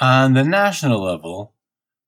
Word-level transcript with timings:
On 0.00 0.34
the 0.34 0.44
national 0.44 1.02
level, 1.02 1.54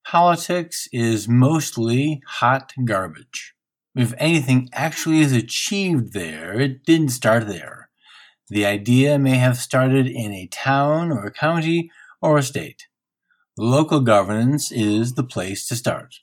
politics 0.04 0.88
is 0.92 1.28
mostly 1.28 2.22
hot 2.24 2.72
garbage. 2.84 3.54
If 3.96 4.14
anything 4.16 4.68
actually 4.72 5.20
is 5.20 5.32
achieved 5.32 6.12
there, 6.12 6.60
it 6.60 6.84
didn't 6.84 7.08
start 7.08 7.48
there. 7.48 7.90
The 8.48 8.64
idea 8.64 9.18
may 9.18 9.38
have 9.38 9.58
started 9.58 10.06
in 10.06 10.32
a 10.32 10.46
town 10.48 11.10
or 11.10 11.24
a 11.26 11.32
county 11.32 11.90
or 12.22 12.38
a 12.38 12.44
state. 12.44 12.86
Local 13.58 14.00
governance 14.00 14.70
is 14.70 15.14
the 15.14 15.24
place 15.24 15.66
to 15.68 15.74
start. 15.74 16.14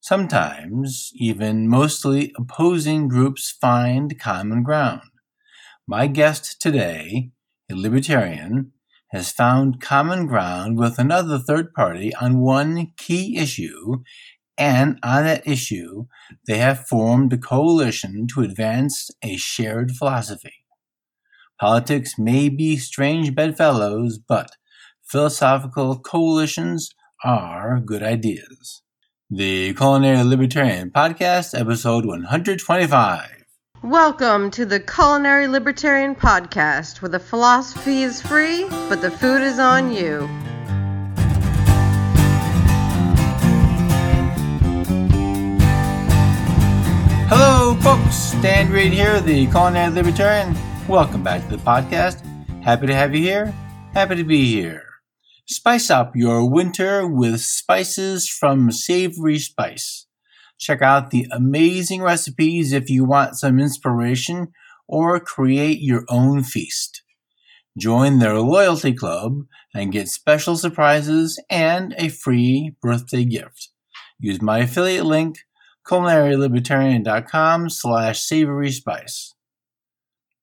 Sometimes, 0.00 1.12
even 1.16 1.68
mostly 1.68 2.32
opposing 2.38 3.08
groups 3.08 3.50
find 3.50 4.18
common 4.18 4.62
ground. 4.62 5.10
My 5.86 6.06
guest 6.06 6.60
today, 6.60 7.30
a 7.70 7.74
libertarian, 7.74 8.73
has 9.14 9.30
found 9.30 9.80
common 9.80 10.26
ground 10.26 10.76
with 10.76 10.98
another 10.98 11.38
third 11.38 11.72
party 11.72 12.12
on 12.16 12.40
one 12.40 12.88
key 12.96 13.36
issue, 13.36 14.02
and 14.58 14.98
on 15.04 15.22
that 15.22 15.46
issue, 15.46 16.06
they 16.48 16.58
have 16.58 16.88
formed 16.88 17.32
a 17.32 17.38
coalition 17.38 18.26
to 18.26 18.40
advance 18.40 19.12
a 19.22 19.36
shared 19.36 19.92
philosophy. 19.92 20.64
Politics 21.60 22.18
may 22.18 22.48
be 22.48 22.76
strange 22.76 23.36
bedfellows, 23.36 24.18
but 24.18 24.50
philosophical 25.04 25.96
coalitions 26.00 26.90
are 27.24 27.78
good 27.78 28.02
ideas. 28.02 28.82
The 29.30 29.74
Culinary 29.74 30.24
Libertarian 30.24 30.90
Podcast, 30.90 31.58
episode 31.58 32.04
125. 32.04 33.33
Welcome 33.84 34.50
to 34.52 34.64
the 34.64 34.80
Culinary 34.80 35.46
Libertarian 35.46 36.14
Podcast, 36.14 37.02
where 37.02 37.10
the 37.10 37.18
philosophy 37.18 38.02
is 38.02 38.22
free, 38.22 38.66
but 38.88 39.02
the 39.02 39.10
food 39.10 39.42
is 39.42 39.58
on 39.58 39.92
you. 39.92 40.26
Hello, 47.28 47.74
folks. 47.82 48.14
Stan 48.14 48.72
Reed 48.72 48.94
here, 48.94 49.20
the 49.20 49.46
Culinary 49.48 49.92
Libertarian. 49.92 50.56
Welcome 50.88 51.22
back 51.22 51.42
to 51.42 51.58
the 51.58 51.62
podcast. 51.62 52.24
Happy 52.62 52.86
to 52.86 52.94
have 52.94 53.14
you 53.14 53.20
here. 53.20 53.54
Happy 53.92 54.16
to 54.16 54.24
be 54.24 54.46
here. 54.46 54.86
Spice 55.44 55.90
up 55.90 56.16
your 56.16 56.50
winter 56.50 57.06
with 57.06 57.42
spices 57.42 58.30
from 58.30 58.72
Savory 58.72 59.38
Spice. 59.38 60.06
Check 60.58 60.82
out 60.82 61.10
the 61.10 61.26
amazing 61.30 62.02
recipes 62.02 62.72
if 62.72 62.88
you 62.88 63.04
want 63.04 63.36
some 63.36 63.58
inspiration 63.58 64.48
or 64.86 65.20
create 65.20 65.80
your 65.80 66.04
own 66.08 66.42
feast. 66.42 67.02
Join 67.76 68.18
their 68.18 68.38
loyalty 68.38 68.92
club 68.92 69.46
and 69.74 69.92
get 69.92 70.08
special 70.08 70.56
surprises 70.56 71.42
and 71.50 71.94
a 71.98 72.08
free 72.08 72.76
birthday 72.80 73.24
gift. 73.24 73.70
Use 74.18 74.40
my 74.40 74.60
affiliate 74.60 75.06
link, 75.06 75.38
culinarylibertarian.com 75.86 77.68
slash 77.68 78.22
savory 78.22 78.70
spice. 78.70 79.34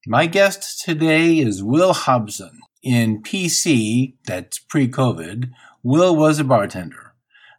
My 0.05 0.25
guest 0.25 0.81
today 0.83 1.37
is 1.37 1.63
Will 1.63 1.93
Hobson. 1.93 2.59
In 2.83 3.21
PC, 3.21 4.15
that's 4.25 4.59
pre-COVID, 4.59 5.51
Will 5.83 6.15
was 6.15 6.39
a 6.39 6.43
bartender. 6.43 7.10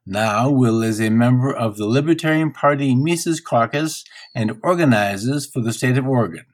Now, 0.04 0.50
Will 0.50 0.82
is 0.82 1.00
a 1.00 1.10
member 1.10 1.54
of 1.54 1.76
the 1.76 1.86
Libertarian 1.86 2.50
Party 2.50 2.92
Mises 2.94 3.40
Caucus 3.40 4.04
and 4.34 4.58
organizes 4.62 5.46
for 5.46 5.60
the 5.60 5.72
state 5.72 5.96
of 5.96 6.08
Oregon. 6.08 6.44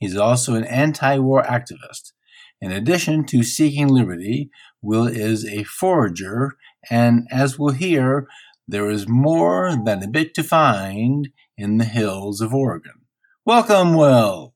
He's 0.00 0.16
also 0.16 0.56
an 0.56 0.64
anti 0.64 1.18
war 1.18 1.44
activist. 1.44 2.12
In 2.60 2.72
addition 2.72 3.24
to 3.26 3.44
seeking 3.44 3.86
liberty, 3.86 4.50
Will 4.82 5.06
is 5.06 5.44
a 5.46 5.62
forager, 5.62 6.56
and 6.90 7.28
as 7.30 7.56
we'll 7.56 7.74
hear, 7.74 8.26
there 8.66 8.90
is 8.90 9.08
more 9.08 9.76
than 9.84 10.02
a 10.02 10.08
bit 10.08 10.34
to 10.34 10.42
find 10.42 11.28
in 11.56 11.78
the 11.78 11.84
hills 11.84 12.40
of 12.40 12.52
Oregon. 12.52 13.04
Welcome, 13.44 13.94
Will. 13.94 14.54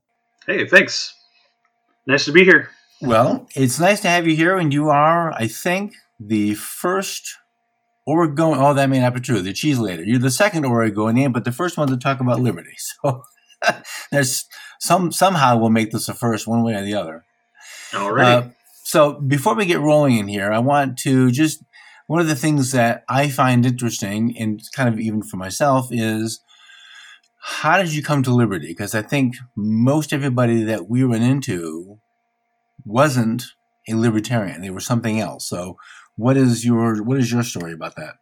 Hey, 0.48 0.66
thanks. 0.66 1.14
Nice 2.08 2.24
to 2.24 2.32
be 2.32 2.42
here. 2.42 2.70
Well, 3.00 3.46
it's 3.54 3.78
nice 3.78 4.00
to 4.00 4.08
have 4.08 4.26
you 4.26 4.34
here, 4.34 4.56
and 4.56 4.72
you 4.72 4.88
are, 4.88 5.32
I 5.32 5.46
think, 5.46 5.94
the 6.18 6.54
first 6.54 7.36
Oregon. 8.06 8.54
Oh, 8.56 8.74
that 8.74 8.90
may 8.90 9.00
not 9.00 9.14
be 9.14 9.20
true. 9.20 9.40
The 9.40 9.52
cheese 9.52 9.78
later. 9.78 10.02
You're 10.04 10.18
the 10.18 10.30
second 10.30 10.64
Oregonian, 10.64 11.32
but 11.32 11.44
the 11.44 11.52
first 11.52 11.76
one 11.76 11.88
to 11.88 11.96
talk 11.96 12.20
about 12.20 12.40
liberty. 12.40 12.74
So 13.04 13.22
there's 14.10 14.44
some 14.80 15.12
somehow 15.12 15.56
we'll 15.56 15.70
make 15.70 15.92
this 15.92 16.08
a 16.08 16.14
first, 16.14 16.48
one 16.48 16.64
way 16.64 16.74
or 16.74 16.82
the 16.82 16.94
other. 16.94 17.24
All 17.94 18.12
right. 18.12 18.26
Uh, 18.26 18.48
so 18.82 19.20
before 19.20 19.54
we 19.54 19.66
get 19.66 19.78
rolling 19.78 20.18
in 20.18 20.26
here, 20.26 20.52
I 20.52 20.58
want 20.58 20.98
to 20.98 21.30
just 21.30 21.62
one 22.08 22.20
of 22.20 22.26
the 22.26 22.34
things 22.34 22.72
that 22.72 23.04
I 23.08 23.28
find 23.28 23.64
interesting, 23.64 24.36
and 24.38 24.60
kind 24.74 24.88
of 24.88 24.98
even 24.98 25.22
for 25.22 25.36
myself, 25.36 25.88
is 25.90 26.40
how 27.40 27.78
did 27.78 27.92
you 27.92 28.02
come 28.02 28.22
to 28.24 28.34
liberty? 28.34 28.68
Because 28.68 28.94
I 28.94 29.02
think 29.02 29.36
most 29.56 30.12
everybody 30.12 30.64
that 30.64 30.88
we 30.88 31.04
run 31.04 31.22
into 31.22 32.00
wasn't 32.84 33.44
a 33.88 33.94
libertarian; 33.94 34.60
they 34.60 34.70
were 34.70 34.80
something 34.80 35.20
else. 35.20 35.48
So 35.48 35.76
what 36.16 36.36
is 36.36 36.64
your 36.64 37.02
what 37.02 37.18
is 37.18 37.32
your 37.32 37.42
story 37.42 37.72
about 37.72 37.96
that? 37.96 38.14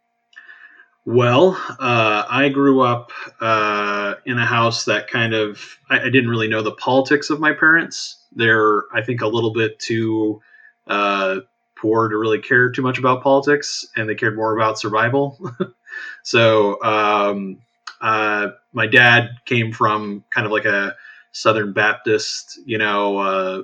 Well, 1.07 1.61
uh, 1.79 2.25
I 2.29 2.51
grew 2.51 2.83
up 2.83 3.11
uh, 3.41 4.15
in 4.27 4.39
a 4.39 4.45
house 4.45 4.85
that 4.85 5.09
kind 5.09 5.35
of 5.35 5.79
I, 5.89 6.01
I, 6.01 6.11
didn't 6.11 6.29
really 6.29 6.49
know 6.49 6.63
the 6.63 6.73
politics 6.73 7.31
of 7.31 7.41
my 7.41 7.53
parents. 7.53 8.25
They're 8.33 8.85
I 8.93 9.03
think 9.03 9.23
a 9.23 9.27
little 9.27 9.53
bit 9.53 9.79
too 9.79 10.41
uh, 10.87 11.37
poor 11.75 12.09
to 12.09 12.17
really 12.17 12.41
care 12.41 12.71
too 12.71 12.83
much 12.83 12.99
about 12.99 13.23
politics, 13.23 13.87
and 13.97 14.09
they 14.09 14.15
cared 14.15 14.37
more 14.37 14.55
about 14.55 14.79
survival. 14.79 15.39
so 16.23 16.83
um, 16.85 17.61
uh, 18.01 18.49
my 18.73 18.87
dad 18.87 19.31
came 19.47 19.73
from 19.73 20.23
kind 20.31 20.47
of 20.47 20.53
like 20.53 20.67
a 20.67 20.95
Southern 21.33 21.73
Baptist, 21.73 22.59
you 22.67 22.77
know, 22.77 23.19
uh, 23.19 23.63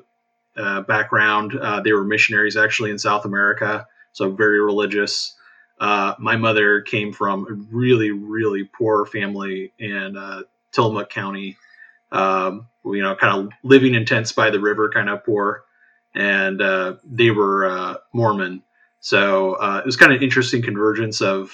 uh, 0.56 0.80
background. 0.82 1.52
they 1.84 1.92
were 1.92 2.04
missionaries 2.04 2.56
actually 2.56 2.90
in 2.90 2.98
South 2.98 3.24
America 3.26 3.86
so 4.16 4.30
very 4.30 4.60
religious. 4.60 5.34
Uh, 5.78 6.14
my 6.18 6.36
mother 6.36 6.80
came 6.80 7.12
from 7.12 7.46
a 7.50 7.52
really, 7.52 8.12
really 8.12 8.64
poor 8.64 9.04
family 9.04 9.74
in 9.78 10.16
uh, 10.16 10.40
Tillamook 10.72 11.10
County. 11.10 11.58
Um, 12.10 12.68
you 12.84 13.02
know, 13.02 13.14
kind 13.14 13.36
of 13.36 13.52
living 13.62 13.94
in 13.94 14.06
tents 14.06 14.32
by 14.32 14.48
the 14.48 14.60
river, 14.60 14.88
kind 14.88 15.10
of 15.10 15.24
poor, 15.24 15.64
and 16.14 16.62
uh, 16.62 16.94
they 17.04 17.30
were 17.30 17.66
uh, 17.66 17.94
Mormon. 18.14 18.62
So 19.00 19.54
uh, 19.54 19.80
it 19.80 19.84
was 19.84 19.96
kind 19.96 20.12
of 20.12 20.18
an 20.18 20.22
interesting 20.24 20.62
convergence 20.62 21.20
of 21.20 21.52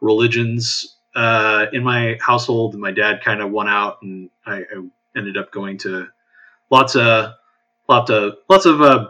religions 0.00 0.96
uh, 1.14 1.66
in 1.72 1.82
my 1.84 2.16
household. 2.20 2.74
My 2.76 2.92
dad 2.92 3.22
kind 3.22 3.42
of 3.42 3.50
won 3.50 3.68
out, 3.68 3.98
and 4.00 4.30
I, 4.46 4.60
I, 4.60 4.88
ended 5.16 5.36
up 5.36 5.50
going 5.50 5.78
to 5.78 6.06
lots 6.70 6.94
of 6.94 7.32
lots 7.88 8.08
of 8.08 8.34
lots 8.48 8.66
of 8.66 9.08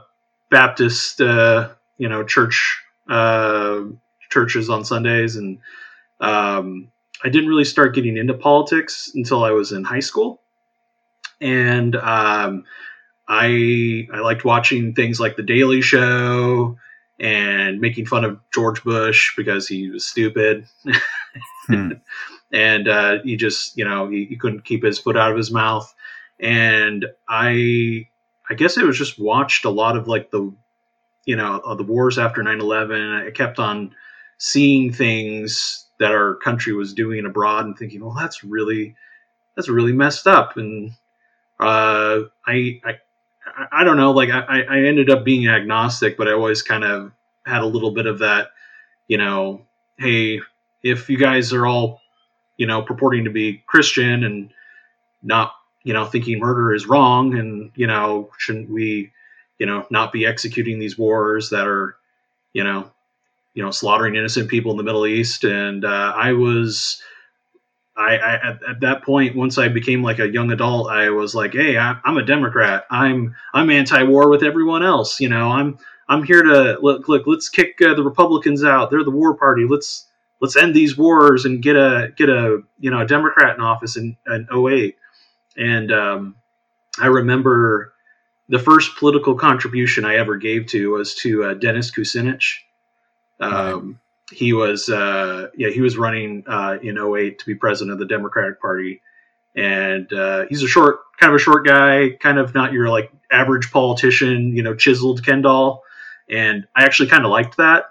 Baptist, 0.51 1.21
you 1.21 2.09
know, 2.09 2.25
church 2.25 2.83
uh, 3.09 3.81
churches 4.31 4.71
on 4.71 4.85
Sundays, 4.85 5.37
and 5.37 5.59
um, 6.21 6.89
I 7.25 7.29
didn't 7.29 7.49
really 7.49 7.65
start 7.65 7.95
getting 7.95 8.17
into 8.17 8.35
politics 8.35 9.11
until 9.15 9.45
I 9.45 9.51
was 9.51 9.73
in 9.73 9.85
high 9.85 10.01
school, 10.01 10.41
and 11.41 11.97
um, 11.97 12.65
I 13.27 14.09
I 14.13 14.19
liked 14.21 14.45
watching 14.45 14.95
things 14.95 15.21
like 15.21 15.37
The 15.37 15.43
Daily 15.43 15.81
Show 15.81 16.77
and 17.21 17.81
making 17.81 18.07
fun 18.07 18.25
of 18.25 18.39
George 18.53 18.85
Bush 18.85 19.35
because 19.37 19.67
he 19.67 19.91
was 19.91 20.05
stupid. 20.05 20.67
hmm. 21.67 21.93
and 22.53 22.89
uh, 22.89 23.19
he 23.23 23.37
just 23.37 23.77
you 23.77 23.85
know 23.85 24.09
he, 24.09 24.25
he, 24.25 24.37
couldn't 24.37 24.65
keep 24.65 24.83
his 24.83 24.99
foot 24.99 25.17
out 25.17 25.31
of 25.31 25.37
his 25.37 25.51
mouth 25.51 25.93
and 26.41 27.07
i 27.29 28.07
i 28.49 28.55
guess 28.57 28.77
it 28.77 28.85
was 28.85 28.97
just 28.97 29.19
watched 29.19 29.65
a 29.65 29.71
lot 29.71 29.97
of 29.97 30.09
like 30.09 30.31
the 30.31 30.53
you 31.29 31.37
know 31.37 31.61
uh, 31.65 31.75
the 31.75 31.85
wars 31.85 32.19
after 32.19 32.43
9-11 32.43 33.27
i 33.27 33.31
kept 33.31 33.59
on 33.59 33.95
seeing 34.39 34.93
things 34.93 35.87
that 36.01 36.13
our 36.13 36.37
country 36.37 36.73
was 36.73 36.95
doing 36.95 37.27
abroad 37.27 37.67
and 37.67 37.77
thinking 37.77 38.01
well 38.01 38.15
that's 38.15 38.43
really 38.43 38.97
that's 39.59 39.69
really 39.69 39.93
messed 39.93 40.29
up. 40.29 40.57
And 40.57 40.93
uh, 41.59 42.21
I, 42.47 42.81
I 42.85 42.95
I 43.73 43.83
don't 43.83 43.97
know 43.97 44.13
like 44.13 44.31
I, 44.31 44.63
I 44.63 44.79
ended 44.85 45.11
up 45.11 45.25
being 45.25 45.49
agnostic 45.49 46.17
but 46.17 46.29
I 46.29 46.33
always 46.33 46.63
kind 46.63 46.85
of 46.85 47.11
had 47.45 47.63
a 47.63 47.67
little 47.67 47.91
bit 47.91 48.07
of 48.07 48.21
that 48.21 48.49
you 49.09 49.19
know 49.19 49.63
hey 49.99 50.41
if 50.85 51.11
you 51.11 51.19
guys 51.19 51.53
are 51.53 51.67
all 51.67 52.01
you 52.57 52.67
know 52.67 52.83
purporting 52.83 53.25
to 53.25 53.31
be 53.31 53.65
Christian 53.67 54.23
and 54.23 54.51
not 55.23 55.55
you 55.83 55.93
know 55.93 56.05
thinking 56.05 56.39
murder 56.39 56.73
is 56.73 56.87
wrong 56.87 57.37
and 57.37 57.73
you 57.75 57.89
know 57.89 58.31
shouldn't 58.39 58.71
we 58.71 59.11
you 59.59 59.67
know, 59.67 59.87
not 59.91 60.13
be 60.13 60.27
executing 60.27 60.79
these 60.79 60.99
wars 60.99 61.51
that 61.51 61.67
are, 61.67 61.97
you 62.53 62.65
know, 62.65 62.91
you 63.55 63.63
know, 63.63 63.71
slaughtering 63.71 64.15
innocent 64.15 64.49
people 64.49 64.71
in 64.71 64.77
the 64.77 64.85
Middle 64.85 65.07
East. 65.07 65.45
And 65.45 65.85
uh, 65.85 66.13
I 66.15 66.33
was, 66.33 67.03
I, 67.97 68.17
I 68.17 68.35
at, 68.35 68.61
at, 68.69 68.81
that 68.81 69.03
point, 69.03 69.35
once 69.35 69.59
I 69.59 69.69
became 69.69 70.03
like 70.03 70.21
a 70.21 70.29
young 70.29 70.53
adult, 70.53 70.91
I 70.91 71.11
was 71.11 71.35
like, 71.35 71.55
hey, 71.55 71.77
I, 71.77 71.99
am 72.05 72.19
a 72.19 72.25
Democrat. 72.25 72.85
I'm 72.91 73.35
I'm 73.53 73.71
anti-war 73.71 74.31
with 74.31 74.45
everyone 74.45 74.85
else. 74.85 75.19
You 75.19 75.29
know, 75.29 75.49
I'm 75.49 75.79
I'm 76.09 76.23
here 76.23 76.43
to 76.43 76.79
look. 76.81 77.09
Look, 77.09 77.27
let's 77.27 77.49
kick 77.49 77.81
uh, 77.83 77.95
the 77.95 78.05
Republicans 78.05 78.63
out. 78.63 78.91
They're 78.91 79.05
the 79.05 79.11
war 79.11 79.35
party. 79.35 79.67
Let's 79.69 80.07
let's 80.41 80.57
end 80.57 80.75
these 80.75 80.97
wars 80.97 81.45
and 81.45 81.63
get 81.63 81.75
a 81.75 82.13
get 82.17 82.29
a 82.29 82.63
you 82.79 82.91
know 82.91 83.01
a 83.01 83.07
Democrat 83.07 83.57
in 83.57 83.63
office 83.63 83.97
in, 83.97 84.17
in 84.29 84.47
08. 84.53 84.97
And 85.57 85.93
um, 85.93 86.37
I 87.01 87.07
remember 87.07 87.93
the 88.49 88.59
first 88.59 88.97
political 88.97 89.35
contribution 89.35 90.05
I 90.05 90.17
ever 90.17 90.37
gave 90.37 90.67
to 90.69 90.93
was 90.93 91.15
to 91.17 91.45
uh, 91.45 91.55
Dennis 91.55 91.91
Kucinich. 91.91 92.61
Um, 93.41 93.53
right. 93.53 94.37
He 94.37 94.53
was 94.53 94.89
uh, 94.89 95.49
yeah 95.57 95.71
he 95.71 95.81
was 95.81 95.97
running 95.97 96.45
uh, 96.47 96.79
in 96.83 96.99
08 96.99 97.39
to 97.39 97.47
be 97.47 97.55
president 97.55 97.93
of 97.93 97.99
the 97.99 98.07
Democratic 98.07 98.61
Party, 98.61 99.01
and 99.57 100.13
uh, 100.13 100.45
he's 100.49 100.63
a 100.63 100.69
short 100.69 101.01
kind 101.19 101.31
of 101.31 101.37
a 101.37 101.43
short 101.43 101.67
guy, 101.67 102.11
kind 102.21 102.39
of 102.39 102.55
not 102.55 102.73
your 102.73 102.89
like 102.89 103.11
average 103.31 103.71
politician, 103.71 104.55
you 104.55 104.63
know, 104.63 104.75
chiseled 104.75 105.25
Ken 105.25 105.43
doll. 105.43 105.83
And 106.31 106.67
I 106.77 106.85
actually 106.85 107.09
kind 107.09 107.25
of 107.25 107.31
liked 107.31 107.57
that 107.57 107.87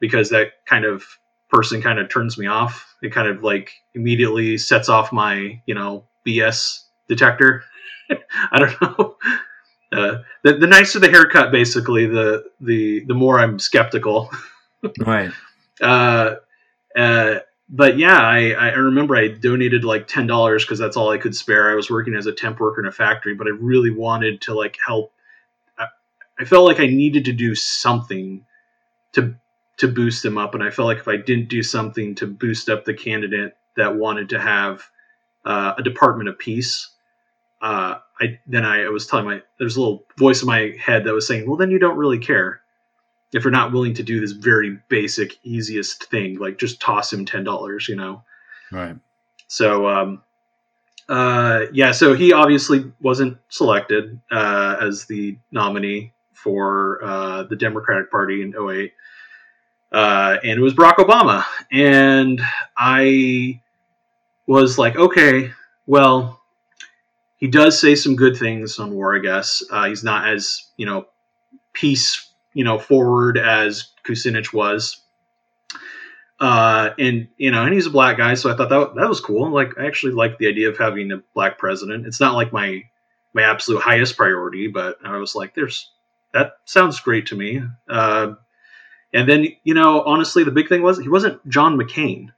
because 0.00 0.30
that 0.30 0.52
kind 0.66 0.84
of 0.84 1.04
person 1.50 1.82
kind 1.82 1.98
of 1.98 2.08
turns 2.08 2.38
me 2.38 2.46
off. 2.46 2.96
It 3.02 3.12
kind 3.12 3.28
of 3.28 3.42
like 3.42 3.72
immediately 3.94 4.58
sets 4.58 4.88
off 4.88 5.12
my, 5.12 5.60
you 5.66 5.74
know, 5.74 6.04
BS 6.26 6.84
detector. 7.08 7.64
I 8.52 8.58
don't 8.58 8.80
know. 8.80 9.16
Uh, 9.92 10.18
the, 10.44 10.54
the 10.54 10.66
nicer 10.66 11.00
the 11.00 11.10
haircut, 11.10 11.50
basically, 11.50 12.06
the 12.06 12.44
the 12.60 13.04
the 13.06 13.14
more 13.14 13.40
I'm 13.40 13.58
skeptical. 13.58 14.30
right. 15.00 15.32
Uh, 15.80 16.36
uh, 16.96 17.40
but 17.68 17.98
yeah, 17.98 18.18
I, 18.18 18.50
I 18.50 18.68
remember 18.70 19.16
I 19.16 19.28
donated 19.28 19.84
like 19.84 20.06
ten 20.06 20.26
dollars 20.26 20.64
because 20.64 20.78
that's 20.78 20.96
all 20.96 21.10
I 21.10 21.18
could 21.18 21.34
spare. 21.34 21.70
I 21.70 21.74
was 21.74 21.90
working 21.90 22.14
as 22.14 22.26
a 22.26 22.32
temp 22.32 22.60
worker 22.60 22.80
in 22.80 22.86
a 22.86 22.92
factory, 22.92 23.34
but 23.34 23.46
I 23.46 23.50
really 23.50 23.90
wanted 23.90 24.40
to 24.42 24.54
like 24.54 24.76
help. 24.84 25.12
I, 25.78 25.86
I 26.38 26.44
felt 26.44 26.66
like 26.66 26.80
I 26.80 26.86
needed 26.86 27.24
to 27.26 27.32
do 27.32 27.54
something 27.54 28.44
to 29.12 29.34
to 29.78 29.88
boost 29.88 30.22
them 30.22 30.36
up, 30.36 30.54
and 30.54 30.62
I 30.62 30.70
felt 30.70 30.86
like 30.86 30.98
if 30.98 31.08
I 31.08 31.16
didn't 31.16 31.48
do 31.48 31.62
something 31.62 32.14
to 32.16 32.26
boost 32.26 32.68
up 32.68 32.84
the 32.84 32.94
candidate 32.94 33.56
that 33.76 33.96
wanted 33.96 34.28
to 34.30 34.40
have 34.40 34.82
uh, 35.44 35.74
a 35.78 35.82
Department 35.82 36.28
of 36.28 36.38
Peace, 36.38 36.90
uh, 37.62 37.98
I 38.20 38.38
then 38.46 38.64
I, 38.64 38.84
I 38.84 38.88
was 38.88 39.06
telling 39.06 39.26
my 39.26 39.42
there's 39.58 39.76
a 39.76 39.80
little 39.80 40.04
voice 40.18 40.42
in 40.42 40.46
my 40.46 40.74
head 40.78 41.04
that 41.04 41.14
was 41.14 41.26
saying, 41.26 41.46
well, 41.46 41.56
then 41.56 41.70
you 41.70 41.78
don't 41.78 41.96
really 41.96 42.18
care 42.18 42.60
if 43.32 43.44
you're 43.44 43.52
not 43.52 43.72
willing 43.72 43.94
to 43.94 44.02
do 44.02 44.20
this 44.20 44.32
very 44.32 44.78
basic, 44.88 45.36
easiest 45.44 46.04
thing, 46.04 46.38
like 46.38 46.58
just 46.58 46.80
toss 46.80 47.12
him 47.12 47.24
ten 47.24 47.44
dollars, 47.44 47.88
you 47.88 47.96
know. 47.96 48.22
Right. 48.72 48.96
So 49.48 49.88
um, 49.88 50.22
uh, 51.10 51.66
yeah, 51.72 51.90
so 51.90 52.14
he 52.14 52.32
obviously 52.32 52.92
wasn't 53.00 53.36
selected 53.48 54.20
uh, 54.30 54.76
as 54.80 55.06
the 55.06 55.36
nominee 55.50 56.12
for 56.32 57.00
uh, 57.02 57.42
the 57.42 57.56
Democratic 57.56 58.10
Party 58.12 58.42
in 58.42 58.54
08. 58.54 58.92
Uh, 59.92 60.36
and 60.44 60.52
it 60.52 60.60
was 60.60 60.72
Barack 60.72 60.96
Obama. 60.96 61.44
And 61.72 62.40
I 62.76 63.60
was 64.46 64.78
like, 64.78 64.96
okay, 64.96 65.50
well, 65.86 66.39
he 67.40 67.48
does 67.48 67.78
say 67.78 67.94
some 67.94 68.16
good 68.16 68.36
things 68.36 68.78
on 68.78 68.94
war, 68.94 69.16
I 69.16 69.18
guess. 69.18 69.62
Uh, 69.70 69.88
he's 69.88 70.04
not 70.04 70.28
as, 70.28 70.68
you 70.76 70.86
know, 70.86 71.06
peace, 71.72 72.30
you 72.52 72.64
know, 72.64 72.78
forward 72.78 73.38
as 73.38 73.88
Kucinich 74.06 74.52
was. 74.52 75.00
Uh, 76.38 76.90
and 76.98 77.28
you 77.36 77.50
know, 77.50 77.64
and 77.64 77.74
he's 77.74 77.86
a 77.86 77.90
black 77.90 78.16
guy, 78.16 78.32
so 78.32 78.50
I 78.50 78.56
thought 78.56 78.70
that 78.70 78.94
that 78.94 79.08
was 79.08 79.20
cool. 79.20 79.50
Like, 79.50 79.78
I 79.78 79.86
actually 79.86 80.12
like 80.12 80.38
the 80.38 80.48
idea 80.48 80.70
of 80.70 80.78
having 80.78 81.12
a 81.12 81.22
black 81.34 81.58
president. 81.58 82.06
It's 82.06 82.20
not 82.20 82.34
like 82.34 82.50
my 82.50 82.82
my 83.34 83.42
absolute 83.42 83.82
highest 83.82 84.16
priority, 84.16 84.66
but 84.66 84.96
I 85.04 85.18
was 85.18 85.34
like, 85.34 85.54
"There's 85.54 85.90
that 86.32 86.52
sounds 86.64 86.98
great 87.00 87.26
to 87.26 87.36
me." 87.36 87.62
Uh, 87.90 88.34
and 89.12 89.28
then, 89.28 89.48
you 89.64 89.74
know, 89.74 90.02
honestly, 90.02 90.42
the 90.42 90.50
big 90.50 90.68
thing 90.68 90.80
was 90.80 90.98
he 90.98 91.10
wasn't 91.10 91.46
John 91.46 91.76
McCain. 91.76 92.28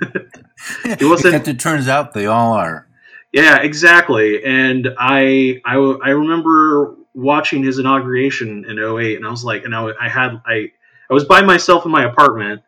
he 0.98 1.04
wasn't. 1.04 1.46
it 1.46 1.60
turns 1.60 1.86
out 1.86 2.14
they 2.14 2.26
all 2.26 2.52
are. 2.52 2.88
Yeah, 3.32 3.62
exactly. 3.62 4.44
And 4.44 4.94
I, 4.98 5.60
I, 5.64 5.74
I 5.76 6.10
remember 6.10 6.96
watching 7.14 7.62
his 7.64 7.78
inauguration 7.78 8.64
in 8.68 8.78
08 8.78 9.16
and 9.16 9.26
I 9.26 9.30
was 9.30 9.44
like, 9.44 9.64
and 9.64 9.74
I, 9.74 9.90
I 10.00 10.08
had, 10.08 10.40
I, 10.46 10.70
I 11.10 11.14
was 11.14 11.24
by 11.24 11.42
myself 11.42 11.84
in 11.86 11.90
my 11.90 12.04
apartment 12.04 12.62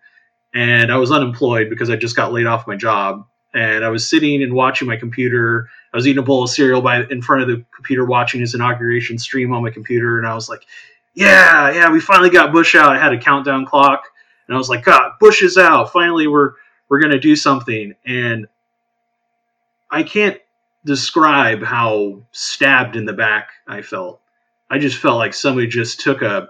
and 0.54 0.90
I 0.92 0.96
was 0.96 1.10
unemployed 1.10 1.68
because 1.68 1.90
I 1.90 1.96
just 1.96 2.16
got 2.16 2.32
laid 2.32 2.46
off 2.46 2.66
my 2.66 2.76
job. 2.76 3.26
And 3.52 3.84
I 3.84 3.88
was 3.88 4.08
sitting 4.08 4.42
and 4.42 4.52
watching 4.52 4.88
my 4.88 4.96
computer. 4.96 5.68
I 5.92 5.96
was 5.96 6.08
eating 6.08 6.18
a 6.18 6.26
bowl 6.26 6.42
of 6.42 6.50
cereal 6.50 6.80
by 6.80 7.04
in 7.04 7.22
front 7.22 7.42
of 7.42 7.48
the 7.48 7.64
computer, 7.74 8.04
watching 8.04 8.40
his 8.40 8.54
inauguration 8.54 9.16
stream 9.16 9.52
on 9.52 9.62
my 9.62 9.70
computer. 9.70 10.18
And 10.18 10.26
I 10.26 10.34
was 10.34 10.48
like, 10.48 10.62
yeah, 11.14 11.70
yeah, 11.70 11.90
we 11.90 12.00
finally 12.00 12.30
got 12.30 12.52
Bush 12.52 12.74
out. 12.74 12.90
I 12.90 12.98
had 12.98 13.12
a 13.12 13.18
countdown 13.18 13.64
clock, 13.64 14.02
and 14.48 14.56
I 14.56 14.58
was 14.58 14.68
like, 14.68 14.84
God, 14.84 15.12
Bush 15.20 15.42
is 15.42 15.56
out. 15.56 15.92
Finally, 15.92 16.26
we're 16.26 16.54
we're 16.88 16.98
gonna 16.98 17.20
do 17.20 17.36
something. 17.36 17.94
And 18.04 18.48
I 19.88 20.02
can't 20.02 20.40
describe 20.84 21.62
how 21.62 22.22
stabbed 22.32 22.96
in 22.96 23.06
the 23.06 23.12
back 23.12 23.50
I 23.66 23.82
felt. 23.82 24.20
I 24.70 24.78
just 24.78 24.98
felt 24.98 25.18
like 25.18 25.34
somebody 25.34 25.66
just 25.66 26.00
took 26.00 26.22
a 26.22 26.48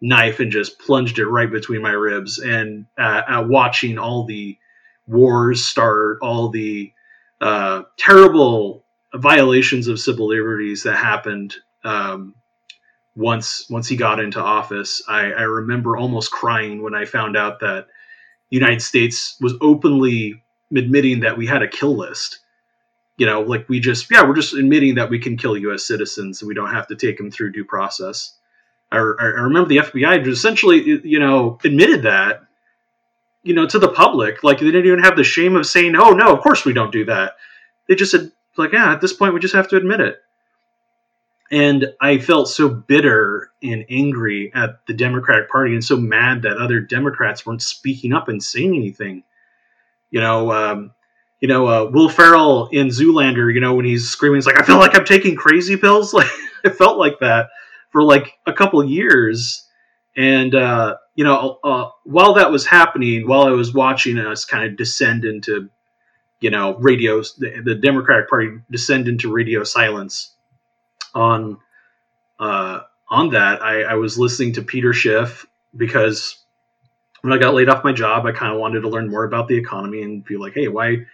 knife 0.00 0.40
and 0.40 0.52
just 0.52 0.78
plunged 0.78 1.18
it 1.18 1.26
right 1.26 1.50
between 1.50 1.82
my 1.82 1.90
ribs. 1.90 2.38
And 2.38 2.86
uh, 2.96 3.22
uh, 3.28 3.44
watching 3.46 3.98
all 3.98 4.24
the 4.24 4.56
wars 5.06 5.64
start, 5.64 6.18
all 6.22 6.48
the 6.50 6.92
uh, 7.40 7.82
terrible 7.96 8.84
violations 9.14 9.88
of 9.88 10.00
civil 10.00 10.28
liberties 10.28 10.82
that 10.82 10.96
happened 10.96 11.54
um, 11.84 12.34
once 13.16 13.66
once 13.70 13.88
he 13.88 13.96
got 13.96 14.20
into 14.20 14.40
office. 14.40 15.02
I, 15.08 15.32
I 15.32 15.42
remember 15.42 15.96
almost 15.96 16.30
crying 16.30 16.82
when 16.82 16.94
I 16.94 17.04
found 17.04 17.36
out 17.36 17.60
that 17.60 17.86
the 18.50 18.56
United 18.56 18.82
States 18.82 19.36
was 19.40 19.54
openly 19.60 20.42
admitting 20.74 21.20
that 21.20 21.36
we 21.36 21.46
had 21.46 21.62
a 21.62 21.68
kill 21.68 21.96
list. 21.96 22.40
You 23.18 23.26
know, 23.26 23.42
like 23.42 23.68
we 23.68 23.80
just 23.80 24.10
yeah, 24.10 24.26
we're 24.26 24.34
just 24.34 24.54
admitting 24.54 24.94
that 24.94 25.10
we 25.10 25.18
can 25.18 25.36
kill 25.36 25.56
U.S. 25.56 25.84
citizens 25.84 26.40
and 26.40 26.48
we 26.48 26.54
don't 26.54 26.72
have 26.72 26.86
to 26.86 26.96
take 26.96 27.18
them 27.18 27.30
through 27.30 27.52
due 27.52 27.64
process. 27.64 28.34
I, 28.90 28.96
I 28.96 29.00
remember 29.00 29.68
the 29.68 29.78
FBI 29.78 30.26
essentially 30.26 31.00
you 31.04 31.18
know 31.18 31.58
admitted 31.62 32.02
that 32.04 32.42
you 33.42 33.54
know 33.54 33.66
to 33.66 33.78
the 33.78 33.88
public 33.88 34.42
like 34.42 34.60
they 34.60 34.66
didn't 34.66 34.86
even 34.86 35.02
have 35.02 35.16
the 35.16 35.24
shame 35.24 35.56
of 35.56 35.66
saying 35.66 35.94
oh 35.94 36.12
no 36.12 36.34
of 36.34 36.40
course 36.40 36.64
we 36.64 36.72
don't 36.72 36.90
do 36.90 37.04
that 37.04 37.34
they 37.86 37.94
just 37.94 38.12
said 38.12 38.32
like 38.56 38.72
yeah 38.72 38.90
at 38.90 39.02
this 39.02 39.12
point 39.12 39.34
we 39.34 39.40
just 39.40 39.54
have 39.54 39.68
to 39.68 39.76
admit 39.76 40.00
it 40.00 40.22
and 41.50 41.94
I 42.00 42.18
felt 42.18 42.48
so 42.48 42.68
bitter 42.68 43.50
and 43.62 43.84
angry 43.88 44.52
at 44.54 44.84
the 44.86 44.92
Democratic 44.92 45.48
Party 45.48 45.72
and 45.72 45.84
so 45.84 45.96
mad 45.96 46.42
that 46.42 46.58
other 46.58 46.80
Democrats 46.80 47.46
weren't 47.46 47.62
speaking 47.62 48.12
up 48.12 48.28
and 48.28 48.42
saying 48.42 48.74
anything. 48.76 49.24
You 50.10 50.20
know, 50.20 50.52
um, 50.52 50.90
you 51.40 51.48
know, 51.48 51.66
uh, 51.66 51.90
Will 51.90 52.08
Ferrell 52.08 52.68
in 52.72 52.88
Zoolander, 52.88 53.52
you 53.52 53.60
know, 53.60 53.74
when 53.74 53.84
he's 53.84 54.08
screaming, 54.08 54.36
he's 54.36 54.46
like, 54.46 54.60
I 54.60 54.64
feel 54.64 54.78
like 54.78 54.96
I'm 54.96 55.04
taking 55.04 55.36
crazy 55.36 55.76
pills. 55.76 56.14
Like, 56.18 56.28
it 56.64 56.74
felt 56.74 56.98
like 56.98 57.20
that 57.20 57.50
for 57.90 58.02
like 58.02 58.32
a 58.44 58.52
couple 58.52 58.82
years. 58.84 59.64
And, 60.16 60.52
uh, 60.52 60.96
you 61.14 61.22
know, 61.22 61.60
uh, 61.62 61.90
while 62.02 62.34
that 62.34 62.50
was 62.50 62.66
happening, 62.66 63.28
while 63.28 63.42
I 63.42 63.50
was 63.50 63.72
watching 63.72 64.18
us 64.18 64.44
kind 64.44 64.64
of 64.64 64.76
descend 64.76 65.24
into, 65.24 65.70
you 66.40 66.50
know, 66.50 66.74
radio, 66.74 67.22
the, 67.38 67.62
the 67.64 67.74
Democratic 67.76 68.28
Party 68.28 68.58
descend 68.72 69.06
into 69.06 69.32
radio 69.32 69.62
silence, 69.62 70.34
on 71.14 71.58
uh, 72.38 72.80
on 73.10 73.30
that, 73.30 73.62
I, 73.62 73.82
I 73.82 73.94
was 73.94 74.18
listening 74.18 74.54
to 74.54 74.62
Peter 74.62 74.92
Schiff 74.92 75.46
because 75.76 76.36
when 77.22 77.32
I 77.32 77.38
got 77.38 77.54
laid 77.54 77.68
off 77.68 77.84
my 77.84 77.92
job, 77.92 78.26
I 78.26 78.32
kind 78.32 78.52
of 78.52 78.60
wanted 78.60 78.80
to 78.82 78.88
learn 78.88 79.10
more 79.10 79.24
about 79.24 79.48
the 79.48 79.56
economy 79.56 80.02
and 80.02 80.24
be 80.24 80.36
like, 80.36 80.54
hey, 80.54 80.68
why 80.68 81.06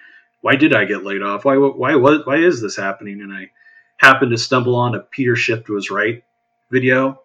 why 0.45 0.57
did 0.57 0.75
I 0.75 0.85
get 0.85 1.05
laid 1.05 1.23
off? 1.23 1.47
Why 1.47 1.57
why 1.57 1.95
what 1.95 2.27
why 2.27 2.37
is 2.37 2.61
this 2.61 2.77
happening? 2.77 3.23
And 3.23 3.33
I 3.33 3.49
happened 3.97 4.31
to 4.33 4.37
stumble 4.37 4.77
on 4.77 4.95
a 4.95 5.01
Peter 5.01 5.37
Schiff 5.37 5.67
was 5.71 5.91
right 5.91 6.23
video 6.71 7.19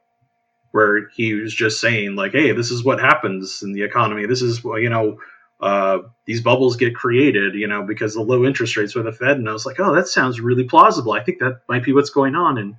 where 0.72 1.10
he 1.10 1.34
was 1.34 1.54
just 1.54 1.82
saying 1.82 2.16
like, 2.16 2.32
hey, 2.32 2.54
this 2.54 2.72
is 2.72 2.82
what 2.82 3.02
happens 3.02 3.62
in 3.62 3.74
the 3.74 3.84
economy. 3.84 4.26
This 4.26 4.42
is 4.42 4.64
you 4.64 4.90
know 4.90 5.18
uh, 5.60 5.98
these 6.24 6.40
bubbles 6.40 6.78
get 6.78 6.96
created, 6.96 7.56
you 7.56 7.68
know, 7.68 7.84
because 7.84 8.14
the 8.14 8.22
low 8.22 8.46
interest 8.46 8.78
rates 8.78 8.96
with 8.96 9.04
the 9.04 9.12
Fed. 9.12 9.36
And 9.36 9.50
I 9.50 9.52
was 9.52 9.66
like, 9.66 9.82
oh, 9.82 9.94
that 9.94 10.08
sounds 10.08 10.40
really 10.40 10.64
plausible. 10.64 11.12
I 11.12 11.22
think 11.22 11.40
that 11.40 11.60
might 11.68 11.84
be 11.84 11.92
what's 11.92 12.12
going 12.12 12.36
on. 12.36 12.58
And 12.58 12.78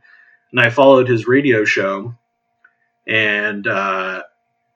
and 0.53 0.61
I 0.61 0.71
followed 0.71 1.07
his 1.07 1.29
radio 1.29 1.67
show, 1.67 2.15
and 3.07 3.67
uh, 3.67 4.23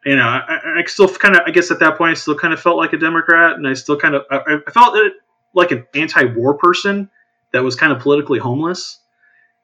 you 0.05 0.17
know, 0.17 0.29
I, 0.29 0.61
I 0.77 0.85
still 0.85 1.09
kind 1.09 1.37
of, 1.37 1.43
I 1.47 1.53
guess 1.53 1.71
at 1.71 1.81
that 1.81 1.97
point, 1.97 2.11
I 2.11 2.15
still 2.15 2.37
kind 2.37 2.53
of 2.53 2.61
felt 2.61 2.77
like 2.77 2.93
a 2.93 2.99
Democrat, 2.99 3.57
and 3.57 3.67
I 3.67 3.73
still 3.73 3.99
kind 3.99 4.15
of, 4.15 4.25
I, 4.31 4.59
I 4.67 4.71
felt 4.71 4.95
like 5.55 5.71
an 5.71 5.87
anti-war 5.95 6.55
person 6.55 7.11
that 7.53 7.63
was 7.63 7.77
kind 7.77 7.93
of 7.93 8.01
politically 8.01 8.39
homeless. 8.39 8.99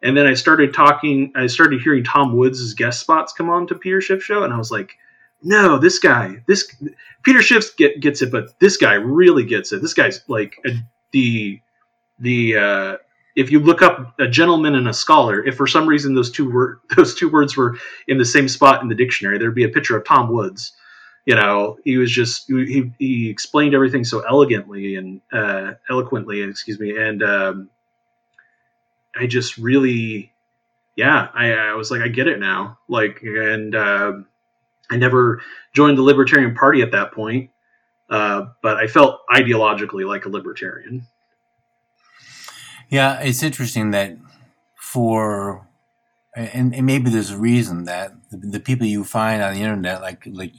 And 0.03 0.17
then 0.17 0.27
I 0.27 0.35
started 0.35 0.73
talking, 0.73 1.33
I 1.37 1.47
started 1.47 1.83
hearing 1.83 2.05
Tom 2.05 2.37
Woods' 2.37 2.73
guest 2.75 3.01
spots 3.01 3.33
come 3.33 3.51
on 3.51 3.67
to 3.67 3.75
Peter 3.75 4.01
Schiff 4.01 4.23
show, 4.23 4.45
and 4.45 4.53
I 4.53 4.57
was 4.57 4.71
like, 4.71 4.95
no, 5.43 5.79
this 5.79 5.99
guy, 5.99 6.43
this 6.47 6.75
Peter 7.23 7.43
Schiff 7.43 7.77
get, 7.77 8.01
gets 8.01 8.23
it, 8.23 8.31
but 8.31 8.59
this 8.61 8.77
guy 8.77 8.95
really 8.95 9.45
gets 9.45 9.73
it. 9.73 9.83
This 9.83 9.95
guy's 9.95 10.23
like 10.29 10.57
a, 10.67 10.71
the 11.13 11.61
the 12.19 12.57
uh, 12.57 12.97
if 13.37 13.51
you 13.51 13.61
look 13.61 13.83
up 13.83 14.19
a 14.19 14.29
gentleman 14.29 14.75
and 14.75 14.89
a 14.89 14.93
scholar, 14.93 15.45
if 15.45 15.57
for 15.57 15.67
some 15.67 15.89
reason 15.89 16.15
those 16.15 16.31
two 16.31 16.51
were 16.51 16.81
those 16.97 17.15
two 17.15 17.29
words 17.29 17.57
were 17.57 17.77
in 18.09 18.19
the 18.19 18.25
same 18.25 18.49
spot 18.49 18.83
in 18.83 18.89
the 18.89 18.95
dictionary, 18.95 19.39
there'd 19.39 19.55
be 19.55 19.65
a 19.65 19.69
picture 19.69 19.97
of 19.97 20.05
Tom 20.05 20.33
Woods. 20.33 20.73
You 21.27 21.35
know, 21.35 21.79
he 21.85 21.99
was 21.99 22.11
just 22.11 22.47
he 22.49 22.91
he 22.99 23.29
explained 23.31 23.75
everything 23.75 24.05
so 24.05 24.21
elegantly 24.21 24.97
and 24.97 25.21
uh, 25.33 25.75
eloquently, 25.89 26.43
excuse 26.43 26.81
me, 26.81 26.97
and 26.97 27.23
um, 27.23 27.71
I 29.15 29.27
just 29.27 29.59
really, 29.59 30.33
yeah, 30.97 31.29
I, 31.35 31.53
I 31.53 31.73
was 31.75 31.91
like, 31.91 32.01
I 32.01 32.09
get 32.09 32.27
it 32.27 32.39
now, 32.39 32.79
like, 32.89 33.21
and 33.23 33.75
uh, 33.75 34.13
I 34.91 34.97
never 34.97 35.43
joined 35.73 35.99
the 35.99 36.03
Libertarian 36.03 36.55
Party 36.55 36.83
at 36.83 36.93
that 36.93 37.13
point, 37.13 37.51
uh, 38.09 38.47
but 38.63 38.77
I 38.77 38.87
felt 38.87 39.21
ideologically 39.29 40.07
like 40.07 40.25
a 40.25 40.29
libertarian. 40.29 41.07
Yeah, 42.89 43.21
it's 43.21 43.43
interesting 43.43 43.93
that 43.93 44.17
for 44.75 45.67
and, 46.35 46.75
and 46.75 46.87
maybe 46.87 47.11
there's 47.11 47.31
a 47.31 47.39
reason 47.39 47.85
that 47.85 48.13
the, 48.31 48.37
the, 48.37 48.61
people 48.61 48.87
you 48.87 49.03
find 49.05 49.43
on 49.43 49.55
the 49.55 49.61
internet, 49.61 50.01
like 50.01 50.25
like 50.31 50.53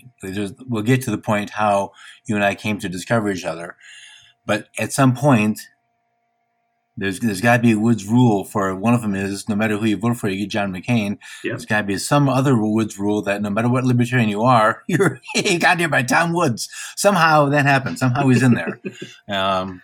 we'll 0.67 0.83
get 0.83 1.01
to 1.03 1.11
the 1.11 1.17
point 1.17 1.51
how 1.51 1.93
you 2.25 2.35
and 2.35 2.43
I 2.43 2.55
came 2.55 2.77
to 2.79 2.89
discover 2.89 3.31
each 3.31 3.45
other, 3.45 3.77
but 4.45 4.67
at 4.77 4.91
some 4.91 5.15
point, 5.15 5.61
there's 6.97 7.19
there's 7.19 7.41
got 7.41 7.57
to 7.57 7.63
be 7.63 7.71
a 7.71 7.79
Woods 7.79 8.05
rule 8.05 8.43
for 8.43 8.75
one 8.75 8.93
of 8.93 9.01
them 9.01 9.15
is 9.15 9.47
no 9.47 9.55
matter 9.55 9.77
who 9.77 9.85
you 9.85 9.97
vote 9.97 10.17
for, 10.17 10.27
you 10.27 10.39
get 10.39 10.49
John 10.49 10.73
McCain. 10.73 11.17
Yeah. 11.43 11.51
There's 11.53 11.65
got 11.65 11.81
to 11.81 11.87
be 11.87 11.97
some 11.97 12.27
other 12.27 12.57
Woods 12.57 12.99
rule 12.99 13.21
that 13.23 13.41
no 13.41 13.49
matter 13.49 13.69
what 13.69 13.85
libertarian 13.85 14.29
you 14.29 14.43
are, 14.43 14.83
you're 14.87 15.21
you 15.35 15.57
got 15.57 15.79
here 15.79 15.89
by 15.89 16.03
Tom 16.03 16.33
Woods. 16.33 16.69
Somehow 16.97 17.49
that 17.49 17.65
happened. 17.65 17.97
Somehow 17.97 18.27
he's 18.27 18.43
in 18.43 18.55
there. 18.55 18.79
um, 19.29 19.81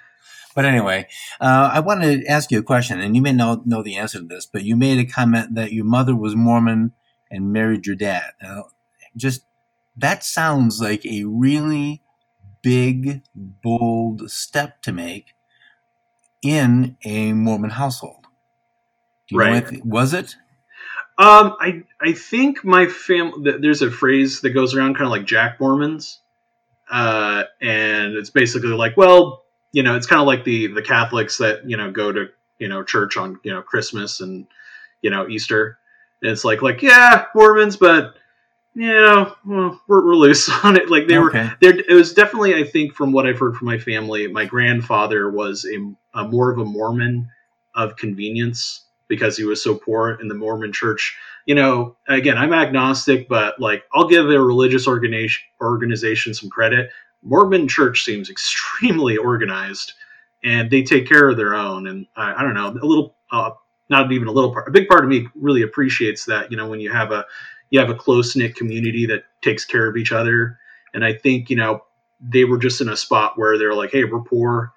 but 0.57 0.65
anyway, 0.65 1.05
uh, 1.39 1.69
I 1.71 1.81
wanted 1.81 2.21
to 2.21 2.25
ask 2.25 2.49
you 2.49 2.57
a 2.57 2.63
question, 2.63 2.99
and 2.99 3.15
you 3.15 3.21
may 3.21 3.31
not 3.31 3.67
know 3.67 3.83
the 3.83 3.95
answer 3.95 4.17
to 4.17 4.25
this, 4.25 4.47
but 4.47 4.63
you 4.63 4.75
made 4.75 4.97
a 4.97 5.05
comment 5.05 5.53
that 5.53 5.71
your 5.71 5.85
mother 5.85 6.15
was 6.15 6.35
Mormon 6.35 6.93
and 7.29 7.53
married 7.53 7.85
your 7.85 7.95
dad. 7.95 8.31
Now, 8.41 8.69
just 9.15 9.43
that 9.95 10.23
sounds 10.23 10.81
like 10.81 11.05
a 11.05 11.25
really 11.25 12.01
big, 12.63 13.21
bold 13.35 14.31
step 14.31 14.81
to 14.81 14.91
make 14.91 15.35
in 16.41 16.97
a 17.05 17.33
Mormon 17.33 17.69
household. 17.69 18.25
right. 19.31 19.61
If, 19.61 19.85
was 19.85 20.15
it? 20.15 20.37
Um, 21.19 21.55
I 21.59 21.83
I 22.01 22.13
think 22.13 22.65
my 22.65 22.87
family. 22.87 23.59
There's 23.61 23.83
a 23.83 23.91
phrase 23.91 24.41
that 24.41 24.49
goes 24.49 24.73
around, 24.73 24.95
kind 24.95 25.05
of 25.05 25.11
like 25.11 25.25
Jack 25.25 25.59
Mormons, 25.59 26.19
uh, 26.89 27.43
and 27.61 28.15
it's 28.15 28.31
basically 28.31 28.69
like, 28.69 28.97
well, 28.97 29.43
you 29.77 29.83
know, 29.83 29.95
it's 29.95 30.07
kind 30.07 30.19
of 30.19 30.25
like 30.25 30.43
the 30.43 30.65
the 30.65 30.81
Catholics 30.81 31.37
that 31.37 31.69
you 31.69 31.77
know 31.77 31.91
go 31.91 32.11
to 32.11 32.29
you 32.57 32.67
know 32.67 32.83
church 32.83 33.15
on 33.15 33.39
you 33.43 33.53
know 33.53 33.61
Christmas 33.61 34.21
and 34.21 34.47
you 35.03 35.11
know 35.11 35.27
Easter. 35.27 35.77
And 36.23 36.31
it's 36.31 36.43
like 36.43 36.63
like 36.63 36.81
yeah 36.81 37.25
Mormons, 37.35 37.77
but 37.77 38.15
you 38.73 38.91
know 38.91 39.35
well, 39.45 39.79
we're, 39.87 40.03
we're 40.03 40.15
loose 40.15 40.49
on 40.63 40.77
it. 40.77 40.89
Like 40.89 41.07
they 41.07 41.19
okay. 41.19 41.43
were 41.43 41.57
there. 41.61 41.79
It 41.87 41.93
was 41.93 42.11
definitely 42.15 42.55
I 42.55 42.63
think 42.63 42.95
from 42.95 43.11
what 43.11 43.27
I've 43.27 43.37
heard 43.37 43.55
from 43.55 43.67
my 43.67 43.77
family, 43.77 44.25
my 44.25 44.45
grandfather 44.45 45.29
was 45.29 45.63
a, 45.63 46.19
a 46.19 46.27
more 46.27 46.51
of 46.51 46.57
a 46.57 46.65
Mormon 46.65 47.29
of 47.75 47.97
convenience 47.97 48.83
because 49.07 49.37
he 49.37 49.43
was 49.43 49.63
so 49.63 49.75
poor 49.75 50.17
in 50.19 50.27
the 50.27 50.33
Mormon 50.33 50.73
church. 50.73 51.15
You 51.45 51.53
know, 51.53 51.97
again, 52.07 52.39
I'm 52.39 52.51
agnostic, 52.51 53.29
but 53.29 53.59
like 53.59 53.83
I'll 53.93 54.07
give 54.07 54.27
a 54.27 54.41
religious 54.41 54.87
organization 54.87 55.43
organization 55.61 56.33
some 56.33 56.49
credit. 56.49 56.89
Mormon 57.23 57.67
church 57.67 58.03
seems 58.03 58.29
extremely 58.29 59.17
organized, 59.17 59.93
and 60.43 60.69
they 60.69 60.83
take 60.83 61.07
care 61.07 61.29
of 61.29 61.37
their 61.37 61.55
own. 61.55 61.87
And 61.87 62.07
I, 62.15 62.35
I 62.35 62.41
don't 62.41 62.53
know, 62.53 62.67
a 62.67 62.85
little, 62.85 63.15
uh, 63.31 63.51
not 63.89 64.11
even 64.11 64.27
a 64.27 64.31
little 64.31 64.51
part, 64.51 64.67
a 64.67 64.71
big 64.71 64.87
part 64.87 65.03
of 65.03 65.09
me 65.09 65.27
really 65.35 65.61
appreciates 65.61 66.25
that. 66.25 66.51
You 66.51 66.57
know, 66.57 66.67
when 66.67 66.79
you 66.79 66.91
have 66.91 67.11
a 67.11 67.25
you 67.69 67.79
have 67.79 67.89
a 67.89 67.95
close 67.95 68.35
knit 68.35 68.55
community 68.55 69.05
that 69.07 69.23
takes 69.41 69.65
care 69.65 69.87
of 69.87 69.97
each 69.97 70.11
other, 70.11 70.57
and 70.93 71.03
I 71.03 71.13
think 71.13 71.49
you 71.49 71.55
know 71.55 71.83
they 72.19 72.45
were 72.45 72.57
just 72.57 72.81
in 72.81 72.89
a 72.89 72.97
spot 72.97 73.37
where 73.37 73.57
they're 73.57 73.73
like, 73.73 73.91
hey, 73.91 74.03
we're 74.03 74.21
poor, 74.21 74.73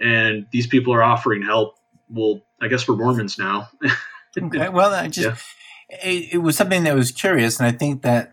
and 0.00 0.46
these 0.50 0.66
people 0.66 0.94
are 0.94 1.02
offering 1.02 1.42
help. 1.42 1.76
Well, 2.08 2.40
I 2.60 2.68
guess 2.68 2.88
we're 2.88 2.96
Mormons 2.96 3.38
now. 3.38 3.68
okay. 4.40 4.68
Well, 4.68 4.92
I 4.92 5.08
just 5.08 5.44
yeah. 5.90 5.98
it, 6.02 6.34
it 6.34 6.38
was 6.38 6.56
something 6.56 6.84
that 6.84 6.94
was 6.94 7.12
curious, 7.12 7.58
and 7.58 7.66
I 7.66 7.72
think 7.72 8.02
that 8.02 8.32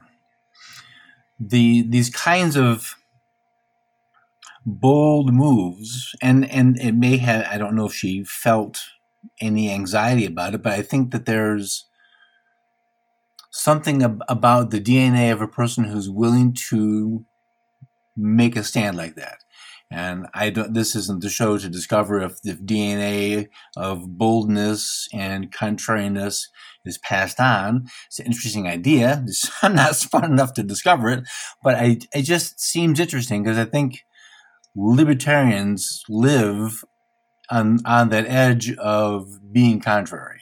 the 1.40 1.84
these 1.84 2.10
kinds 2.10 2.56
of 2.56 2.96
bold 4.66 5.34
moves 5.34 6.16
and 6.22 6.50
and 6.50 6.80
it 6.80 6.94
may 6.94 7.18
have 7.18 7.46
i 7.52 7.58
don't 7.58 7.76
know 7.76 7.86
if 7.86 7.94
she 7.94 8.24
felt 8.24 8.82
any 9.42 9.70
anxiety 9.72 10.26
about 10.26 10.54
it 10.56 10.64
but 10.64 10.74
i 10.74 10.82
think 10.82 11.12
that 11.12 11.26
there's 11.26 11.86
something 13.52 14.04
ab- 14.04 14.24
about 14.28 14.72
the 14.72 14.82
dna 14.82 15.32
of 15.32 15.42
a 15.42 15.48
person 15.48 15.86
who's 15.86 16.10
willing 16.10 16.54
to 16.54 17.26
make 18.18 18.56
a 18.56 18.64
stand 18.64 18.98
like 18.98 19.16
that. 19.16 19.40
And 19.92 20.28
i 20.34 20.50
don't 20.50 20.74
this 20.74 20.96
isn't 20.96 21.22
the 21.22 21.30
show 21.30 21.58
to 21.60 21.70
discover 21.70 22.22
if 22.22 22.42
the 22.42 22.54
dna 22.54 23.48
of 23.78 24.18
boldness 24.18 25.08
and 25.14 25.52
contrariness 25.52 26.50
is 26.86 26.98
passed 26.98 27.40
on. 27.40 27.86
It's 28.08 28.20
an 28.20 28.26
interesting 28.26 28.68
idea. 28.68 29.26
I'm 29.62 29.76
not 29.76 29.96
smart 29.96 30.26
enough 30.26 30.54
to 30.56 30.64
discover 30.64 31.10
it 31.10 31.26
but 31.64 31.76
i 31.76 32.00
it 32.16 32.24
just 32.24 32.60
seems 32.60 33.00
interesting 33.00 33.44
because 33.44 33.60
i 33.60 33.66
think 33.66 34.05
libertarians 34.76 36.04
live 36.10 36.84
on 37.50 37.80
on 37.86 38.10
that 38.10 38.26
edge 38.28 38.76
of 38.78 39.52
being 39.52 39.80
contrary. 39.80 40.42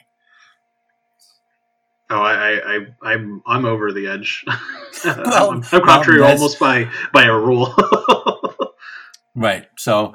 Oh, 2.10 2.20
I, 2.20 2.76
I, 2.76 2.86
I 3.02 3.12
am 3.14 3.42
I'm 3.46 3.64
over 3.64 3.92
the 3.92 4.06
edge. 4.06 4.44
well, 5.04 5.50
I'm, 5.52 5.64
I'm 5.72 5.82
contrary 5.82 6.20
well, 6.20 6.32
almost 6.32 6.58
by 6.58 6.88
by 7.12 7.24
a 7.24 7.32
rule. 7.32 7.74
right. 9.34 9.66
So, 9.76 10.14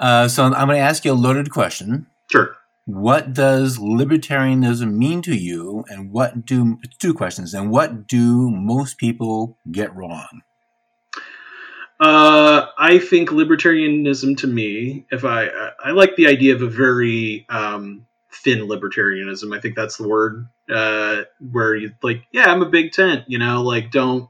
uh, 0.00 0.28
so 0.28 0.44
I'm 0.44 0.66
going 0.66 0.78
to 0.78 0.78
ask 0.78 1.04
you 1.04 1.12
a 1.12 1.14
loaded 1.14 1.50
question. 1.50 2.06
Sure. 2.30 2.56
What 2.86 3.34
does 3.34 3.78
libertarianism 3.78 4.94
mean 4.94 5.20
to 5.22 5.36
you, 5.36 5.84
and 5.88 6.10
what 6.10 6.46
do 6.46 6.78
two 6.98 7.12
questions? 7.12 7.52
And 7.52 7.70
what 7.70 8.06
do 8.06 8.48
most 8.48 8.96
people 8.96 9.58
get 9.70 9.94
wrong? 9.94 10.40
Uh, 12.00 12.66
I 12.78 12.98
think 12.98 13.30
libertarianism 13.30 14.36
to 14.38 14.46
me, 14.46 15.04
if 15.10 15.24
I 15.24 15.48
I 15.82 15.90
like 15.90 16.14
the 16.16 16.28
idea 16.28 16.54
of 16.54 16.62
a 16.62 16.68
very 16.68 17.44
um, 17.48 18.06
thin 18.30 18.68
libertarianism. 18.68 19.56
I 19.56 19.60
think 19.60 19.74
that's 19.74 19.96
the 19.96 20.08
word. 20.08 20.48
Uh, 20.68 21.22
where 21.50 21.74
you 21.74 21.92
like, 22.02 22.22
yeah, 22.30 22.50
I'm 22.50 22.62
a 22.62 22.68
big 22.68 22.92
tent. 22.92 23.24
You 23.26 23.38
know, 23.38 23.62
like 23.62 23.90
don't. 23.90 24.28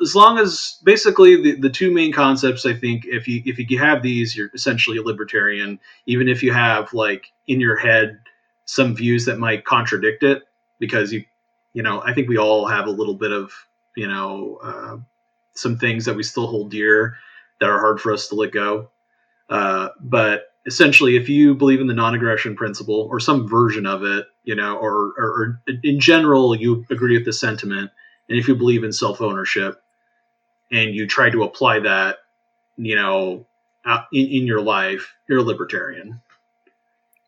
As 0.00 0.14
long 0.14 0.38
as 0.38 0.78
basically 0.84 1.42
the, 1.42 1.60
the 1.60 1.70
two 1.70 1.92
main 1.92 2.12
concepts, 2.12 2.64
I 2.64 2.74
think 2.74 3.04
if 3.04 3.26
you 3.26 3.42
if 3.44 3.58
you 3.58 3.78
have 3.78 4.02
these, 4.02 4.36
you're 4.36 4.50
essentially 4.54 4.98
a 4.98 5.02
libertarian. 5.02 5.78
Even 6.06 6.28
if 6.28 6.42
you 6.42 6.52
have 6.52 6.92
like 6.92 7.32
in 7.46 7.60
your 7.60 7.76
head 7.76 8.20
some 8.64 8.94
views 8.94 9.24
that 9.26 9.38
might 9.38 9.64
contradict 9.64 10.22
it, 10.22 10.44
because 10.78 11.12
you 11.12 11.24
you 11.72 11.82
know 11.82 12.00
I 12.04 12.14
think 12.14 12.28
we 12.28 12.38
all 12.38 12.66
have 12.66 12.86
a 12.86 12.90
little 12.90 13.14
bit 13.14 13.32
of 13.32 13.52
you 13.96 14.06
know 14.06 14.58
uh, 14.62 14.96
some 15.54 15.78
things 15.78 16.04
that 16.04 16.16
we 16.16 16.22
still 16.22 16.46
hold 16.46 16.70
dear 16.70 17.16
that 17.60 17.68
are 17.68 17.78
hard 17.78 18.00
for 18.00 18.12
us 18.12 18.28
to 18.28 18.34
let 18.34 18.52
go. 18.52 18.90
Uh, 19.48 19.88
but 20.00 20.52
essentially, 20.66 21.16
if 21.16 21.28
you 21.28 21.54
believe 21.54 21.80
in 21.80 21.86
the 21.86 21.94
non-aggression 21.94 22.56
principle 22.56 23.08
or 23.10 23.20
some 23.20 23.48
version 23.48 23.86
of 23.86 24.02
it, 24.02 24.26
you 24.44 24.54
know, 24.54 24.76
or, 24.76 25.12
or, 25.18 25.26
or 25.26 25.62
in 25.82 26.00
general 26.00 26.56
you 26.56 26.84
agree 26.90 27.16
with 27.16 27.24
the 27.24 27.32
sentiment, 27.32 27.90
and 28.28 28.38
if 28.38 28.48
you 28.48 28.54
believe 28.54 28.84
in 28.84 28.92
self-ownership, 28.92 29.82
and 30.70 30.94
you 30.94 31.06
try 31.06 31.28
to 31.28 31.42
apply 31.42 31.80
that, 31.80 32.16
you 32.76 32.96
know, 32.96 33.44
in, 34.12 34.26
in 34.26 34.46
your 34.46 34.62
life, 34.62 35.12
you're 35.28 35.40
a 35.40 35.42
libertarian. 35.42 36.20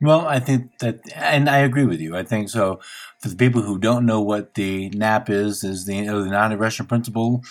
Well, 0.01 0.27
I 0.27 0.39
think 0.39 0.79
that, 0.79 1.01
and 1.15 1.49
I 1.49 1.59
agree 1.59 1.85
with 1.85 2.01
you. 2.01 2.17
I 2.17 2.25
think 2.25 2.49
so. 2.49 2.81
For 3.19 3.29
the 3.29 3.37
people 3.37 3.63
who 3.63 3.79
don't 3.79 4.07
know 4.07 4.21
what 4.21 4.55
the 4.55 4.91
NAP 4.91 5.31
is, 5.31 5.63
is 5.63 5.87
the, 5.87 6.07
the 6.07 6.27
non-aggression 6.27 6.87
principle 6.87 7.43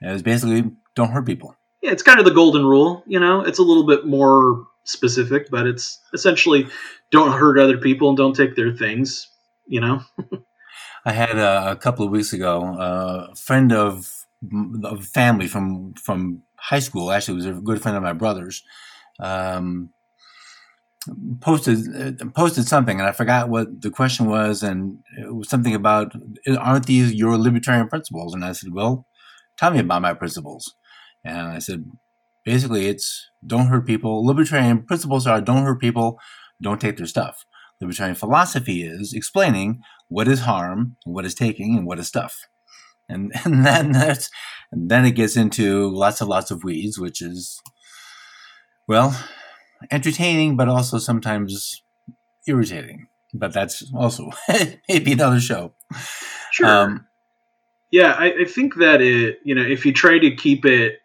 it's 0.00 0.22
basically 0.22 0.70
don't 0.94 1.10
hurt 1.10 1.26
people. 1.26 1.54
Yeah, 1.82 1.92
it's 1.92 2.02
kind 2.02 2.18
of 2.18 2.24
the 2.24 2.30
golden 2.30 2.64
rule. 2.64 3.02
You 3.06 3.20
know, 3.20 3.40
it's 3.40 3.58
a 3.58 3.62
little 3.62 3.86
bit 3.86 4.06
more 4.06 4.66
specific, 4.84 5.50
but 5.50 5.66
it's 5.66 6.00
essentially 6.12 6.66
don't 7.10 7.32
hurt 7.32 7.58
other 7.58 7.78
people 7.78 8.08
and 8.08 8.16
don't 8.16 8.36
take 8.36 8.56
their 8.56 8.74
things. 8.74 9.28
You 9.66 9.80
know. 9.80 10.00
I 11.04 11.12
had 11.12 11.38
a, 11.38 11.70
a, 11.70 11.76
couple 11.76 12.04
of 12.04 12.10
weeks 12.10 12.34
ago 12.34 12.76
a 12.78 13.34
friend 13.34 13.72
of, 13.72 14.26
of 14.84 15.06
family 15.06 15.48
from 15.48 15.94
from 15.94 16.42
high 16.56 16.80
school. 16.80 17.10
Actually, 17.10 17.36
was 17.36 17.46
a 17.46 17.52
good 17.52 17.80
friend 17.80 17.96
of 17.96 18.02
my 18.02 18.12
brother's. 18.12 18.62
Um, 19.18 19.90
posted 21.40 21.78
posted 22.34 22.66
something 22.66 23.00
and 23.00 23.08
I 23.08 23.12
forgot 23.12 23.48
what 23.48 23.80
the 23.80 23.90
question 23.90 24.26
was 24.26 24.62
and 24.62 24.98
it 25.18 25.34
was 25.34 25.48
something 25.48 25.74
about 25.74 26.12
aren't 26.58 26.84
these 26.86 27.14
your 27.14 27.38
libertarian 27.38 27.88
principles 27.88 28.34
and 28.34 28.44
I 28.44 28.52
said 28.52 28.74
well 28.74 29.06
tell 29.60 29.70
me 29.70 29.78
about 29.78 30.02
my 30.02 30.14
principles. 30.14 30.74
And 31.22 31.48
I 31.48 31.58
said, 31.58 31.84
basically, 32.44 32.86
it's 32.86 33.28
don't 33.46 33.66
hurt 33.66 33.86
people. 33.86 34.24
Libertarian 34.24 34.84
principles 34.84 35.26
are 35.26 35.40
don't 35.40 35.64
hurt 35.64 35.80
people, 35.80 36.18
don't 36.62 36.80
take 36.80 36.96
their 36.96 37.06
stuff. 37.06 37.44
Libertarian 37.80 38.16
philosophy 38.16 38.82
is 38.82 39.12
explaining 39.14 39.80
what 40.08 40.28
is 40.28 40.40
harm, 40.40 40.96
what 41.04 41.26
is 41.26 41.34
taking, 41.34 41.76
and 41.76 41.86
what 41.86 41.98
is 41.98 42.08
stuff. 42.08 42.36
And, 43.08 43.32
and 43.44 43.66
then 43.66 43.92
that's 43.92 44.30
and 44.72 44.90
then 44.90 45.04
it 45.04 45.12
gets 45.12 45.36
into 45.36 45.90
lots 45.90 46.20
and 46.20 46.30
lots 46.30 46.50
of 46.50 46.64
weeds, 46.64 46.98
which 46.98 47.20
is 47.20 47.60
well, 48.88 49.14
entertaining, 49.90 50.56
but 50.56 50.68
also 50.68 50.98
sometimes 50.98 51.82
irritating. 52.46 53.08
But 53.32 53.52
that's 53.52 53.88
also 53.94 54.30
maybe 54.88 55.12
another 55.12 55.40
show. 55.40 55.74
Sure. 56.50 56.66
Um, 56.66 57.06
yeah, 57.90 58.12
I, 58.12 58.42
I 58.42 58.44
think 58.44 58.76
that 58.76 59.00
it, 59.00 59.40
you 59.44 59.54
know, 59.54 59.62
if 59.62 59.84
you 59.84 59.92
try 59.92 60.18
to 60.18 60.34
keep 60.36 60.64
it, 60.64 61.00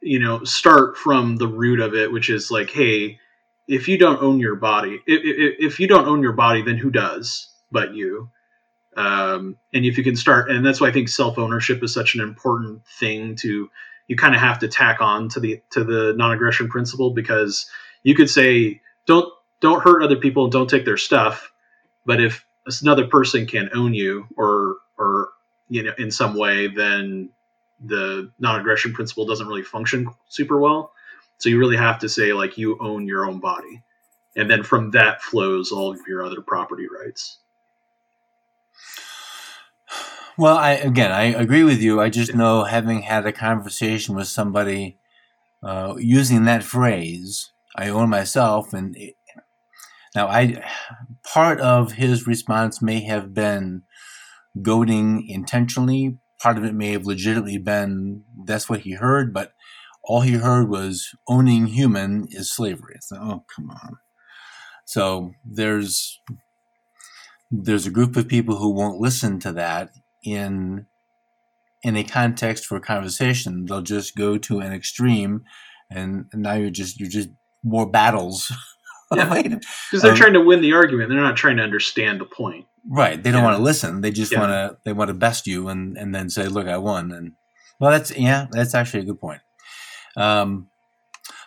you 0.00 0.18
know, 0.18 0.44
start 0.44 0.96
from 0.96 1.36
the 1.36 1.48
root 1.48 1.80
of 1.80 1.94
it, 1.94 2.10
which 2.10 2.30
is 2.30 2.50
like, 2.50 2.70
hey, 2.70 3.18
if 3.66 3.88
you 3.88 3.98
don't 3.98 4.22
own 4.22 4.40
your 4.40 4.56
body, 4.56 5.00
if, 5.06 5.64
if, 5.72 5.80
you 5.80 5.86
don't 5.88 6.06
own 6.06 6.22
your 6.22 6.32
body, 6.32 6.62
then 6.62 6.78
who 6.78 6.90
does 6.90 7.50
but 7.70 7.94
you? 7.94 8.30
Um, 8.96 9.56
and 9.74 9.84
if 9.84 9.98
you 9.98 10.04
can 10.04 10.16
start, 10.16 10.50
and 10.50 10.64
that's 10.64 10.80
why 10.80 10.88
I 10.88 10.92
think 10.92 11.08
self 11.08 11.38
ownership 11.38 11.82
is 11.82 11.92
such 11.92 12.14
an 12.14 12.20
important 12.20 12.86
thing 12.86 13.36
to 13.36 13.70
you 14.08 14.16
kind 14.16 14.34
of 14.34 14.40
have 14.40 14.58
to 14.60 14.68
tack 14.68 15.00
on 15.00 15.28
to 15.30 15.40
the 15.40 15.62
to 15.70 15.84
the 15.84 16.14
non 16.16 16.32
aggression 16.32 16.68
principle 16.68 17.10
because 17.10 17.70
you 18.02 18.14
could 18.14 18.30
say 18.30 18.80
don't 19.06 19.32
don't 19.60 19.82
hurt 19.82 20.02
other 20.02 20.16
people 20.16 20.44
and 20.44 20.52
don't 20.52 20.70
take 20.70 20.84
their 20.84 20.96
stuff, 20.96 21.52
but 22.06 22.20
if 22.20 22.44
another 22.82 23.06
person 23.06 23.46
can 23.46 23.70
own 23.74 23.94
you 23.94 24.26
or 24.36 24.76
or 24.98 25.28
you 25.68 25.82
know 25.82 25.92
in 25.98 26.10
some 26.10 26.36
way, 26.36 26.68
then 26.68 27.30
the 27.84 28.30
non 28.38 28.60
aggression 28.60 28.92
principle 28.92 29.26
doesn't 29.26 29.46
really 29.46 29.62
function 29.62 30.08
super 30.28 30.58
well. 30.58 30.92
So 31.38 31.48
you 31.48 31.58
really 31.58 31.76
have 31.76 32.00
to 32.00 32.08
say 32.08 32.32
like 32.32 32.58
you 32.58 32.76
own 32.80 33.06
your 33.06 33.26
own 33.26 33.40
body, 33.40 33.82
and 34.36 34.50
then 34.50 34.62
from 34.62 34.90
that 34.92 35.22
flows 35.22 35.70
all 35.70 35.90
of 35.90 36.00
your 36.06 36.24
other 36.24 36.40
property 36.40 36.86
rights. 36.88 37.38
Well, 40.36 40.56
I 40.56 40.72
again, 40.72 41.10
I 41.10 41.24
agree 41.24 41.64
with 41.64 41.80
you. 41.80 42.00
I 42.00 42.10
just 42.10 42.34
know 42.34 42.64
having 42.64 43.02
had 43.02 43.26
a 43.26 43.32
conversation 43.32 44.14
with 44.14 44.28
somebody 44.28 44.98
uh, 45.62 45.94
using 45.98 46.44
that 46.44 46.62
phrase, 46.62 47.50
I 47.74 47.88
own 47.88 48.08
myself, 48.08 48.72
and 48.72 48.96
it, 48.96 49.16
now 50.14 50.28
I 50.28 50.64
part 51.24 51.60
of 51.60 51.92
his 51.92 52.26
response 52.26 52.80
may 52.80 53.00
have 53.00 53.34
been 53.34 53.82
goading 54.62 55.26
intentionally. 55.28 56.18
Part 56.40 56.58
of 56.58 56.64
it 56.64 56.74
may 56.74 56.92
have 56.92 57.06
legitimately 57.06 57.58
been 57.58 58.24
that's 58.44 58.68
what 58.68 58.80
he 58.80 58.92
heard, 58.92 59.34
but 59.34 59.52
all 60.04 60.20
he 60.22 60.34
heard 60.34 60.68
was 60.68 61.14
owning 61.28 61.66
human 61.66 62.26
is 62.30 62.52
slavery. 62.52 62.96
So, 63.00 63.16
oh, 63.16 63.44
come 63.54 63.70
on. 63.70 63.98
So 64.84 65.32
there's 65.44 66.20
there's 67.50 67.86
a 67.86 67.90
group 67.90 68.16
of 68.16 68.28
people 68.28 68.56
who 68.56 68.70
won't 68.70 69.00
listen 69.00 69.38
to 69.40 69.52
that 69.52 69.90
in 70.22 70.86
in 71.82 71.96
a 71.96 72.04
context 72.04 72.66
for 72.66 72.76
a 72.76 72.80
conversation. 72.80 73.66
They'll 73.66 73.82
just 73.82 74.16
go 74.16 74.38
to 74.38 74.60
an 74.60 74.72
extreme, 74.72 75.44
and, 75.90 76.26
and 76.32 76.42
now 76.42 76.54
you're 76.54 76.70
just 76.70 76.98
you're 76.98 77.08
just 77.08 77.30
more 77.62 77.88
battles. 77.88 78.52
Yeah, 79.10 79.24
because 79.34 80.02
they're 80.02 80.10
um, 80.10 80.18
trying 80.18 80.34
to 80.34 80.42
win 80.42 80.60
the 80.60 80.74
argument. 80.74 81.08
They're 81.08 81.18
not 81.18 81.34
trying 81.34 81.56
to 81.56 81.62
understand 81.62 82.20
the 82.20 82.26
point. 82.26 82.66
Right. 82.88 83.22
They 83.22 83.30
don't 83.30 83.40
yeah. 83.40 83.46
want 83.46 83.56
to 83.58 83.62
listen. 83.62 84.00
They 84.00 84.10
just 84.10 84.32
yeah. 84.32 84.40
want 84.40 84.50
to 84.50 84.78
they 84.84 84.92
want 84.92 85.08
to 85.08 85.14
best 85.14 85.46
you 85.46 85.68
and 85.68 85.96
and 85.98 86.14
then 86.14 86.30
say, 86.30 86.46
"Look, 86.46 86.66
I 86.66 86.78
won." 86.78 87.12
And 87.12 87.32
well, 87.78 87.90
that's 87.90 88.16
yeah, 88.16 88.46
that's 88.50 88.74
actually 88.74 89.00
a 89.00 89.06
good 89.06 89.20
point. 89.20 89.42
Um, 90.16 90.68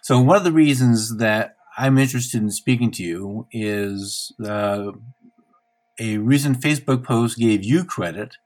so 0.02 0.20
one 0.20 0.38
of 0.38 0.44
the 0.44 0.52
reasons 0.52 1.18
that 1.18 1.56
I'm 1.78 1.98
interested 1.98 2.42
in 2.42 2.52
speaking 2.52 2.92
to 2.92 3.04
you 3.04 3.48
is 3.52 4.34
uh, 4.46 4.92
a 6.00 6.18
recent 6.18 6.60
Facebook 6.60 7.04
post 7.04 7.38
gave 7.38 7.64
you 7.64 7.84
credit 7.86 8.38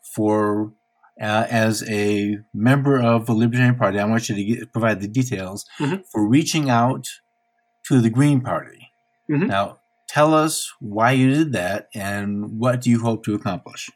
for 0.00 0.72
uh, 1.20 1.46
as 1.48 1.88
a 1.88 2.38
member 2.52 3.00
of 3.00 3.26
the 3.26 3.32
Libertarian 3.32 3.76
Party, 3.76 3.98
I 3.98 4.04
want 4.04 4.28
you 4.28 4.34
to 4.34 4.44
get, 4.44 4.72
provide 4.72 5.00
the 5.00 5.08
details 5.08 5.64
mm-hmm. 5.78 6.02
for 6.10 6.26
reaching 6.26 6.70
out 6.70 7.06
to 7.84 8.00
the 8.00 8.10
Green 8.10 8.40
Party. 8.40 8.90
Mm-hmm. 9.30 9.46
Now, 9.46 9.78
tell 10.14 10.32
us 10.32 10.72
why 10.78 11.10
you 11.10 11.34
did 11.34 11.52
that 11.54 11.88
and 11.92 12.56
what 12.56 12.80
do 12.80 12.88
you 12.88 13.00
hope 13.00 13.24
to 13.24 13.34
accomplish? 13.34 13.90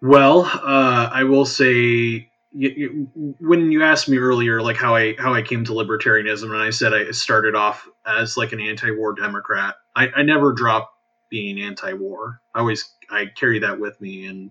Well, 0.00 0.44
uh, 0.44 1.10
I 1.12 1.24
will 1.24 1.44
say 1.44 2.30
you, 2.52 2.70
you, 2.70 3.34
when 3.38 3.70
you 3.70 3.82
asked 3.82 4.08
me 4.08 4.16
earlier, 4.16 4.62
like 4.62 4.76
how 4.76 4.96
I 4.96 5.14
how 5.18 5.34
I 5.34 5.42
came 5.42 5.64
to 5.66 5.72
libertarianism, 5.72 6.44
and 6.44 6.62
I 6.62 6.70
said 6.70 6.94
I 6.94 7.10
started 7.10 7.54
off 7.54 7.86
as 8.06 8.38
like 8.38 8.52
an 8.52 8.60
anti-war 8.60 9.12
Democrat. 9.12 9.74
I, 9.94 10.08
I 10.16 10.22
never 10.22 10.52
dropped 10.52 10.94
being 11.28 11.60
anti-war. 11.60 12.40
I 12.54 12.60
always 12.60 12.90
I 13.10 13.26
carry 13.26 13.58
that 13.58 13.78
with 13.78 14.00
me, 14.00 14.26
and 14.26 14.50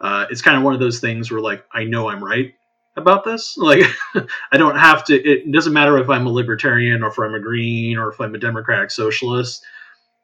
uh, 0.00 0.26
it's 0.28 0.42
kind 0.42 0.58
of 0.58 0.62
one 0.62 0.74
of 0.74 0.80
those 0.80 1.00
things 1.00 1.30
where 1.30 1.40
like 1.40 1.64
I 1.72 1.84
know 1.84 2.10
I'm 2.10 2.22
right 2.22 2.52
about 2.96 3.24
this. 3.24 3.56
Like 3.56 3.84
I 4.52 4.56
don't 4.56 4.76
have 4.76 5.04
to. 5.06 5.14
It 5.14 5.50
doesn't 5.50 5.72
matter 5.72 5.98
if 5.98 6.08
I'm 6.08 6.26
a 6.26 6.32
libertarian 6.32 7.02
or 7.02 7.08
if 7.08 7.18
I'm 7.18 7.34
a 7.34 7.40
green 7.40 7.96
or 7.98 8.10
if 8.10 8.20
I'm 8.20 8.34
a 8.34 8.38
democratic 8.38 8.90
socialist. 8.90 9.64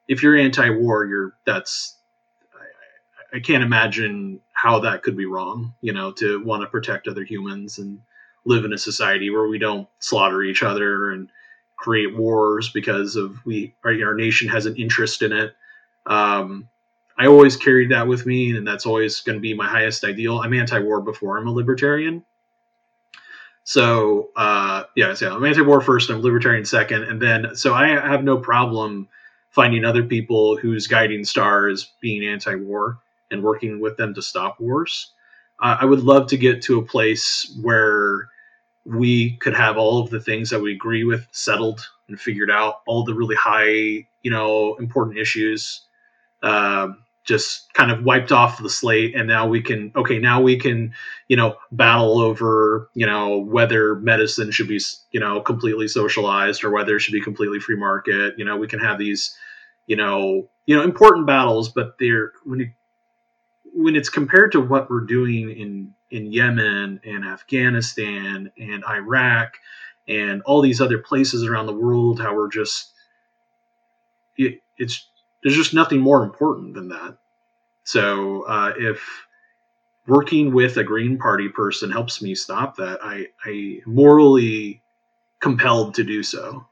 If 0.08 0.22
you're 0.22 0.36
anti-war, 0.36 1.04
you're 1.06 1.34
that's. 1.44 1.94
I, 3.34 3.40
can't 3.40 3.64
imagine 3.64 4.40
how 4.52 4.78
that 4.80 5.02
could 5.02 5.16
be 5.16 5.26
wrong. 5.26 5.74
You 5.80 5.92
know, 5.92 6.12
to 6.12 6.42
want 6.44 6.62
to 6.62 6.68
protect 6.68 7.08
other 7.08 7.24
humans 7.24 7.78
and 7.78 8.00
live 8.44 8.64
in 8.64 8.72
a 8.72 8.78
society 8.78 9.30
where 9.30 9.48
we 9.48 9.58
don't 9.58 9.88
slaughter 9.98 10.42
each 10.42 10.62
other 10.62 11.10
and 11.10 11.28
create 11.76 12.16
wars 12.16 12.70
because 12.70 13.16
of 13.16 13.44
we 13.44 13.74
our, 13.84 13.92
our 14.04 14.14
nation 14.14 14.48
has 14.48 14.66
an 14.66 14.76
interest 14.76 15.22
in 15.22 15.32
it. 15.32 15.54
Um, 16.06 16.68
I 17.18 17.26
always 17.26 17.56
carried 17.56 17.90
that 17.90 18.06
with 18.06 18.26
me, 18.26 18.56
and 18.56 18.66
that's 18.66 18.86
always 18.86 19.22
going 19.22 19.36
to 19.36 19.40
be 19.40 19.54
my 19.54 19.66
highest 19.66 20.04
ideal. 20.04 20.38
I'm 20.38 20.52
anti-war 20.52 21.00
before 21.00 21.38
I'm 21.38 21.48
a 21.48 21.52
libertarian. 21.52 22.24
So 23.66 24.30
uh, 24.36 24.84
yeah, 24.94 25.12
so 25.14 25.34
I'm 25.34 25.44
anti-war 25.44 25.80
first, 25.80 26.08
I'm 26.08 26.22
libertarian 26.22 26.64
second, 26.64 27.02
and 27.02 27.20
then 27.20 27.56
so 27.56 27.74
I 27.74 27.88
have 27.88 28.22
no 28.22 28.38
problem 28.38 29.08
finding 29.50 29.84
other 29.84 30.04
people 30.04 30.56
whose 30.56 30.86
guiding 30.86 31.24
star 31.24 31.68
is 31.68 31.92
being 32.00 32.24
anti-war 32.24 33.00
and 33.32 33.42
working 33.42 33.80
with 33.80 33.96
them 33.96 34.14
to 34.14 34.22
stop 34.22 34.60
wars. 34.60 35.10
Uh, 35.60 35.78
I 35.80 35.84
would 35.84 36.04
love 36.04 36.28
to 36.28 36.36
get 36.36 36.62
to 36.62 36.78
a 36.78 36.84
place 36.84 37.58
where 37.60 38.28
we 38.84 39.36
could 39.38 39.54
have 39.54 39.76
all 39.76 40.00
of 40.00 40.10
the 40.10 40.20
things 40.20 40.48
that 40.50 40.60
we 40.60 40.72
agree 40.72 41.02
with 41.02 41.26
settled 41.32 41.84
and 42.06 42.20
figured 42.20 42.52
out, 42.52 42.82
all 42.86 43.02
the 43.02 43.14
really 43.14 43.34
high, 43.34 44.06
you 44.22 44.30
know, 44.30 44.76
important 44.76 45.18
issues. 45.18 45.80
Um, 46.40 47.02
just 47.26 47.72
kind 47.74 47.90
of 47.90 48.04
wiped 48.04 48.30
off 48.30 48.62
the 48.62 48.70
slate 48.70 49.14
and 49.16 49.26
now 49.26 49.46
we 49.46 49.60
can 49.60 49.92
okay 49.96 50.18
now 50.18 50.40
we 50.40 50.56
can 50.58 50.94
you 51.28 51.36
know 51.36 51.56
battle 51.72 52.20
over 52.20 52.88
you 52.94 53.04
know 53.04 53.38
whether 53.38 53.96
medicine 53.96 54.50
should 54.50 54.68
be 54.68 54.80
you 55.10 55.20
know 55.20 55.40
completely 55.40 55.88
socialized 55.88 56.62
or 56.62 56.70
whether 56.70 56.96
it 56.96 57.00
should 57.00 57.12
be 57.12 57.20
completely 57.20 57.58
free 57.58 57.76
market. 57.76 58.34
You 58.38 58.44
know 58.44 58.56
we 58.56 58.68
can 58.68 58.78
have 58.78 58.98
these 58.98 59.36
you 59.86 59.96
know 59.96 60.48
you 60.66 60.76
know 60.76 60.82
important 60.82 61.26
battles 61.26 61.68
but 61.68 61.96
they're 61.98 62.32
when 62.44 62.60
it, 62.60 62.68
when 63.74 63.96
it's 63.96 64.08
compared 64.08 64.52
to 64.52 64.60
what 64.60 64.88
we're 64.88 65.00
doing 65.00 65.50
in 65.50 65.94
in 66.10 66.32
Yemen 66.32 67.00
and 67.04 67.24
Afghanistan 67.24 68.52
and 68.56 68.84
Iraq 68.84 69.54
and 70.06 70.42
all 70.42 70.62
these 70.62 70.80
other 70.80 70.98
places 70.98 71.44
around 71.44 71.66
the 71.66 71.74
world 71.74 72.20
how 72.20 72.36
we're 72.36 72.48
just 72.48 72.92
it, 74.36 74.60
it's 74.78 75.08
there's 75.46 75.56
just 75.56 75.74
nothing 75.74 76.00
more 76.00 76.24
important 76.24 76.74
than 76.74 76.88
that. 76.88 77.18
So 77.84 78.42
uh, 78.48 78.72
if 78.76 79.00
working 80.08 80.52
with 80.52 80.76
a 80.76 80.82
Green 80.82 81.18
Party 81.18 81.48
person 81.48 81.88
helps 81.88 82.20
me 82.20 82.34
stop 82.34 82.78
that, 82.78 82.98
I, 83.00 83.28
I 83.44 83.78
morally 83.86 84.82
compelled 85.40 85.94
to 85.94 86.02
do 86.02 86.24
so. 86.24 86.66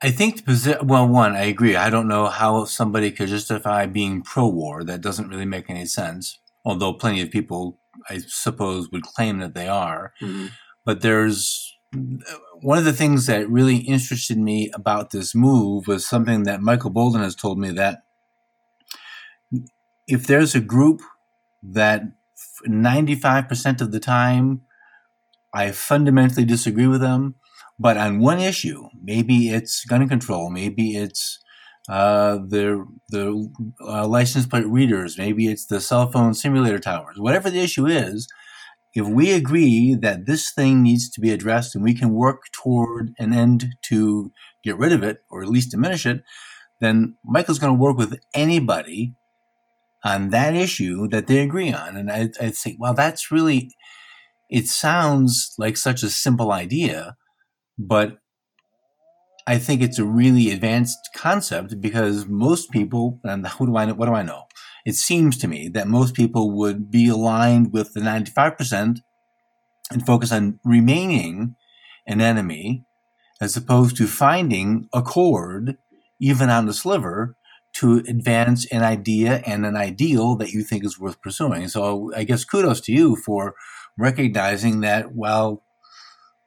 I 0.00 0.10
think 0.10 0.44
well, 0.82 1.06
one, 1.06 1.36
I 1.36 1.44
agree. 1.44 1.76
I 1.76 1.90
don't 1.90 2.08
know 2.08 2.28
how 2.28 2.64
somebody 2.64 3.10
could 3.10 3.28
justify 3.28 3.84
being 3.84 4.22
pro-war. 4.22 4.84
That 4.84 5.02
doesn't 5.02 5.28
really 5.28 5.44
make 5.44 5.68
any 5.68 5.84
sense. 5.84 6.38
Although 6.64 6.94
plenty 6.94 7.20
of 7.20 7.30
people, 7.30 7.78
I 8.08 8.20
suppose, 8.26 8.90
would 8.90 9.02
claim 9.02 9.38
that 9.40 9.54
they 9.54 9.68
are. 9.68 10.14
Mm-hmm. 10.22 10.46
But 10.86 11.02
there's 11.02 11.76
one 12.60 12.78
of 12.78 12.84
the 12.84 12.92
things 12.92 13.26
that 13.26 13.48
really 13.48 13.78
interested 13.78 14.38
me 14.38 14.70
about 14.74 15.10
this 15.10 15.34
move 15.34 15.86
was 15.86 16.06
something 16.06 16.44
that 16.44 16.60
Michael 16.60 16.90
Bolden 16.90 17.22
has 17.22 17.34
told 17.34 17.58
me 17.58 17.70
that 17.72 18.02
if 20.06 20.26
there's 20.26 20.54
a 20.54 20.60
group 20.60 21.00
that 21.62 22.02
95% 22.66 23.80
of 23.80 23.92
the 23.92 24.00
time 24.00 24.62
I 25.52 25.70
fundamentally 25.70 26.44
disagree 26.44 26.86
with 26.86 27.00
them, 27.00 27.36
but 27.78 27.96
on 27.96 28.20
one 28.20 28.40
issue, 28.40 28.88
maybe 29.02 29.50
it's 29.50 29.84
gun 29.84 30.08
control, 30.08 30.50
maybe 30.50 30.96
it's 30.96 31.38
uh, 31.88 32.36
the 32.36 32.86
the 33.10 33.50
uh, 33.80 34.06
license 34.06 34.46
plate 34.46 34.66
readers, 34.66 35.18
maybe 35.18 35.48
it's 35.48 35.66
the 35.66 35.80
cell 35.80 36.10
phone 36.10 36.34
simulator 36.34 36.78
towers, 36.78 37.18
whatever 37.18 37.50
the 37.50 37.60
issue 37.60 37.86
is, 37.86 38.28
if 38.94 39.06
we 39.06 39.32
agree 39.32 39.96
that 40.00 40.26
this 40.26 40.52
thing 40.52 40.82
needs 40.82 41.10
to 41.10 41.20
be 41.20 41.32
addressed 41.32 41.74
and 41.74 41.82
we 41.82 41.94
can 41.94 42.14
work 42.14 42.44
toward 42.52 43.12
an 43.18 43.32
end 43.32 43.74
to 43.82 44.32
get 44.62 44.78
rid 44.78 44.92
of 44.92 45.02
it 45.02 45.18
or 45.30 45.42
at 45.42 45.48
least 45.48 45.72
diminish 45.72 46.06
it, 46.06 46.22
then 46.80 47.16
Michael's 47.24 47.58
going 47.58 47.74
to 47.74 47.80
work 47.80 47.96
with 47.96 48.20
anybody 48.34 49.14
on 50.04 50.30
that 50.30 50.54
issue 50.54 51.08
that 51.08 51.26
they 51.26 51.38
agree 51.38 51.72
on. 51.72 51.96
And 51.96 52.10
I'd, 52.10 52.38
I'd 52.40 52.56
say, 52.56 52.76
well, 52.78 52.94
that's 52.94 53.32
really, 53.32 53.70
it 54.48 54.68
sounds 54.68 55.54
like 55.58 55.76
such 55.76 56.02
a 56.02 56.10
simple 56.10 56.52
idea, 56.52 57.16
but 57.78 58.18
I 59.46 59.58
think 59.58 59.82
it's 59.82 59.98
a 59.98 60.04
really 60.04 60.50
advanced 60.50 61.10
concept 61.16 61.80
because 61.80 62.26
most 62.26 62.70
people, 62.70 63.18
and 63.24 63.46
who 63.58 63.66
do 63.66 63.76
I 63.76 63.86
know, 63.86 63.94
what 63.94 64.06
do 64.06 64.14
I 64.14 64.22
know? 64.22 64.44
It 64.84 64.96
seems 64.96 65.38
to 65.38 65.48
me 65.48 65.68
that 65.68 65.88
most 65.88 66.14
people 66.14 66.50
would 66.50 66.90
be 66.90 67.08
aligned 67.08 67.72
with 67.72 67.94
the 67.94 68.00
95% 68.00 69.00
and 69.90 70.06
focus 70.06 70.32
on 70.32 70.60
remaining 70.64 71.56
an 72.06 72.20
enemy 72.20 72.84
as 73.40 73.56
opposed 73.56 73.96
to 73.96 74.06
finding 74.06 74.88
a 74.92 75.02
chord, 75.02 75.76
even 76.20 76.50
on 76.50 76.66
the 76.66 76.74
sliver, 76.74 77.36
to 77.74 77.96
advance 78.08 78.66
an 78.66 78.82
idea 78.82 79.42
and 79.46 79.66
an 79.66 79.76
ideal 79.76 80.36
that 80.36 80.52
you 80.52 80.62
think 80.62 80.84
is 80.84 80.98
worth 80.98 81.20
pursuing. 81.20 81.66
So 81.68 82.12
I 82.14 82.24
guess 82.24 82.44
kudos 82.44 82.80
to 82.82 82.92
you 82.92 83.16
for 83.16 83.54
recognizing 83.98 84.80
that, 84.80 85.14
well, 85.14 85.62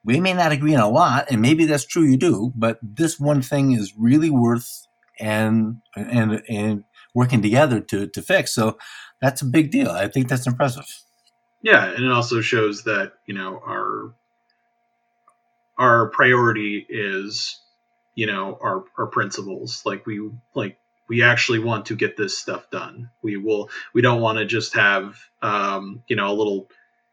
we 0.04 0.22
may 0.22 0.34
not 0.34 0.54
agree 0.54 0.74
on 0.74 0.82
a 0.82 0.90
lot, 0.90 1.30
and 1.30 1.42
maybe 1.42 1.66
that's 1.66 1.86
true 1.86 2.04
you 2.04 2.16
do, 2.16 2.54
but 2.56 2.80
this 2.82 3.20
one 3.20 3.42
thing 3.42 3.74
is 3.74 3.94
really 3.98 4.30
worth 4.30 4.88
and 5.20 5.82
and 5.96 6.42
and 6.48 6.84
working 7.18 7.42
together 7.42 7.80
to 7.82 8.08
to 8.08 8.22
fix. 8.22 8.54
So 8.54 8.78
that's 9.20 9.42
a 9.42 9.46
big 9.46 9.72
deal. 9.72 9.90
I 9.90 10.08
think 10.08 10.30
that's 10.30 10.46
impressive. 10.46 10.86
Yeah, 11.64 11.84
and 11.84 12.06
it 12.06 12.12
also 12.12 12.42
shows 12.42 12.84
that 12.84 13.14
you 13.26 13.34
know 13.34 13.60
our 13.66 14.14
our 15.78 16.10
priority 16.10 16.86
is 16.88 17.60
you 18.14 18.28
know 18.28 18.60
our 18.62 18.84
our 18.98 19.08
principles. 19.08 19.82
Like 19.84 20.06
we 20.06 20.30
like 20.54 20.78
we 21.10 21.24
actually 21.24 21.60
want 21.60 21.88
to 21.88 21.96
get 21.96 22.18
this 22.18 22.38
stuff 22.38 22.70
done. 22.70 23.10
We 23.24 23.38
will. 23.38 23.70
We 23.96 24.04
don't 24.04 24.22
want 24.22 24.38
to 24.38 24.46
just 24.46 24.76
have 24.76 25.18
um, 25.42 26.04
you 26.08 26.16
know 26.16 26.32
a 26.32 26.38
little 26.38 26.70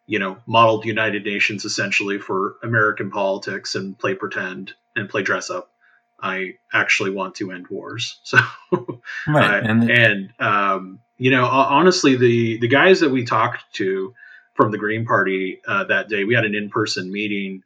you 0.06 0.18
know, 0.18 0.36
modeled 0.46 0.84
United 0.84 1.24
Nations 1.24 1.64
essentially 1.64 2.18
for 2.18 2.56
American 2.62 3.10
politics 3.10 3.74
and 3.74 3.98
play 3.98 4.14
pretend 4.14 4.74
and 4.94 5.08
play 5.08 5.22
dress 5.22 5.50
up. 5.50 5.70
I 6.20 6.54
actually 6.72 7.10
want 7.10 7.36
to 7.36 7.52
end 7.52 7.68
wars. 7.68 8.18
So, 8.24 8.38
right. 9.28 9.62
Uh, 9.62 9.68
and, 9.68 9.90
and 9.90 10.30
um, 10.38 11.00
you 11.18 11.30
know, 11.30 11.44
honestly, 11.44 12.16
the 12.16 12.58
the 12.58 12.68
guys 12.68 13.00
that 13.00 13.10
we 13.10 13.24
talked 13.24 13.62
to 13.74 14.14
from 14.54 14.70
the 14.70 14.78
Green 14.78 15.04
Party 15.04 15.60
uh, 15.66 15.84
that 15.84 16.08
day, 16.08 16.24
we 16.24 16.34
had 16.34 16.44
an 16.44 16.54
in 16.54 16.70
person 16.70 17.12
meeting. 17.12 17.62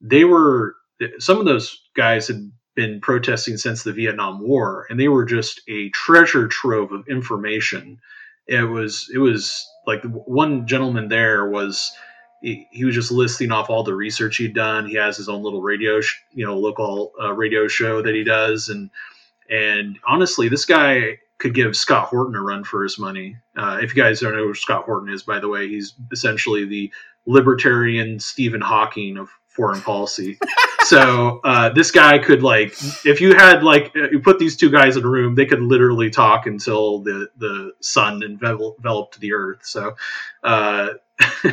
They 0.00 0.24
were 0.24 0.76
some 1.18 1.38
of 1.38 1.44
those 1.44 1.80
guys 1.94 2.28
had 2.28 2.50
been 2.74 3.00
protesting 3.00 3.56
since 3.56 3.82
the 3.82 3.92
Vietnam 3.92 4.40
War, 4.40 4.86
and 4.88 4.98
they 4.98 5.08
were 5.08 5.24
just 5.24 5.60
a 5.68 5.90
treasure 5.90 6.46
trove 6.48 6.92
of 6.92 7.08
information. 7.08 8.00
It 8.46 8.62
was 8.62 9.10
it 9.12 9.18
was 9.18 9.68
like 9.86 10.02
one 10.04 10.66
gentleman 10.66 11.08
there 11.08 11.48
was 11.48 11.92
he, 12.40 12.68
he, 12.70 12.84
was 12.84 12.94
just 12.94 13.10
listing 13.10 13.50
off 13.50 13.70
all 13.70 13.82
the 13.82 13.94
research 13.94 14.36
he'd 14.36 14.54
done. 14.54 14.86
He 14.86 14.96
has 14.96 15.16
his 15.16 15.28
own 15.28 15.42
little 15.42 15.62
radio, 15.62 16.00
sh- 16.00 16.22
you 16.32 16.46
know, 16.46 16.56
local 16.56 17.12
uh, 17.20 17.32
radio 17.32 17.68
show 17.68 18.02
that 18.02 18.14
he 18.14 18.24
does, 18.24 18.68
and 18.68 18.90
and 19.50 19.98
honestly, 20.06 20.48
this 20.48 20.64
guy 20.64 21.18
could 21.38 21.54
give 21.54 21.76
Scott 21.76 22.08
Horton 22.08 22.34
a 22.34 22.42
run 22.42 22.64
for 22.64 22.82
his 22.82 22.98
money. 22.98 23.36
Uh, 23.56 23.78
if 23.80 23.94
you 23.94 24.02
guys 24.02 24.20
don't 24.20 24.34
know 24.34 24.46
who 24.46 24.54
Scott 24.54 24.84
Horton 24.84 25.12
is, 25.12 25.22
by 25.22 25.38
the 25.38 25.48
way, 25.48 25.68
he's 25.68 25.94
essentially 26.12 26.64
the 26.64 26.92
libertarian 27.26 28.18
Stephen 28.18 28.60
Hawking 28.60 29.16
of 29.16 29.30
foreign 29.46 29.80
policy. 29.80 30.38
so 30.82 31.40
uh, 31.44 31.68
this 31.70 31.90
guy 31.90 32.18
could 32.18 32.42
like, 32.42 32.72
if 33.04 33.20
you 33.20 33.34
had 33.34 33.62
like, 33.62 33.92
uh, 33.96 34.10
you 34.10 34.20
put 34.20 34.38
these 34.38 34.56
two 34.56 34.70
guys 34.70 34.96
in 34.96 35.04
a 35.04 35.08
room, 35.08 35.34
they 35.34 35.46
could 35.46 35.62
literally 35.62 36.10
talk 36.10 36.46
until 36.46 37.00
the 37.00 37.28
the 37.36 37.72
sun 37.80 38.22
enveloped 38.22 39.20
the 39.20 39.32
earth. 39.32 39.60
So 39.64 39.94
uh, 40.42 40.88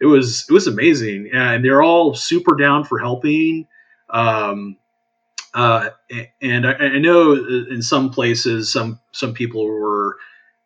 it 0.00 0.06
was 0.06 0.46
it 0.48 0.52
was 0.52 0.66
amazing, 0.66 1.30
and 1.32 1.64
they're 1.64 1.82
all 1.82 2.14
super 2.14 2.54
down 2.56 2.84
for 2.84 2.98
helping. 2.98 3.66
Um, 4.10 4.76
uh, 5.54 5.90
and 6.40 6.66
I, 6.66 6.72
I, 6.72 6.98
know 6.98 7.32
in 7.32 7.82
some 7.82 8.10
places, 8.10 8.72
some 8.72 9.00
some 9.12 9.34
people 9.34 9.66
were 9.66 10.18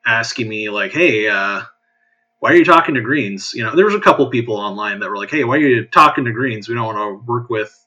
asking 0.05 0.49
me 0.49 0.69
like, 0.69 0.93
"Hey, 0.93 1.29
uh, 1.29 1.63
why 2.43 2.51
are 2.51 2.57
you 2.57 2.65
talking 2.65 2.97
to 2.97 3.01
Greens? 3.01 3.53
You 3.55 3.63
know, 3.63 3.77
there 3.77 3.85
was 3.85 3.95
a 3.95 4.01
couple 4.01 4.29
people 4.29 4.57
online 4.57 4.99
that 4.99 5.09
were 5.09 5.17
like, 5.17 5.31
hey, 5.31 5.45
why 5.45 5.59
are 5.59 5.61
you 5.61 5.85
talking 5.87 6.25
to 6.25 6.33
Greens? 6.33 6.69
We 6.69 6.75
don't 6.75 6.93
want 6.93 6.99
to 6.99 7.25
work 7.25 7.49
with, 7.49 7.87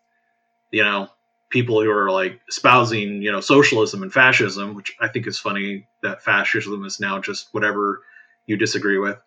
you 0.72 0.82
know, 0.82 1.10
people 1.50 1.84
who 1.84 1.92
are 1.92 2.10
like 2.10 2.40
espousing, 2.48 3.22
you 3.22 3.34
know, 3.34 3.42
socialism 3.42 4.02
and 4.02 4.14
fascism, 4.14 4.74
which 4.74 4.96
I 5.02 5.10
think 5.10 5.28
is 5.28 5.38
funny 5.38 5.88
that 6.04 6.24
fascism 6.24 6.86
is 6.86 7.02
now 7.02 7.20
just 7.20 7.50
whatever 7.54 8.02
you 8.46 8.56
disagree 8.56 8.98
with. 8.98 9.18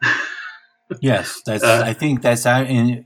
yes, 1.00 1.42
that's. 1.44 1.64
Uh, 1.64 1.82
I 1.84 1.92
think 1.92 2.22
that's. 2.22 2.46
I, 2.46 3.04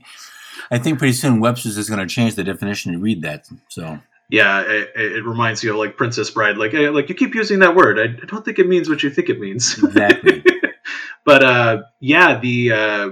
I 0.69 0.77
think 0.77 0.99
pretty 0.99 1.13
soon 1.13 1.39
Webster's 1.39 1.77
is 1.77 1.89
going 1.89 2.05
to 2.05 2.13
change 2.13 2.35
the 2.35 2.43
definition 2.43 2.93
to 2.93 2.99
read 2.99 3.21
that. 3.21 3.47
So 3.69 3.99
yeah, 4.29 4.61
it, 4.61 4.91
it, 4.95 5.25
reminds 5.25 5.63
you 5.63 5.71
of 5.71 5.77
like 5.77 5.95
Princess 5.95 6.29
Bride. 6.29 6.57
Like, 6.57 6.73
like 6.73 7.07
you 7.07 7.15
keep 7.15 7.33
using 7.33 7.59
that 7.59 7.75
word. 7.75 7.97
I, 7.97 8.03
I 8.03 8.25
don't 8.25 8.43
think 8.43 8.59
it 8.59 8.67
means 8.67 8.89
what 8.89 9.01
you 9.01 9.09
think 9.09 9.29
it 9.29 9.39
means. 9.39 9.81
Exactly. 9.81 10.43
but 11.25 11.43
uh, 11.43 11.83
yeah, 11.99 12.39
the 12.39 12.71
uh, 12.71 13.09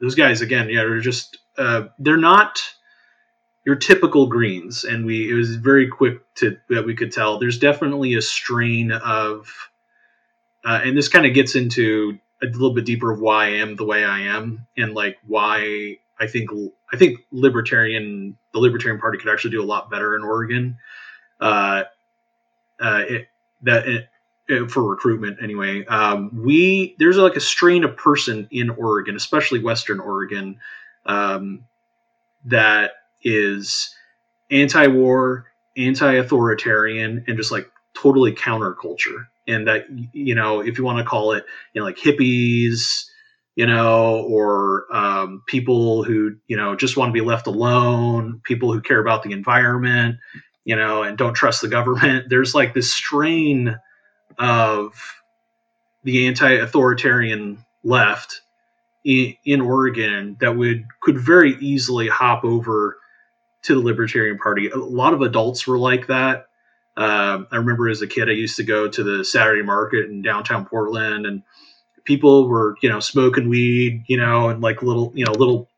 those 0.00 0.14
guys 0.14 0.42
again, 0.42 0.68
yeah, 0.68 0.82
they're 0.82 1.00
just 1.00 1.38
uh, 1.58 1.88
they're 1.98 2.16
not 2.16 2.62
your 3.64 3.74
typical 3.74 4.28
greens, 4.28 4.84
and 4.84 5.04
we 5.04 5.28
it 5.28 5.34
was 5.34 5.56
very 5.56 5.88
quick 5.88 6.18
to 6.36 6.56
that 6.68 6.86
we 6.86 6.94
could 6.94 7.10
tell. 7.10 7.40
There's 7.40 7.58
definitely 7.58 8.14
a 8.14 8.22
strain 8.22 8.92
of, 8.92 9.52
uh, 10.64 10.80
and 10.84 10.96
this 10.96 11.08
kind 11.08 11.26
of 11.26 11.34
gets 11.34 11.56
into 11.56 12.18
a 12.42 12.46
little 12.46 12.74
bit 12.74 12.84
deeper 12.84 13.10
of 13.10 13.20
why 13.20 13.46
I 13.46 13.50
am 13.56 13.76
the 13.76 13.84
way 13.84 14.04
I 14.04 14.20
am, 14.20 14.66
and 14.76 14.94
like 14.94 15.18
why 15.26 15.98
I 16.18 16.26
think 16.26 16.50
I 16.92 16.96
think 16.96 17.20
libertarian 17.30 18.36
the 18.52 18.58
Libertarian 18.58 19.00
Party 19.00 19.18
could 19.18 19.32
actually 19.32 19.52
do 19.52 19.62
a 19.62 19.64
lot 19.64 19.90
better 19.90 20.16
in 20.16 20.22
Oregon. 20.22 20.78
Uh, 21.40 21.84
uh, 22.80 23.02
it, 23.08 23.28
that 23.62 23.88
it, 23.88 24.08
uh, 24.50 24.66
for 24.68 24.84
recruitment 24.84 25.42
anyway. 25.42 25.84
Um, 25.86 26.30
we 26.44 26.94
there's 26.98 27.16
like 27.16 27.36
a 27.36 27.40
strain 27.40 27.84
of 27.84 27.96
person 27.96 28.48
in 28.50 28.70
Oregon, 28.70 29.16
especially 29.16 29.60
Western 29.60 30.00
Oregon, 30.00 30.60
um, 31.04 31.64
that 32.44 32.92
is 33.22 33.94
anti-war, 34.50 35.46
anti-authoritarian, 35.76 37.24
and 37.26 37.36
just 37.36 37.50
like 37.50 37.70
totally 37.94 38.32
counterculture. 38.32 39.26
And 39.46 39.68
that 39.68 39.86
you 40.12 40.34
know, 40.34 40.60
if 40.60 40.78
you 40.78 40.84
want 40.84 40.98
to 40.98 41.04
call 41.04 41.32
it, 41.32 41.44
you 41.72 41.80
know, 41.80 41.86
like 41.86 41.98
hippies, 41.98 43.04
you 43.54 43.66
know, 43.66 44.22
or 44.28 44.86
um, 44.92 45.42
people 45.46 46.04
who 46.04 46.36
you 46.48 46.56
know 46.56 46.76
just 46.76 46.96
want 46.96 47.10
to 47.10 47.12
be 47.12 47.20
left 47.20 47.46
alone, 47.46 48.40
people 48.44 48.72
who 48.72 48.80
care 48.80 49.00
about 49.00 49.22
the 49.22 49.32
environment, 49.32 50.16
you 50.64 50.76
know, 50.76 51.02
and 51.02 51.18
don't 51.18 51.34
trust 51.34 51.62
the 51.62 51.68
government. 51.68 52.26
There's 52.30 52.54
like 52.54 52.74
this 52.74 52.92
strain 52.92 53.78
of 54.38 54.94
the 56.04 56.26
anti-authoritarian 56.28 57.64
left 57.84 58.42
in, 59.04 59.34
in 59.44 59.60
Oregon 59.60 60.36
that 60.40 60.56
would 60.56 60.84
could 61.00 61.18
very 61.18 61.56
easily 61.60 62.08
hop 62.08 62.44
over 62.44 62.98
to 63.64 63.74
the 63.74 63.80
Libertarian 63.80 64.38
Party. 64.38 64.70
A 64.70 64.76
lot 64.76 65.14
of 65.14 65.22
adults 65.22 65.66
were 65.66 65.78
like 65.78 66.08
that. 66.08 66.45
Um, 66.96 67.46
I 67.52 67.56
remember 67.56 67.88
as 67.88 68.02
a 68.02 68.06
kid, 68.06 68.28
I 68.28 68.32
used 68.32 68.56
to 68.56 68.62
go 68.62 68.88
to 68.88 69.02
the 69.02 69.24
Saturday 69.24 69.62
market 69.62 70.08
in 70.10 70.22
downtown 70.22 70.64
Portland, 70.64 71.26
and 71.26 71.42
people 72.04 72.48
were, 72.48 72.76
you 72.82 72.88
know, 72.88 73.00
smoking 73.00 73.48
weed, 73.48 74.04
you 74.06 74.16
know, 74.16 74.48
and 74.48 74.62
like 74.62 74.82
little, 74.82 75.12
you 75.14 75.24
know, 75.24 75.32
little 75.32 75.68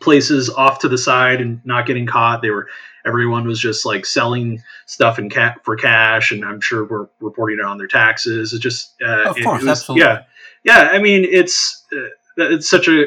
places 0.00 0.50
off 0.50 0.80
to 0.80 0.88
the 0.88 0.98
side 0.98 1.40
and 1.40 1.64
not 1.64 1.86
getting 1.86 2.06
caught. 2.06 2.42
They 2.42 2.50
were 2.50 2.68
everyone 3.06 3.46
was 3.46 3.60
just 3.60 3.86
like 3.86 4.04
selling 4.04 4.62
stuff 4.86 5.18
in 5.18 5.30
cat 5.30 5.60
for 5.64 5.76
cash, 5.76 6.32
and 6.32 6.44
I'm 6.44 6.60
sure 6.60 6.84
we're 6.84 7.06
reporting 7.20 7.58
it 7.60 7.64
on 7.64 7.78
their 7.78 7.86
taxes. 7.86 8.52
It 8.52 8.58
just 8.58 8.94
uh, 9.00 9.30
of 9.30 9.36
course, 9.36 9.62
it 9.62 9.66
was, 9.66 9.80
absolutely. 9.80 10.06
yeah, 10.06 10.22
yeah. 10.64 10.88
I 10.92 10.98
mean, 10.98 11.24
it's 11.24 11.84
uh, 11.92 12.08
it's 12.36 12.68
such 12.68 12.88
a 12.88 13.06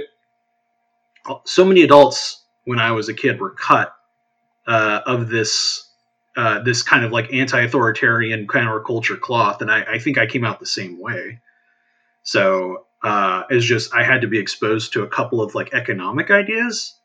so 1.43 1.65
many 1.65 1.83
adults 1.83 2.43
when 2.63 2.79
I 2.79 2.91
was 2.91 3.09
a 3.09 3.13
kid 3.13 3.39
were 3.39 3.51
cut 3.51 3.93
uh, 4.65 5.01
of 5.05 5.29
this. 5.29 5.85
Uh, 6.39 6.63
this 6.63 6.83
kind 6.83 7.03
of 7.03 7.11
like 7.11 7.33
anti-authoritarian 7.33 8.47
counterculture 8.47 9.19
cloth, 9.19 9.61
and 9.61 9.69
I, 9.69 9.83
I 9.95 9.99
think 9.99 10.17
I 10.17 10.25
came 10.25 10.45
out 10.45 10.61
the 10.61 10.65
same 10.65 10.97
way. 10.97 11.41
So 12.23 12.85
uh, 13.03 13.43
it's 13.49 13.65
just 13.65 13.93
I 13.93 14.03
had 14.03 14.21
to 14.21 14.27
be 14.27 14.39
exposed 14.39 14.93
to 14.93 15.03
a 15.03 15.09
couple 15.09 15.41
of 15.41 15.53
like 15.53 15.73
economic 15.73 16.31
ideas, 16.31 16.95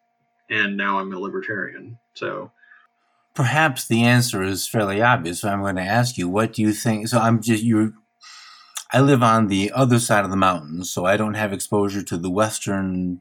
and 0.49 0.77
now 0.77 1.01
I'm 1.01 1.13
a 1.13 1.19
libertarian. 1.19 1.99
So 2.15 2.53
perhaps 3.35 3.89
the 3.89 4.05
answer 4.05 4.41
is 4.41 4.69
fairly 4.69 5.03
obvious. 5.03 5.41
So 5.41 5.49
I'm 5.49 5.63
going 5.63 5.83
to 5.83 5.83
ask 5.83 6.17
you, 6.17 6.29
what 6.29 6.53
do 6.53 6.63
you 6.63 6.73
think? 6.73 7.09
So 7.09 7.19
I'm 7.19 7.43
just 7.43 7.65
you. 7.65 7.95
I 8.93 9.01
live 9.01 9.25
on 9.25 9.49
the 9.49 9.73
other 9.73 9.99
side 9.99 10.25
of 10.25 10.31
the 10.31 10.37
mountains, 10.37 10.93
so 10.93 11.07
I 11.07 11.17
don't 11.17 11.35
have 11.35 11.53
exposure 11.53 12.05
to 12.05 12.17
the 12.17 12.31
western 12.31 13.21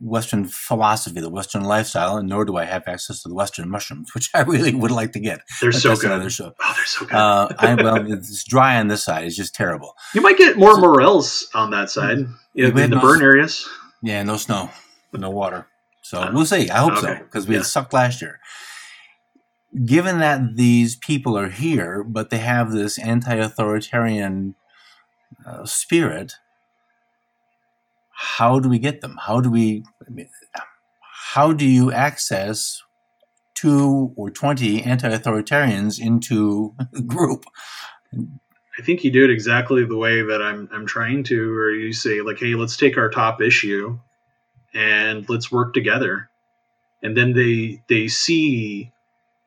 Western 0.00 0.44
philosophy, 0.46 1.20
the 1.20 1.28
Western 1.28 1.64
lifestyle, 1.64 2.16
and 2.16 2.28
nor 2.28 2.44
do 2.44 2.56
I 2.56 2.64
have 2.64 2.82
access 2.86 3.22
to 3.22 3.28
the 3.28 3.34
Western 3.34 3.68
mushrooms, 3.70 4.10
which 4.14 4.30
I 4.34 4.42
really 4.42 4.74
would 4.74 4.90
like 4.90 5.12
to 5.12 5.20
get. 5.20 5.40
They're 5.60 5.70
But 5.72 5.80
so 5.80 5.94
good. 5.96 6.06
another 6.06 6.30
show. 6.30 6.52
Oh, 6.60 6.72
they're 6.76 6.86
so 6.86 7.04
good. 7.06 7.14
Uh, 7.14 7.48
I, 7.58 7.74
well, 7.82 8.12
it's 8.12 8.44
dry 8.44 8.78
on 8.78 8.88
this 8.88 9.04
side. 9.04 9.24
It's 9.24 9.36
just 9.36 9.54
terrible. 9.54 9.94
you 10.14 10.20
might 10.20 10.36
get 10.38 10.56
more 10.56 10.76
morels 10.78 11.48
on 11.54 11.70
that 11.70 11.90
side. 11.90 12.18
You 12.54 12.66
in 12.68 12.74
the 12.74 12.80
had 12.82 13.00
burn 13.00 13.22
areas. 13.22 13.68
Yeah, 14.02 14.22
no 14.24 14.36
snow, 14.36 14.70
no 15.12 15.30
water. 15.30 15.66
So 16.02 16.18
Oh, 16.20 16.32
we'll 16.32 16.44
see. 16.46 16.68
I 16.68 16.78
hope 16.78 16.98
so 16.98 17.14
because 17.14 17.46
we 17.46 17.54
Yeah. 17.54 17.60
had 17.60 17.66
sucked 17.66 17.92
last 17.92 18.20
year. 18.20 18.40
Given 19.86 20.18
that 20.18 20.56
these 20.56 20.96
people 20.96 21.38
are 21.38 21.48
here, 21.48 22.02
but 22.04 22.28
they 22.30 22.38
have 22.38 22.72
this 22.72 22.98
anti-authoritarian 22.98 24.54
uh, 25.46 25.64
spirit, 25.64 26.34
how 28.12 28.60
do 28.60 28.68
we 28.68 28.78
get 28.78 29.00
them? 29.00 29.18
How 29.20 29.40
do 29.40 29.50
we? 29.50 29.84
How 31.00 31.52
do 31.52 31.66
you 31.66 31.90
access 31.90 32.82
two 33.54 34.12
or 34.16 34.30
twenty 34.30 34.82
anti-authoritarians 34.82 35.98
into 36.00 36.74
a 36.94 37.00
group? 37.06 37.44
I 38.78 38.82
think 38.82 39.04
you 39.04 39.10
do 39.10 39.24
it 39.24 39.30
exactly 39.30 39.84
the 39.84 39.96
way 39.96 40.22
that 40.22 40.42
I'm 40.42 40.68
I'm 40.72 40.86
trying 40.86 41.24
to, 41.24 41.54
where 41.54 41.70
you 41.70 41.92
say 41.92 42.20
like, 42.20 42.38
"Hey, 42.38 42.54
let's 42.54 42.76
take 42.76 42.96
our 42.96 43.10
top 43.10 43.40
issue, 43.40 43.98
and 44.74 45.28
let's 45.28 45.50
work 45.50 45.74
together." 45.74 46.28
And 47.02 47.16
then 47.16 47.32
they 47.32 47.82
they 47.88 48.08
see 48.08 48.92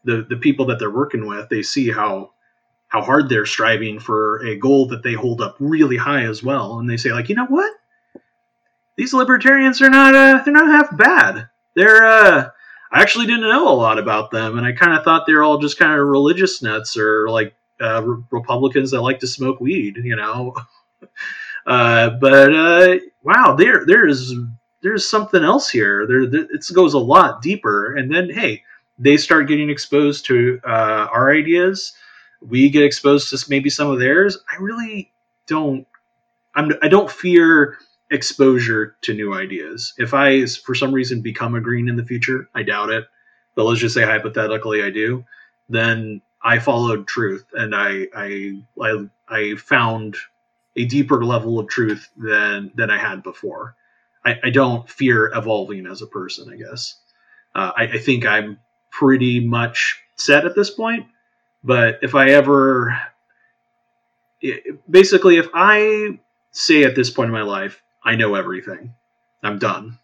the 0.04 0.26
the 0.28 0.38
people 0.38 0.66
that 0.68 0.80
they're 0.80 0.90
working 0.90 1.26
with. 1.26 1.50
They 1.50 1.64
see 1.64 1.92
how 1.92 2.32
how 2.88 3.02
hard 3.02 3.30
they're 3.30 3.46
striving 3.46 4.00
for 4.00 4.46
a 4.46 4.58
goal 4.58 4.88
that 4.88 5.04
they 5.04 5.14
hold 5.14 5.42
up 5.42 5.56
really 5.60 5.98
high 5.98 6.24
as 6.24 6.44
well, 6.44 6.80
and 6.80 6.90
they 6.90 6.98
say 6.98 7.12
like, 7.12 7.30
"You 7.30 7.36
know 7.36 7.48
what? 7.48 7.72
These 8.98 9.14
libertarians 9.14 9.82
are 9.82 9.90
not 9.90 10.16
uh, 10.16 10.42
they're 10.44 10.54
not 10.54 10.68
half 10.68 10.98
bad. 10.98 11.50
They're 11.76 12.06
uh, 12.06 12.50
I 12.92 13.02
actually 13.02 13.26
didn't 13.26 13.42
know 13.42 13.68
a 13.68 13.76
lot 13.76 14.00
about 14.00 14.32
them, 14.32 14.58
and 14.58 14.66
I 14.66 14.72
kind 14.72 14.94
of 14.94 15.04
thought 15.04 15.26
they're 15.26 15.44
all 15.44 15.58
just 15.58 15.78
kind 15.78 15.92
of 15.92 16.08
religious 16.08 16.62
nuts 16.62 16.96
or 16.98 17.30
like 17.30 17.54
uh, 17.82 18.02
re- 18.04 18.24
Republicans 18.32 18.92
that 18.92 19.02
like 19.02 19.20
to 19.20 19.28
smoke 19.28 19.60
weed, 19.60 19.98
you 19.98 20.16
know. 20.16 20.56
uh, 21.66 22.12
but 22.22 22.54
uh, 22.54 22.96
wow, 23.24 23.56
there 23.58 23.86
there 23.86 24.08
is 24.08 24.34
there's 24.82 25.08
something 25.08 25.44
else 25.44 25.70
here. 25.70 26.06
There, 26.08 26.28
there 26.28 26.48
it 26.54 26.66
goes 26.74 26.94
a 26.94 27.00
lot 27.00 27.42
deeper. 27.42 27.96
And 27.96 28.14
then 28.14 28.30
hey, 28.30 28.64
they 28.98 29.18
start 29.18 29.48
getting 29.48 29.70
exposed 29.70 30.26
to 30.28 30.60
uh, 30.64 31.08
our 31.12 31.32
ideas. 31.32 31.94
We 32.40 32.70
get 32.70 32.84
exposed 32.84 33.30
to 33.32 33.50
maybe 33.50 33.70
some 33.70 33.90
of 33.90 34.00
theirs. 34.00 34.38
I 34.52 34.62
really 34.62 35.12
don't. 35.48 35.88
I'm, 36.54 36.72
I 36.82 36.88
don't 36.88 37.12
fear 37.12 37.78
exposure 38.12 38.96
to 39.02 39.14
new 39.14 39.34
ideas. 39.34 39.94
If 39.98 40.14
I, 40.14 40.46
for 40.46 40.76
some 40.76 40.94
reason, 40.94 41.22
become 41.22 41.56
a 41.56 41.62
green 41.62 41.90
in 41.90 41.96
the 41.96 42.06
future, 42.06 42.50
I 42.54 42.64
doubt 42.64 42.90
it. 42.90 43.06
But 43.56 43.64
let's 43.66 43.80
just 43.82 43.96
say 43.96 44.04
hypothetically, 44.04 44.84
I 44.84 44.90
do. 44.90 45.26
Then 45.70 46.22
I 46.44 46.60
followed 46.60 47.08
truth, 47.08 47.46
and 47.54 47.76
I 47.76 48.08
I 48.16 48.62
I, 48.80 49.06
I 49.28 49.56
found 49.56 50.16
a 50.76 50.86
deeper 50.86 51.24
level 51.24 51.60
of 51.60 51.68
truth 51.68 52.10
than 52.18 52.72
than 52.76 52.92
I 52.92 53.00
had 53.00 53.24
before. 53.24 53.76
I, 54.26 54.40
I 54.44 54.50
don't 54.50 54.90
fear 54.90 55.32
evolving 55.34 55.86
as 55.88 56.02
a 56.02 56.08
person. 56.08 56.52
I 56.52 56.58
guess 56.58 56.96
uh, 57.54 57.72
I, 57.76 57.84
I 57.84 57.98
think 58.00 58.26
I'm 58.26 58.60
pretty 58.92 59.40
much 59.40 60.02
set 60.16 60.46
at 60.46 60.56
this 60.56 60.70
point. 60.70 61.08
But 61.64 62.00
if 62.04 62.14
I 62.14 62.30
ever, 62.30 63.00
basically, 64.90 65.38
if 65.38 65.48
I 65.54 66.20
say 66.52 66.84
at 66.84 66.96
this 66.96 67.10
point 67.10 67.28
in 67.28 67.34
my 67.34 67.42
life, 67.42 67.82
I 68.06 68.16
know 68.16 68.36
everything, 68.36 68.94
I'm 69.44 69.60
done. 69.60 69.98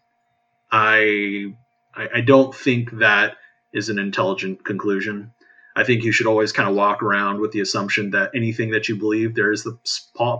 I 0.70 1.54
I, 1.94 2.08
I 2.16 2.20
don't 2.20 2.54
think 2.54 2.90
that 2.98 3.36
is 3.72 3.88
an 3.88 3.98
intelligent 3.98 4.64
conclusion. 4.64 5.32
I 5.74 5.84
think 5.84 6.04
you 6.04 6.12
should 6.12 6.26
always 6.26 6.52
kind 6.52 6.68
of 6.68 6.74
walk 6.74 7.02
around 7.02 7.40
with 7.40 7.52
the 7.52 7.60
assumption 7.60 8.10
that 8.10 8.32
anything 8.34 8.70
that 8.72 8.88
you 8.88 8.96
believe 8.96 9.34
there 9.34 9.52
is 9.52 9.64
the 9.64 9.78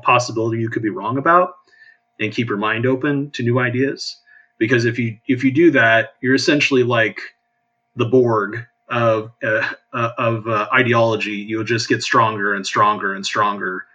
possibility 0.02 0.60
you 0.60 0.68
could 0.68 0.82
be 0.82 0.90
wrong 0.90 1.16
about, 1.16 1.54
and 2.20 2.32
keep 2.32 2.48
your 2.48 2.58
mind 2.58 2.84
open 2.84 3.30
to 3.32 3.42
new 3.42 3.58
ideas. 3.58 4.16
Because 4.58 4.84
if 4.84 4.98
you 4.98 5.18
if 5.26 5.44
you 5.44 5.52
do 5.52 5.70
that, 5.70 6.14
you're 6.20 6.34
essentially 6.34 6.82
like 6.82 7.20
the 7.96 8.04
Borg 8.04 8.66
of 8.88 9.32
uh, 9.42 9.72
uh, 9.92 10.10
of 10.18 10.46
uh, 10.46 10.68
ideology. 10.72 11.36
You'll 11.36 11.64
just 11.64 11.88
get 11.88 12.02
stronger 12.02 12.54
and 12.54 12.66
stronger 12.66 13.14
and 13.14 13.24
stronger, 13.24 13.86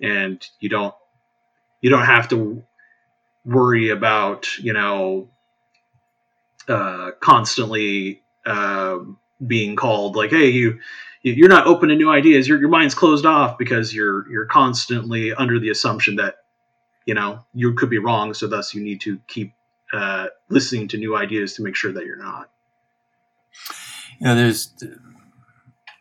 and 0.00 0.44
you 0.60 0.68
don't 0.68 0.94
you 1.80 1.90
don't 1.90 2.04
have 2.06 2.28
to 2.28 2.62
worry 3.44 3.90
about 3.90 4.58
you 4.58 4.72
know 4.72 5.28
uh, 6.68 7.10
constantly 7.20 8.22
uh, 8.46 8.98
being 9.46 9.76
called 9.76 10.16
like, 10.16 10.30
hey, 10.30 10.50
you 10.50 10.78
you're 11.22 11.48
not 11.48 11.66
open 11.66 11.88
to 11.88 11.96
new 11.96 12.10
ideas. 12.10 12.46
Your 12.46 12.58
your 12.58 12.68
mind's 12.68 12.94
closed 12.94 13.26
off 13.26 13.56
because 13.58 13.94
you're 13.94 14.30
you're 14.30 14.46
constantly 14.46 15.32
under 15.32 15.58
the 15.58 15.70
assumption 15.70 16.16
that 16.16 16.36
you 17.06 17.14
know 17.14 17.44
you 17.54 17.74
could 17.74 17.90
be 17.90 17.98
wrong. 17.98 18.34
So 18.34 18.46
thus, 18.46 18.74
you 18.74 18.82
need 18.82 19.00
to 19.02 19.18
keep 19.26 19.54
uh, 19.92 20.26
listening 20.48 20.88
to 20.88 20.98
new 20.98 21.16
ideas 21.16 21.54
to 21.54 21.62
make 21.62 21.76
sure 21.76 21.92
that 21.92 22.04
you're 22.04 22.22
not. 22.22 22.50
You 24.20 24.26
know, 24.26 24.34
there's. 24.34 24.74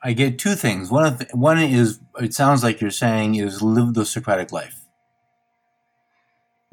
I 0.05 0.11
get 0.11 0.37
two 0.37 0.55
things. 0.55 0.91
One 0.91 1.05
of 1.05 1.19
the, 1.19 1.27
one 1.31 1.57
is 1.57 2.01
it 2.19 2.33
sounds 2.33 2.61
like 2.61 2.81
you're 2.81 2.91
saying 2.91 3.35
is 3.35 3.61
live 3.61 3.93
the 3.93 4.05
Socratic 4.05 4.51
life. 4.51 4.82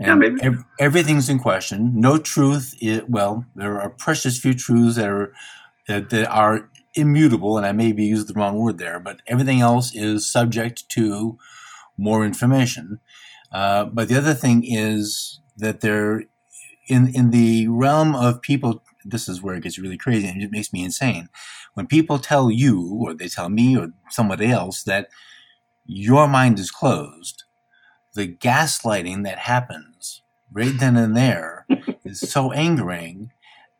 Yeah, 0.00 0.12
And 0.12 0.20
maybe. 0.20 0.42
ev- 0.42 0.64
everything's 0.80 1.30
in 1.30 1.40
question. 1.40 1.92
No 2.00 2.18
truth. 2.18 2.74
Is, 2.80 3.02
well, 3.08 3.46
there 3.56 3.80
are 3.80 3.90
precious 3.90 4.40
few 4.40 4.54
truths 4.54 4.96
that 4.96 5.08
are 5.10 5.34
that, 5.88 6.10
that 6.10 6.28
are 6.30 6.70
immutable, 6.94 7.58
and 7.58 7.66
I 7.66 7.72
maybe 7.72 8.04
used 8.04 8.28
the 8.28 8.34
wrong 8.34 8.58
word 8.58 8.78
there, 8.78 9.00
but 9.00 9.22
everything 9.26 9.60
else 9.60 9.94
is 9.94 10.30
subject 10.30 10.88
to 10.90 11.38
more 11.98 12.24
information. 12.24 13.00
Uh, 13.52 13.86
but 13.86 14.08
the 14.08 14.18
other 14.18 14.34
thing 14.34 14.64
is 14.66 15.40
that 15.58 15.80
there, 15.80 16.24
in 16.88 17.08
in 17.14 17.30
the 17.30 17.68
realm 17.68 18.16
of 18.16 18.42
people, 18.42 18.82
this 19.04 19.28
is 19.28 19.42
where 19.42 19.56
it 19.56 19.64
gets 19.64 19.78
really 19.78 19.98
crazy, 19.98 20.28
and 20.28 20.42
it 20.42 20.52
makes 20.52 20.72
me 20.72 20.84
insane. 20.84 21.28
When 21.74 21.86
people 21.86 22.18
tell 22.18 22.50
you, 22.50 22.98
or 23.02 23.14
they 23.14 23.28
tell 23.28 23.48
me, 23.50 23.76
or 23.78 23.88
somebody 24.10 24.46
else 24.48 24.84
that 24.84 25.08
your 25.86 26.28
mind 26.28 26.58
is 26.60 26.70
closed, 26.70 27.44
the 28.14 28.28
gaslighting 28.28 29.24
that 29.24 29.38
happens 29.38 30.22
right 30.52 30.78
then 30.78 30.96
and 30.96 31.16
there 31.16 31.66
is 32.04 32.20
so 32.20 32.52
angering. 32.52 33.32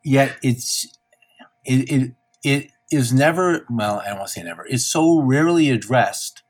Yet 0.05 0.37
it's 0.43 0.87
it 1.65 1.91
it 1.91 2.13
it 2.43 2.71
is 2.91 3.13
never 3.13 3.67
well. 3.71 4.01
I 4.01 4.09
don't 4.09 4.19
want 4.19 4.29
to 4.29 4.35
say 4.35 4.43
never. 4.43 4.67
It's 4.67 4.87
so 4.87 5.21
rarely 5.21 5.71
addressed 5.71 6.43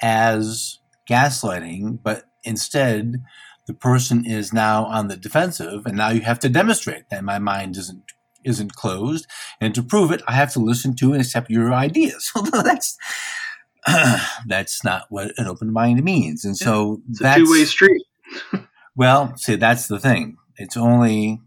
as 0.00 0.78
gaslighting, 1.08 1.98
but 2.02 2.24
instead 2.42 3.22
the 3.66 3.74
person 3.74 4.24
is 4.26 4.52
now 4.52 4.84
on 4.86 5.08
the 5.08 5.16
defensive, 5.16 5.86
and 5.86 5.96
now 5.96 6.08
you 6.08 6.22
have 6.22 6.40
to 6.40 6.48
demonstrate 6.48 7.08
that 7.10 7.24
my 7.24 7.38
mind 7.38 7.76
isn't 7.76 8.02
isn't 8.42 8.74
closed, 8.74 9.26
and 9.60 9.74
to 9.74 9.82
prove 9.82 10.10
it, 10.10 10.22
I 10.26 10.32
have 10.32 10.52
to 10.54 10.58
listen 10.58 10.96
to 10.96 11.12
and 11.12 11.20
accept 11.20 11.50
your 11.50 11.72
ideas. 11.72 12.32
that's 12.52 12.96
that's 14.46 14.84
not 14.84 15.06
what 15.08 15.32
an 15.38 15.46
open 15.46 15.72
mind 15.72 16.02
means, 16.04 16.44
and 16.44 16.56
so 16.56 17.00
It's 17.10 17.20
a 17.20 17.22
that's 17.22 17.38
two 17.38 17.50
way 17.50 17.64
street. 17.64 18.02
well, 18.96 19.36
see, 19.36 19.56
that's 19.56 19.88
the 19.88 19.98
thing. 19.98 20.36
It's 20.56 20.76
only 20.76 21.40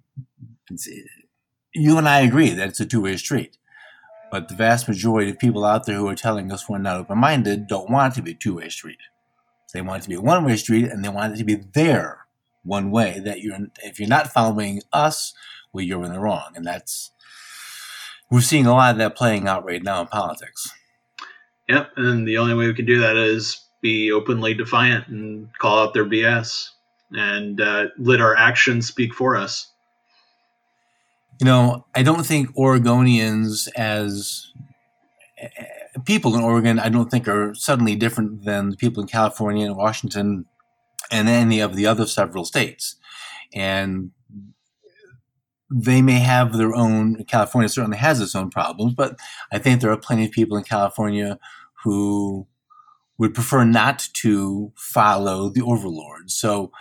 it's, 0.69 0.89
you 1.73 1.97
and 1.97 2.07
I 2.07 2.21
agree 2.21 2.49
that 2.51 2.69
it's 2.69 2.79
a 2.79 2.85
two-way 2.85 3.17
street, 3.17 3.57
but 4.31 4.47
the 4.47 4.55
vast 4.55 4.87
majority 4.87 5.31
of 5.31 5.39
people 5.39 5.65
out 5.65 5.85
there 5.85 5.97
who 5.97 6.07
are 6.07 6.15
telling 6.15 6.51
us 6.51 6.69
we're 6.69 6.77
not 6.77 6.97
open-minded 6.97 7.67
don't 7.67 7.89
want 7.89 8.13
it 8.13 8.15
to 8.17 8.21
be 8.21 8.31
a 8.31 8.35
two-way 8.35 8.69
street. 8.69 8.99
They 9.73 9.81
want 9.81 10.01
it 10.01 10.03
to 10.03 10.09
be 10.09 10.15
a 10.15 10.21
one-way 10.21 10.55
street, 10.57 10.85
and 10.85 11.03
they 11.03 11.09
want 11.09 11.33
it 11.33 11.37
to 11.37 11.43
be 11.43 11.55
their 11.55 12.25
one 12.63 12.91
way. 12.91 13.19
That 13.23 13.41
you're, 13.41 13.57
if 13.83 13.99
you're 13.99 14.07
not 14.09 14.31
following 14.31 14.81
us, 14.91 15.33
well, 15.71 15.83
you're 15.83 16.03
in 16.05 16.13
the 16.13 16.19
wrong, 16.19 16.51
and 16.55 16.65
that's 16.65 17.11
we're 18.29 18.41
seeing 18.41 18.65
a 18.65 18.73
lot 18.73 18.91
of 18.91 18.97
that 18.97 19.15
playing 19.15 19.47
out 19.47 19.65
right 19.65 19.83
now 19.83 20.01
in 20.01 20.07
politics. 20.07 20.71
Yep, 21.69 21.91
and 21.95 22.27
the 22.27 22.37
only 22.37 22.53
way 22.53 22.67
we 22.67 22.73
can 22.73 22.85
do 22.85 22.99
that 23.01 23.15
is 23.15 23.61
be 23.81 24.11
openly 24.11 24.53
defiant 24.53 25.07
and 25.07 25.49
call 25.59 25.79
out 25.79 25.93
their 25.93 26.05
BS 26.05 26.69
and 27.11 27.61
uh, 27.61 27.87
let 27.97 28.21
our 28.21 28.35
actions 28.35 28.87
speak 28.87 29.13
for 29.13 29.35
us. 29.35 29.71
You 31.39 31.45
know, 31.45 31.85
I 31.93 32.03
don't 32.03 32.25
think 32.25 32.55
Oregonians 32.55 33.67
as 33.75 34.51
eh, 35.37 35.47
people 36.05 36.35
in 36.35 36.43
Oregon, 36.43 36.79
I 36.79 36.89
don't 36.89 37.09
think 37.11 37.27
are 37.27 37.53
suddenly 37.55 37.95
different 37.95 38.45
than 38.45 38.69
the 38.69 38.77
people 38.77 39.01
in 39.01 39.09
California 39.09 39.65
and 39.65 39.75
Washington 39.75 40.45
and 41.11 41.29
any 41.29 41.59
of 41.59 41.75
the 41.75 41.85
other 41.85 42.07
several 42.07 42.45
states. 42.45 42.95
And 43.53 44.11
they 45.73 46.01
may 46.01 46.19
have 46.19 46.53
their 46.53 46.75
own, 46.75 47.23
California 47.25 47.69
certainly 47.69 47.97
has 47.97 48.21
its 48.21 48.35
own 48.35 48.49
problems, 48.49 48.93
but 48.93 49.17
I 49.51 49.57
think 49.57 49.81
there 49.81 49.91
are 49.91 49.97
plenty 49.97 50.25
of 50.25 50.31
people 50.31 50.57
in 50.57 50.63
California 50.63 51.39
who 51.83 52.47
would 53.17 53.33
prefer 53.33 53.63
not 53.63 54.07
to 54.13 54.71
follow 54.75 55.49
the 55.49 55.61
overlords. 55.61 56.35
So, 56.35 56.71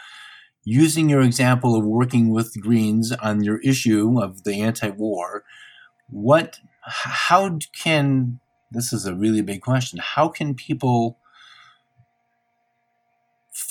using 0.65 1.09
your 1.09 1.23
example 1.23 1.75
of 1.75 1.85
working 1.85 2.31
with 2.31 2.61
Greens 2.61 3.13
on 3.13 3.43
your 3.43 3.59
issue 3.61 4.21
of 4.23 4.45
the 4.45 4.61
anti-war, 4.61 5.43
what, 6.09 6.61
how 6.85 7.59
can 7.75 8.39
this 8.73 8.93
is 8.93 9.07
a 9.07 9.15
really 9.15 9.43
big 9.43 9.61
question. 9.61 10.01
How 10.03 10.29
can 10.29 10.55
people 10.55 11.19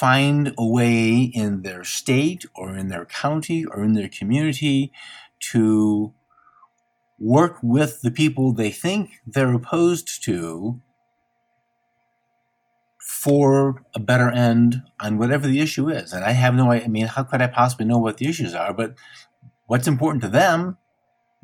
find 0.02 0.52
a 0.58 0.66
way 0.66 1.32
in 1.42 1.62
their 1.62 1.84
state 1.84 2.44
or 2.56 2.76
in 2.76 2.88
their 2.88 3.06
county 3.06 3.64
or 3.64 3.84
in 3.84 3.94
their 3.94 4.10
community 4.10 4.92
to 5.40 6.12
work 7.20 7.60
with 7.62 8.02
the 8.02 8.10
people 8.10 8.52
they 8.52 8.72
think 8.72 9.22
they're 9.28 9.54
opposed 9.54 10.24
to 10.24 10.82
for 12.98 13.86
a 13.94 14.00
better 14.00 14.32
end 14.32 14.82
on 15.00 15.20
whatever 15.20 15.48
the 15.48 15.60
issue 15.60 15.88
is. 15.88 16.14
And 16.14 16.26
I 16.26 16.32
have 16.32 16.56
no 16.56 16.72
I 16.72 16.88
mean, 16.88 17.06
how 17.06 17.22
could 17.22 17.44
I 17.44 17.48
possibly 17.48 17.86
know 17.86 18.00
what 18.00 18.18
the 18.18 18.28
issues 18.28 18.56
are? 18.56 18.74
But 18.74 18.96
what's 19.68 19.88
important 19.88 20.24
to 20.24 20.30
them 20.30 20.78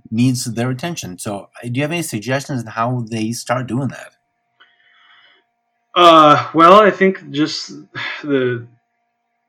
needs 0.10 0.46
their 0.46 0.72
attention. 0.72 1.20
So, 1.20 1.50
uh, 1.64 1.68
do 1.68 1.74
you 1.76 1.84
have 1.84 1.92
any 1.92 2.02
suggestions 2.02 2.62
on 2.62 2.72
how 2.72 3.06
they 3.08 3.34
start 3.34 3.68
doing 3.68 3.90
that? 3.90 4.17
Uh, 5.98 6.48
well, 6.54 6.80
I 6.80 6.92
think 6.92 7.32
just 7.32 7.72
the 8.22 8.68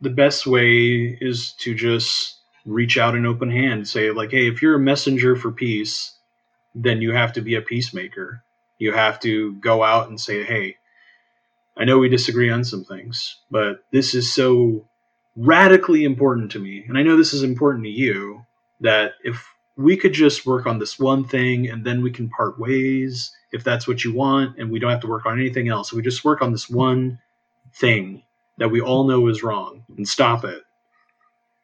the 0.01 0.09
best 0.09 0.47
way 0.47 1.19
is 1.21 1.53
to 1.59 1.75
just 1.75 2.39
reach 2.65 2.97
out 2.97 3.15
an 3.15 3.27
open 3.27 3.51
hand, 3.51 3.87
say 3.87 4.11
like, 4.13 4.31
"Hey, 4.31 4.49
if 4.49 4.63
you're 4.63 4.77
a 4.77 4.81
messenger 4.81 5.37
for 5.37 5.53
peace, 5.53 6.15
then 6.75 7.03
you 7.03 7.13
have 7.13 7.35
to 7.35 7.43
be 7.43 7.57
a 7.57 7.61
peacemaker. 7.61 8.43
You 8.79 8.93
have 8.93 9.21
to 9.21 9.57
go 9.57 9.83
out 9.85 10.09
and 10.09 10.19
say, 10.19 10.43
"Hey, 10.43 10.77
I 11.77 11.85
know 11.85 11.99
we 11.99 12.09
disagree 12.09 12.49
on 12.51 12.65
some 12.65 12.83
things, 12.83 13.37
but 13.51 13.85
this 13.93 14.15
is 14.15 14.33
so 14.33 14.89
radically 15.37 16.05
important 16.05 16.51
to 16.53 16.61
me, 16.61 16.83
and 16.89 16.97
I 16.97 17.03
know 17.03 17.19
this 17.19 17.35
is 17.35 17.43
important 17.43 17.85
to 17.85 17.91
you 17.91 18.47
that 18.81 19.13
if 19.23 19.47
we 19.77 19.99
could 19.99 20.15
just 20.15 20.47
work 20.47 20.67
on 20.67 20.79
this 20.79 20.99
one 20.99 21.25
thing 21.25 21.69
and 21.69 21.85
then 21.85 22.01
we 22.01 22.11
can 22.11 22.31
part 22.31 22.59
ways 22.59 23.33
if 23.53 23.65
that's 23.65 23.89
what 23.89 24.05
you 24.05 24.13
want 24.15 24.59
and 24.59 24.71
we 24.71 24.79
don't 24.79 24.91
have 24.91 25.01
to 25.01 25.07
work 25.07 25.27
on 25.27 25.39
anything 25.39 25.69
else. 25.69 25.93
We 25.93 26.03
just 26.03 26.25
work 26.25 26.43
on 26.43 26.53
this 26.53 26.69
one 26.69 27.19
thing 27.75 28.23
that 28.59 28.69
we 28.69 28.81
all 28.81 29.05
know 29.05 29.29
is 29.29 29.43
wrong 29.43 29.85
and 29.97 30.07
stop 30.07 30.45
it. 30.45 30.63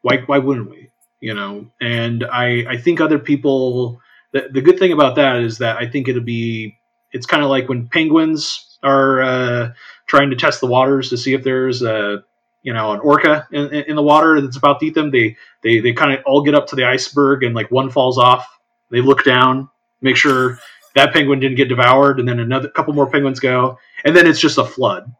Why 0.02 0.18
why 0.26 0.38
wouldn't 0.38 0.70
we? 0.70 0.90
You 1.20 1.34
know, 1.34 1.70
and 1.80 2.24
I 2.24 2.64
I 2.68 2.76
think 2.76 3.00
other 3.00 3.18
people 3.18 4.00
the, 4.32 4.48
the 4.50 4.60
good 4.60 4.78
thing 4.78 4.92
about 4.92 5.16
that 5.16 5.36
is 5.36 5.58
that 5.58 5.76
I 5.76 5.86
think 5.86 6.08
it'll 6.08 6.22
be 6.22 6.76
it's 7.12 7.26
kind 7.26 7.42
of 7.42 7.48
like 7.50 7.68
when 7.68 7.88
penguins 7.88 8.78
are 8.82 9.22
uh, 9.22 9.72
trying 10.06 10.30
to 10.30 10.36
test 10.36 10.60
the 10.60 10.66
waters 10.66 11.08
to 11.10 11.16
see 11.16 11.32
if 11.32 11.42
there's 11.42 11.82
a 11.82 12.22
you 12.62 12.72
know 12.72 12.92
an 12.92 13.00
orca 13.00 13.46
in, 13.52 13.72
in 13.72 13.96
the 13.96 14.02
water 14.02 14.40
that's 14.40 14.56
about 14.56 14.80
to 14.80 14.86
eat 14.86 14.94
them 14.94 15.10
they 15.10 15.36
they, 15.62 15.80
they 15.80 15.92
kind 15.92 16.12
of 16.12 16.20
all 16.26 16.42
get 16.42 16.54
up 16.54 16.66
to 16.66 16.76
the 16.76 16.84
iceberg 16.84 17.42
and 17.42 17.54
like 17.54 17.70
one 17.70 17.90
falls 17.90 18.18
off 18.18 18.46
they 18.90 19.00
look 19.00 19.24
down 19.24 19.68
make 20.00 20.16
sure 20.16 20.58
that 20.94 21.12
penguin 21.12 21.40
didn't 21.40 21.56
get 21.56 21.68
devoured 21.68 22.18
and 22.18 22.28
then 22.28 22.40
another 22.40 22.68
couple 22.68 22.94
more 22.94 23.10
penguins 23.10 23.40
go 23.40 23.78
and 24.04 24.16
then 24.16 24.26
it's 24.26 24.40
just 24.40 24.58
a 24.58 24.64
flood 24.64 25.12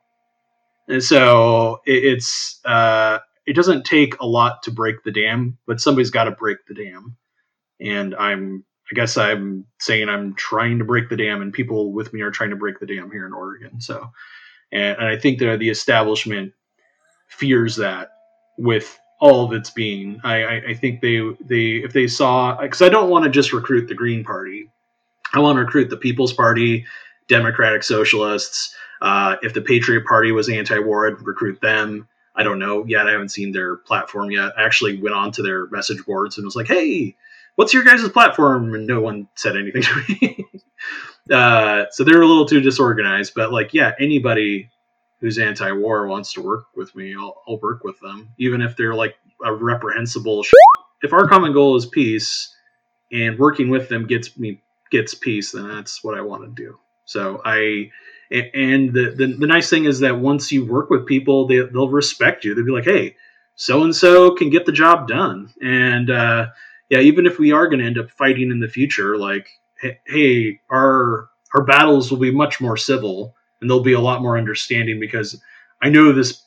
and 0.89 1.03
so 1.03 1.81
it, 1.87 2.05
it's 2.05 2.61
uh, 2.65 3.19
it 3.47 3.55
doesn't 3.55 3.85
take 3.85 4.19
a 4.21 4.27
lot 4.27 4.63
to 4.63 4.71
break 4.71 5.03
the 5.05 5.13
dam 5.13 5.59
but 5.67 5.81
somebody's 5.81 6.11
got 6.11 6.25
to 6.25 6.31
break 6.33 6.59
the 6.67 6.75
dam 6.75 7.17
and 7.81 8.15
i'm 8.17 8.65
i 8.91 8.95
guess 8.95 9.17
i'm 9.17 9.67
saying 9.81 10.09
i'm 10.09 10.35
trying 10.35 10.79
to 10.79 10.85
break 10.85 11.09
the 11.09 11.17
dam 11.17 11.43
and 11.43 11.53
people 11.53 11.93
with 11.93 12.13
me 12.13 12.21
are 12.21 12.31
trying 12.31 12.51
to 12.51 12.57
break 12.57 12.79
the 12.79 12.87
dam 12.87 13.11
here 13.11 13.27
in 13.27 13.33
oregon 13.33 13.81
so 13.81 14.11
and, 14.73 14.99
and 14.99 15.09
i 15.09 15.17
think 15.17 15.39
that 15.39 15.59
the 15.59 15.71
establishment 15.71 16.53
fears 17.29 17.77
that 17.77 18.11
with 18.59 18.99
all 19.21 19.45
of 19.45 19.53
its 19.53 19.71
being. 19.71 20.21
I, 20.23 20.45
I, 20.45 20.55
I 20.69 20.75
think 20.75 21.01
they 21.01 21.21
they 21.41 21.83
if 21.85 21.93
they 21.93 22.07
saw 22.07 22.61
because 22.61 22.83
I 22.83 22.89
don't 22.89 23.11
want 23.11 23.25
to 23.25 23.31
just 23.31 23.53
recruit 23.53 23.89
the 23.89 23.95
Green 23.95 24.25
Party. 24.25 24.71
I 25.35 25.41
want 25.41 25.57
to 25.57 25.61
recruit 25.61 25.91
the 25.91 25.97
People's 25.97 26.33
Party, 26.33 26.87
Democratic 27.29 27.83
Socialists. 27.83 28.75
Uh, 29.03 29.37
if 29.43 29.53
the 29.53 29.61
Patriot 29.61 30.07
Party 30.07 30.33
was 30.33 30.49
anti-war, 30.49 31.09
I'd 31.09 31.21
recruit 31.27 31.61
them. 31.61 32.09
I 32.37 32.45
don't 32.45 32.59
know 32.59 32.85
yet. 32.87 33.09
I 33.09 33.13
haven't 33.13 33.31
seen 33.31 33.53
their 33.53 33.77
platform 33.77 34.31
yet. 34.31 34.53
I 34.57 34.65
actually 34.65 35.01
went 35.01 35.15
on 35.15 35.33
to 35.33 35.43
their 35.43 35.67
message 35.69 36.05
boards 36.07 36.37
and 36.37 36.45
was 36.45 36.57
like, 36.57 36.69
"Hey, 36.69 37.17
what's 37.57 37.75
your 37.75 37.85
guys' 37.85 38.09
platform?" 38.09 38.75
And 38.75 38.87
no 38.87 39.01
one 39.01 39.29
said 39.35 39.57
anything 39.57 39.83
to 39.83 40.05
me. 40.09 40.47
uh, 41.31 41.87
so 41.91 42.05
they're 42.05 42.23
a 42.23 42.27
little 42.27 42.47
too 42.47 42.61
disorganized. 42.61 43.35
But 43.35 43.53
like, 43.53 43.75
yeah, 43.75 43.93
anybody 44.01 44.71
who's 45.21 45.39
anti-war 45.39 46.07
wants 46.07 46.33
to 46.35 46.43
work 46.43 46.67
with 46.77 46.95
me, 46.95 47.15
I'll, 47.17 47.43
I'll 47.47 47.59
work 47.59 47.85
with 47.85 47.99
them, 48.01 48.33
even 48.39 48.63
if 48.63 48.77
they're 48.77 48.95
like 48.95 49.17
a 49.45 49.53
reprehensible. 49.53 50.43
Sh- 50.43 50.53
if 51.03 51.13
our 51.13 51.29
common 51.29 51.53
goal 51.53 51.77
is 51.77 51.87
peace, 51.87 52.55
and 53.13 53.39
working 53.39 53.71
with 53.71 53.89
them 53.89 54.07
gets 54.07 54.37
me 54.39 54.61
gets 54.97 55.15
peace, 55.15 55.53
then 55.53 55.69
that's 55.69 56.03
what 56.05 56.17
I 56.17 56.23
want 56.23 56.45
to 56.45 56.63
do. 56.63 56.79
So 57.05 57.43
I, 57.45 57.91
and 58.31 58.93
the, 58.93 59.15
the 59.17 59.27
the 59.39 59.47
nice 59.47 59.69
thing 59.69 59.85
is 59.85 60.01
that 60.01 60.19
once 60.19 60.51
you 60.51 60.65
work 60.65 60.91
with 60.91 61.07
people, 61.07 61.47
they 61.47 61.61
they'll 61.61 61.89
respect 61.89 62.45
you. 62.45 62.55
They'll 62.55 62.65
be 62.65 62.71
like, 62.71 62.85
hey, 62.85 63.17
so 63.55 63.85
and 63.85 63.95
so 63.95 64.35
can 64.35 64.51
get 64.51 64.67
the 64.67 64.73
job 64.73 65.07
done, 65.07 65.53
and 65.63 66.11
uh, 66.11 66.47
yeah, 66.89 67.01
even 67.01 67.27
if 67.27 67.39
we 67.39 67.53
are 67.53 67.69
going 67.69 67.81
to 67.81 67.87
end 67.87 67.99
up 67.99 68.11
fighting 68.11 68.51
in 68.51 68.61
the 68.61 68.69
future, 68.69 69.19
like, 69.19 69.49
hey, 70.07 70.61
our 70.71 71.29
our 71.55 71.65
battles 71.65 72.11
will 72.11 72.19
be 72.19 72.33
much 72.33 72.61
more 72.61 72.77
civil 72.77 73.35
and 73.61 73.71
there'll 73.71 73.83
be 73.83 73.95
a 73.95 74.01
lot 74.01 74.21
more 74.21 74.37
understanding 74.37 75.01
because 75.01 75.41
I 75.81 75.89
know 75.89 76.13
this 76.13 76.45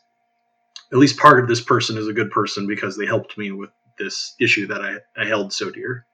at 0.92 1.00
least 1.00 1.18
part 1.18 1.40
of 1.40 1.48
this 1.48 1.62
person 1.62 1.98
is 1.98 2.08
a 2.08 2.14
good 2.14 2.30
person 2.32 2.68
because 2.68 2.96
they 2.96 3.06
helped 3.06 3.38
me 3.38 3.52
with 3.52 3.72
this 3.98 4.36
issue 4.40 4.68
that 4.68 4.82
I, 4.82 4.98
I 5.20 5.26
held 5.26 5.52
so 5.52 5.72
dear. 5.72 6.06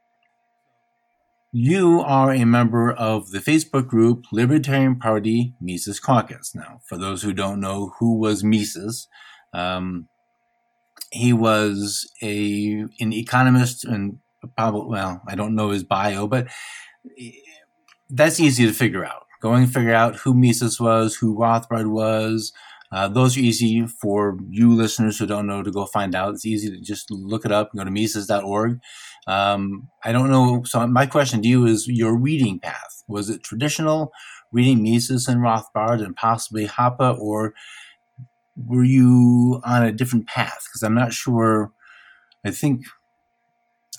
You 1.56 2.02
are 2.02 2.34
a 2.34 2.46
member 2.46 2.92
of 2.92 3.30
the 3.30 3.40
Facebook 3.40 3.88
group 3.88 4.26
Libertarian 4.32 4.98
Party 4.98 5.54
Mises 5.62 6.00
Caucus. 6.00 6.56
Now, 6.56 6.80
for 6.84 6.98
those 6.98 7.22
who 7.22 7.32
don't 7.32 7.60
know 7.60 7.94
who 8.00 8.18
was 8.20 8.44
Mises, 8.44 9.08
um, 9.54 10.08
he 11.12 11.32
was 11.32 12.12
a 12.24 12.86
an 13.00 13.14
economist 13.14 13.86
and 13.86 14.18
probably 14.58 14.90
well, 14.90 15.22
I 15.28 15.36
don't 15.36 15.54
know 15.54 15.70
his 15.70 15.84
bio, 15.84 16.26
but 16.26 16.48
that's 18.10 18.40
easy 18.40 18.66
to 18.66 18.74
figure 18.74 19.06
out 19.06 19.24
going 19.44 19.68
to 19.68 19.72
figure 19.72 19.94
out 19.94 20.16
who 20.16 20.34
Mises 20.34 20.80
was, 20.80 21.16
who 21.16 21.38
Rothbard 21.38 21.92
was. 21.92 22.54
Uh, 22.94 23.10
those 23.10 23.36
are 23.36 23.42
easy 23.42 23.86
for 23.86 24.38
you 24.50 24.74
listeners 24.74 25.20
who 25.20 25.26
don't 25.26 25.48
know 25.48 25.62
to 25.62 25.72
go 25.72 25.86
find 25.86 26.16
out. 26.16 26.34
It's 26.34 26.46
easy 26.46 26.70
to 26.70 26.80
just 26.80 27.12
look 27.12 27.44
it 27.44 27.52
up 27.52 27.72
and 27.72 27.80
go 27.80 27.84
to 27.84 27.92
Mises.org. 27.92 28.80
Um, 29.28 29.90
I 30.04 30.12
don't 30.12 30.30
know. 30.30 30.64
So 30.64 30.86
my 30.88 31.06
question 31.06 31.42
to 31.42 31.48
you 31.48 31.66
is 31.66 31.88
your 31.88 32.16
reading 32.16 32.60
path. 32.60 33.04
Was 33.08 33.30
it 33.30 33.44
traditional 33.44 34.12
reading 34.52 34.84
Mises 34.84 35.28
and 35.28 35.42
Rothbard 35.42 36.04
and 36.04 36.16
possibly 36.16 36.68
Hoppe, 36.68 37.18
or 37.20 37.54
were 38.56 38.84
you 38.84 39.62
on 39.66 39.84
a 39.84 39.92
different 39.92 40.28
path? 40.28 40.66
Because 40.68 40.84
I'm 40.84 40.96
not 40.96 41.14
sure. 41.14 41.72
I 42.46 42.52
think 42.52 42.86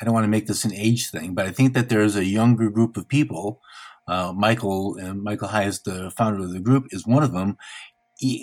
I 0.01 0.05
don't 0.05 0.15
want 0.15 0.25
to 0.25 0.29
make 0.29 0.47
this 0.47 0.65
an 0.65 0.75
age 0.75 1.11
thing, 1.11 1.35
but 1.35 1.47
I 1.47 1.51
think 1.51 1.75
that 1.75 1.89
there's 1.89 2.17
a 2.17 2.25
younger 2.25 2.69
group 2.71 2.97
of 2.97 3.09
people 3.09 3.61
uh, 4.07 4.33
Michael 4.35 4.97
and 4.97 5.23
Michael 5.23 5.49
Heise, 5.49 5.81
the 5.81 6.11
founder 6.11 6.45
of 6.45 6.53
the 6.53 6.61
group, 6.61 6.87
is 6.91 7.07
one 7.07 7.23
of 7.23 7.33
them. 7.33 7.57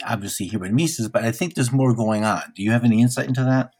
Obviously 0.06 0.48
here 0.48 0.64
in 0.66 0.76
Mises, 0.76 1.10
but 1.10 1.24
I 1.24 1.32
think 1.32 1.56
there's 1.56 1.72
more 1.72 1.94
going 1.94 2.24
on. 2.24 2.42
Do 2.56 2.64
you 2.64 2.72
have 2.72 2.84
any 2.84 3.02
insight 3.02 3.28
into 3.28 3.44
that? 3.44 3.72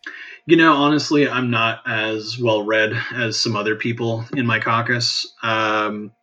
You 0.46 0.56
know, 0.58 0.74
honestly, 0.74 1.28
I'm 1.28 1.52
not 1.52 1.82
as 1.86 2.40
well 2.40 2.64
read 2.64 2.94
as 3.14 3.40
some 3.40 3.56
other 3.56 3.76
people 3.76 4.26
in 4.36 4.46
my 4.46 4.60
caucus. 4.60 5.32
Um, 5.44 6.14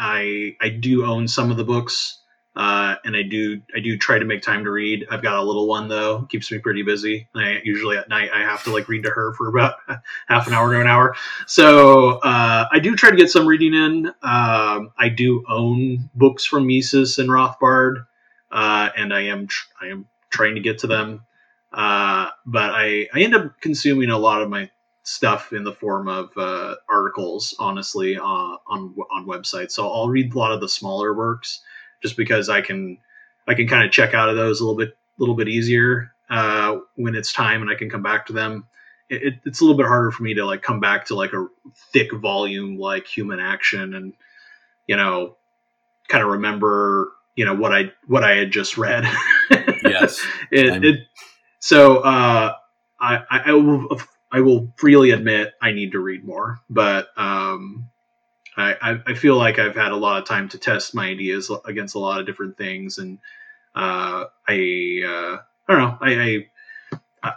I 0.00 0.56
I 0.60 0.68
do 0.68 1.04
own 1.04 1.28
some 1.28 1.50
of 1.50 1.56
the 1.56 1.64
books. 1.64 2.16
Uh, 2.56 2.96
and 3.04 3.16
I 3.16 3.22
do 3.22 3.62
I 3.74 3.80
do 3.80 3.96
try 3.96 4.18
to 4.18 4.24
make 4.24 4.42
time 4.42 4.64
to 4.64 4.70
read. 4.70 5.06
I've 5.08 5.22
got 5.22 5.38
a 5.38 5.42
little 5.42 5.68
one 5.68 5.88
though, 5.88 6.22
keeps 6.22 6.50
me 6.50 6.58
pretty 6.58 6.82
busy. 6.82 7.28
I 7.34 7.60
usually 7.62 7.96
at 7.96 8.08
night 8.08 8.30
I 8.34 8.40
have 8.40 8.64
to 8.64 8.72
like 8.72 8.88
read 8.88 9.04
to 9.04 9.10
her 9.10 9.32
for 9.34 9.48
about 9.48 9.76
half 10.28 10.48
an 10.48 10.52
hour 10.52 10.72
to 10.72 10.80
an 10.80 10.88
hour. 10.88 11.14
So 11.46 12.18
uh, 12.18 12.66
I 12.70 12.78
do 12.80 12.96
try 12.96 13.10
to 13.10 13.16
get 13.16 13.30
some 13.30 13.46
reading 13.46 13.72
in. 13.72 14.06
Um, 14.22 14.90
I 14.98 15.08
do 15.14 15.44
own 15.48 16.10
books 16.14 16.44
from 16.44 16.66
Mises 16.66 17.18
and 17.18 17.30
Rothbard, 17.30 18.04
uh, 18.50 18.90
and 18.96 19.12
I 19.12 19.22
am 19.22 19.46
tr- 19.46 19.68
I 19.80 19.86
am 19.88 20.06
trying 20.30 20.54
to 20.54 20.60
get 20.60 20.78
to 20.78 20.86
them. 20.86 21.22
Uh, 21.72 22.28
but 22.46 22.70
I 22.70 23.08
I 23.14 23.20
end 23.20 23.34
up 23.34 23.60
consuming 23.60 24.10
a 24.10 24.18
lot 24.18 24.42
of 24.42 24.50
my 24.50 24.70
stuff 25.02 25.52
in 25.52 25.64
the 25.64 25.72
form 25.72 26.08
of 26.08 26.30
uh, 26.36 26.74
articles, 26.88 27.54
honestly, 27.58 28.16
uh, 28.16 28.22
on 28.22 28.94
on 29.10 29.26
websites. 29.26 29.72
So 29.72 29.88
I'll 29.88 30.08
read 30.08 30.34
a 30.34 30.38
lot 30.38 30.52
of 30.52 30.60
the 30.60 30.68
smaller 30.68 31.14
works 31.14 31.60
just 32.02 32.16
because 32.16 32.48
I 32.48 32.60
can 32.60 32.98
I 33.46 33.54
can 33.54 33.68
kind 33.68 33.84
of 33.84 33.92
check 33.92 34.14
out 34.14 34.28
of 34.28 34.36
those 34.36 34.60
a 34.60 34.64
little 34.64 34.78
bit 34.78 34.96
little 35.18 35.34
bit 35.34 35.48
easier 35.48 36.12
uh, 36.30 36.78
when 36.96 37.14
it's 37.14 37.32
time 37.32 37.62
and 37.62 37.70
I 37.70 37.74
can 37.74 37.90
come 37.90 38.02
back 38.02 38.26
to 38.26 38.32
them. 38.32 38.66
It, 39.08 39.34
it's 39.44 39.60
a 39.60 39.64
little 39.64 39.76
bit 39.76 39.86
harder 39.86 40.10
for 40.10 40.22
me 40.22 40.34
to 40.34 40.44
like 40.44 40.62
come 40.62 40.80
back 40.80 41.06
to 41.06 41.14
like 41.14 41.32
a 41.32 41.46
thick 41.92 42.12
volume 42.12 42.78
like 42.78 43.06
Human 43.06 43.40
Action 43.40 43.94
and 43.94 44.14
you 44.86 44.96
know 44.96 45.36
kind 46.08 46.24
of 46.24 46.30
remember 46.30 47.12
you 47.36 47.44
know 47.44 47.54
what 47.54 47.72
I 47.72 47.92
what 48.06 48.24
I 48.24 48.36
had 48.36 48.50
just 48.50 48.76
read. 48.78 49.04
yes. 49.50 50.24
it, 50.50 50.84
it, 50.84 51.00
so 51.58 51.98
uh, 51.98 52.54
I, 52.98 53.20
I, 53.30 53.52
will 53.52 54.00
I 54.32 54.40
will 54.40 54.72
freely 54.76 55.10
admit 55.10 55.52
I 55.60 55.72
need 55.72 55.92
to 55.92 56.00
read 56.00 56.24
more, 56.24 56.60
but 56.68 57.08
um, 57.16 57.90
I, 58.56 59.00
I 59.06 59.14
feel 59.14 59.36
like 59.36 59.58
I've 59.58 59.76
had 59.76 59.92
a 59.92 59.96
lot 59.96 60.20
of 60.20 60.28
time 60.28 60.48
to 60.50 60.58
test 60.58 60.94
my 60.94 61.08
ideas 61.08 61.50
against 61.64 61.94
a 61.94 61.98
lot 61.98 62.20
of 62.20 62.26
different 62.26 62.56
things, 62.56 62.98
and 62.98 63.18
uh, 63.74 64.24
I 64.48 65.02
uh, 65.06 65.38
I 65.68 65.72
don't 65.72 65.78
know 65.78 65.98
I, 66.00 66.48
I 67.22 67.32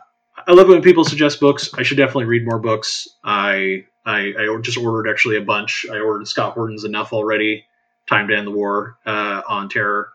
I 0.48 0.52
love 0.52 0.68
when 0.68 0.82
people 0.82 1.06
suggest 1.06 1.40
books. 1.40 1.70
I 1.74 1.84
should 1.84 1.98
definitely 1.98 2.26
read 2.26 2.46
more 2.46 2.60
books. 2.60 3.08
I 3.24 3.86
I, 4.06 4.34
I 4.38 4.58
just 4.62 4.78
ordered 4.78 5.10
actually 5.10 5.38
a 5.38 5.42
bunch. 5.42 5.86
I 5.90 6.00
ordered 6.00 6.28
Scott 6.28 6.54
Horton's 6.54 6.84
Enough 6.84 7.14
already, 7.14 7.66
Time 8.10 8.28
to 8.28 8.36
End 8.36 8.48
the 8.48 8.52
War 8.52 8.98
uh, 9.06 9.42
on 9.48 9.70
Terror, 9.70 10.12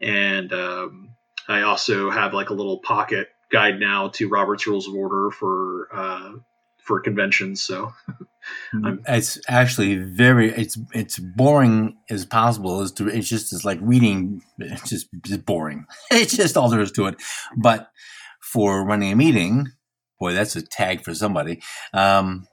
and 0.00 0.52
um, 0.52 1.14
I 1.48 1.62
also 1.62 2.10
have 2.10 2.34
like 2.34 2.50
a 2.50 2.54
little 2.54 2.78
pocket 2.78 3.28
guide 3.50 3.78
now 3.78 4.08
to 4.08 4.28
Robert's 4.28 4.66
Rules 4.66 4.88
of 4.88 4.94
Order 4.94 5.30
for 5.30 5.88
uh, 5.92 6.32
for 6.78 7.00
conventions. 7.00 7.62
So 7.62 7.92
it's 9.08 9.38
actually 9.48 9.96
very 9.96 10.50
it's 10.50 10.78
it's 10.92 11.18
boring 11.18 11.96
as 12.10 12.26
possible. 12.26 12.82
Is 12.82 12.92
to 12.92 13.08
it's 13.08 13.28
just 13.28 13.52
it's 13.52 13.64
like 13.64 13.78
reading. 13.80 14.42
It's 14.58 14.88
just, 14.88 15.08
just 15.24 15.46
boring. 15.46 15.86
It's 16.10 16.36
just 16.36 16.56
all 16.56 16.68
there 16.68 16.80
is 16.80 16.92
to 16.92 17.06
it. 17.06 17.16
But 17.56 17.88
for 18.40 18.84
running 18.84 19.12
a 19.12 19.16
meeting, 19.16 19.68
boy, 20.18 20.34
that's 20.34 20.56
a 20.56 20.62
tag 20.62 21.02
for 21.02 21.14
somebody. 21.14 21.62
Um, 21.92 22.46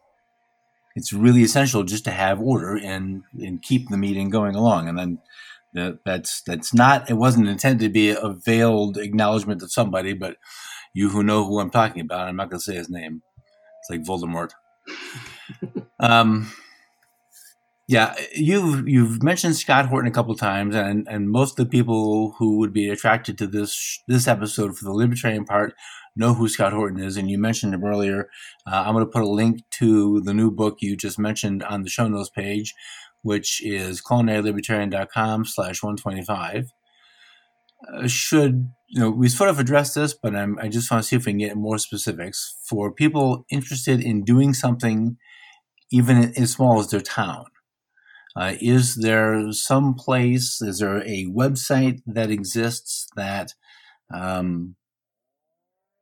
it's 1.00 1.14
really 1.14 1.44
essential 1.44 1.84
just 1.84 2.04
to 2.04 2.12
have 2.12 2.42
order 2.42 2.76
and 2.76 3.24
and 3.40 3.62
keep 3.62 3.88
the 3.88 3.98
meeting 3.98 4.30
going 4.30 4.54
along. 4.54 4.90
And 4.90 5.00
then 5.00 5.20
that, 5.74 6.00
that's 6.06 6.42
that's 6.42 6.74
not. 6.74 7.10
It 7.10 7.14
wasn't 7.14 7.48
intended 7.48 7.86
to 7.86 7.90
be 7.90 8.10
a 8.10 8.30
veiled 8.30 8.98
acknowledgement 8.98 9.64
of 9.64 9.72
somebody, 9.72 10.14
but 10.14 10.36
you 10.94 11.10
who 11.10 11.24
know 11.24 11.46
who 11.46 11.60
I'm 11.60 11.70
talking 11.70 12.02
about. 12.02 12.28
I'm 12.28 12.36
not 12.36 12.50
going 12.50 12.60
to 12.60 12.64
say 12.64 12.76
his 12.76 12.90
name. 12.90 13.22
It's 13.80 13.90
like 13.90 14.04
Voldemort. 14.04 14.52
um, 16.02 16.52
yeah, 17.88 18.14
you've 18.36 18.88
you've 18.90 19.24
mentioned 19.24 19.56
Scott 19.56 19.86
Horton 19.86 20.12
a 20.12 20.14
couple 20.14 20.36
times, 20.36 20.76
and 20.76 21.08
and 21.08 21.30
most 21.30 21.58
of 21.58 21.66
the 21.66 21.72
people 21.72 22.36
who 22.40 22.58
would 22.58 22.74
be 22.74 22.90
attracted 22.90 23.38
to 23.38 23.48
this 23.48 24.04
this 24.06 24.28
episode 24.28 24.78
for 24.78 24.84
the 24.84 24.94
libertarian 24.94 25.46
part 25.46 25.74
know 26.16 26.34
who 26.34 26.48
Scott 26.48 26.74
Horton 26.74 27.00
is, 27.00 27.18
and 27.18 27.30
you 27.30 27.38
mentioned 27.38 27.74
him 27.74 27.84
earlier. 27.84 28.30
Uh, 28.68 28.84
I'm 28.86 28.94
going 28.94 29.06
to 29.06 29.12
put 29.12 29.24
a 29.24 29.30
link 29.30 29.62
to 29.72 30.22
the 30.22 30.34
new 30.34 30.52
book 30.52 30.78
you 30.82 30.96
just 30.96 31.20
mentioned 31.20 31.64
on 31.64 31.84
the 31.84 31.90
show 31.90 32.08
notes 32.08 32.30
page, 32.30 32.74
which 33.22 33.62
is 33.64 34.02
culinarylibertarian.com 34.02 35.46
slash 35.46 35.84
125. 35.84 36.72
Uh, 37.88 38.08
should 38.08 38.72
you 38.90 39.00
know 39.00 39.10
we 39.10 39.30
sort 39.30 39.50
of 39.50 39.60
addressed 39.60 39.96
this, 39.96 40.14
but 40.14 40.36
I'm, 40.36 40.60
I 40.60 40.68
just 40.68 40.92
want 40.92 41.04
to 41.04 41.08
see 41.08 41.16
if 41.16 41.26
we 41.26 41.32
can 41.32 41.40
get 41.40 41.56
more 41.56 41.78
specifics 41.78 42.58
for 42.68 42.92
people 42.92 43.46
interested 43.50 44.02
in 44.02 44.24
doing 44.24 44.54
something, 44.54 45.18
even 45.92 46.34
as 46.38 46.52
small 46.52 46.80
as 46.80 46.90
their 46.90 47.00
town. 47.00 47.46
Uh, 48.36 48.56
is 48.62 48.96
there 48.96 49.52
some 49.52 49.96
place? 49.96 50.62
Is 50.62 50.80
there 50.80 51.02
a 51.04 51.26
website 51.26 52.02
that 52.06 52.30
exists 52.30 53.08
that 53.16 53.54
um, 54.14 54.76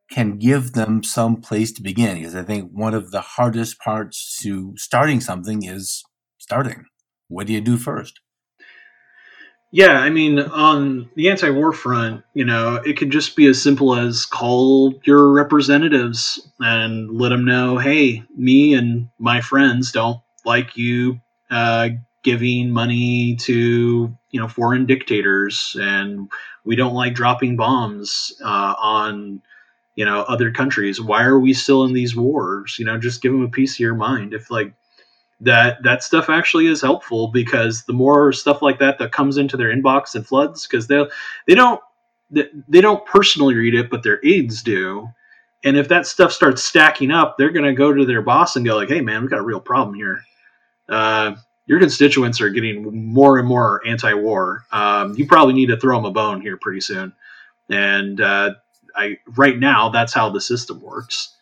can 0.10 0.38
give 0.38 0.74
them 0.74 1.04
some 1.04 1.38
place 1.38 1.72
to 1.74 1.82
begin? 1.82 2.18
Because 2.18 2.36
I 2.36 2.44
think 2.44 2.72
one 2.72 2.94
of 2.94 3.12
the 3.12 3.22
hardest 3.22 3.80
parts 3.80 4.40
to 4.44 4.74
starting 4.78 5.22
something 5.22 5.64
is 5.64 6.04
starting. 6.38 6.86
What 7.28 7.48
do 7.48 7.54
you 7.54 7.62
do 7.62 7.78
first? 7.78 8.20
Yeah, 9.72 10.00
I 10.00 10.10
mean, 10.10 10.40
on 10.40 11.10
the 11.16 11.30
anti-war 11.30 11.74
front, 11.74 12.24
you 12.34 12.46
know, 12.46 12.76
it 12.76 12.98
could 12.98 13.12
just 13.12 13.36
be 13.36 13.48
as 13.48 13.62
simple 13.62 13.96
as 13.96 14.26
call 14.26 14.98
your 15.04 15.34
representatives 15.34 16.50
and 16.62 17.12
let 17.12 17.30
them 17.30 17.44
know, 17.44 17.78
hey, 17.78 18.24
me 18.36 18.74
and 18.74 19.10
my 19.20 19.42
friends 19.42 19.92
don't 19.92 20.22
like 20.46 20.78
you 20.78 21.20
uh, 21.52 21.90
giving 22.24 22.72
money 22.72 23.36
to 23.36 24.14
you 24.32 24.40
know 24.40 24.48
foreign 24.48 24.86
dictators, 24.86 25.76
and 25.80 26.30
we 26.66 26.76
don't 26.76 26.94
like 26.94 27.14
dropping 27.14 27.56
bombs 27.56 28.36
uh, 28.44 28.76
on 28.78 29.42
you 29.98 30.06
know 30.06 30.22
other 30.22 30.52
countries. 30.52 31.02
Why 31.02 31.24
are 31.24 31.40
we 31.40 31.54
still 31.54 31.84
in 31.84 31.92
these 31.92 32.16
wars? 32.16 32.78
You 32.80 32.86
know, 32.86 32.98
just 32.98 33.22
give 33.22 33.34
them 33.34 33.44
a 33.44 33.50
piece 33.50 33.76
of 33.76 33.80
your 33.80 33.96
mind. 33.96 34.34
If 34.34 34.50
like 34.50 34.74
that 35.42 35.84
that 35.84 36.04
stuff 36.04 36.30
actually 36.30 36.68
is 36.68 36.82
helpful 36.82 37.28
because 37.28 37.84
the 37.84 37.94
more 37.94 38.32
stuff 38.32 38.62
like 38.62 38.80
that 38.80 39.00
that 39.00 39.12
comes 39.12 39.38
into 39.38 39.58
their 39.58 39.76
inbox 39.76 40.16
and 40.16 40.26
floods 40.26 40.66
because 40.66 40.88
they 40.88 41.04
they 41.48 41.56
don't 41.56 41.82
they 42.32 42.82
don't 42.82 43.06
personally 43.06 43.56
read 43.56 43.76
it 43.76 43.90
but 43.90 44.04
their 44.04 44.20
aides 44.24 44.64
do 44.64 45.08
and 45.64 45.78
if 45.78 45.88
that 45.88 46.08
stuff 46.08 46.32
starts 46.32 46.64
stacking 46.64 47.12
up 47.12 47.38
they're 47.38 47.52
going 47.52 47.66
to 47.66 47.74
go 47.74 47.94
to 47.94 48.06
their 48.06 48.22
boss 48.22 48.56
and 48.56 48.66
go 48.66 48.76
like 48.76 48.90
hey 48.90 49.02
man 49.02 49.22
we've 49.22 49.30
got 49.30 49.40
a 49.40 49.44
real 49.44 49.62
problem 49.62 49.96
here 49.96 50.22
uh, 50.90 51.36
your 51.68 51.80
constituents 51.80 52.42
are 52.42 52.50
getting 52.50 53.06
more 53.14 53.38
and 53.38 53.48
more 53.48 53.82
anti-war 53.86 54.66
um, 54.72 55.14
you 55.16 55.28
probably 55.28 55.54
need 55.54 55.68
to 55.68 55.78
throw 55.78 55.98
them 55.98 56.06
a 56.06 56.12
bone 56.12 56.42
here 56.42 56.58
pretty 56.58 56.82
soon 56.82 57.14
and 57.70 58.22
uh, 58.22 58.56
I 58.96 59.18
right 59.36 59.58
now 59.58 59.90
that's 59.90 60.14
how 60.14 60.30
the 60.30 60.42
system 60.42 60.82
works 60.82 61.36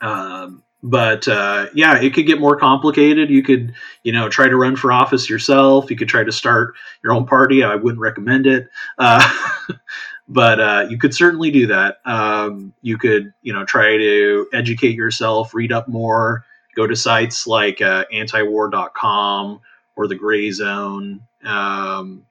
um, 0.00 0.62
but 0.82 1.26
uh, 1.28 1.66
yeah, 1.74 1.98
it 1.98 2.12
could 2.12 2.26
get 2.26 2.38
more 2.38 2.56
complicated. 2.56 3.30
You 3.30 3.42
could, 3.42 3.74
you 4.02 4.12
know, 4.12 4.28
try 4.28 4.48
to 4.48 4.56
run 4.56 4.76
for 4.76 4.92
office 4.92 5.30
yourself. 5.30 5.90
You 5.90 5.96
could 5.96 6.10
try 6.10 6.24
to 6.24 6.32
start 6.32 6.74
your 7.02 7.14
own 7.14 7.26
party. 7.26 7.64
I 7.64 7.74
wouldn't 7.74 8.00
recommend 8.00 8.46
it, 8.46 8.68
uh, 8.98 9.26
but 10.28 10.60
uh, 10.60 10.86
you 10.90 10.98
could 10.98 11.14
certainly 11.14 11.50
do 11.50 11.68
that. 11.68 11.98
Um, 12.04 12.74
you 12.82 12.98
could, 12.98 13.32
you 13.40 13.54
know, 13.54 13.64
try 13.64 13.96
to 13.96 14.46
educate 14.52 14.94
yourself, 14.94 15.54
read 15.54 15.72
up 15.72 15.88
more, 15.88 16.44
go 16.76 16.86
to 16.86 16.94
sites 16.94 17.46
like 17.46 17.80
uh, 17.80 18.04
antiwar.com 18.12 19.60
or 19.96 20.06
the 20.06 20.16
Gray 20.16 20.50
Zone. 20.50 21.22
Um, 21.44 22.26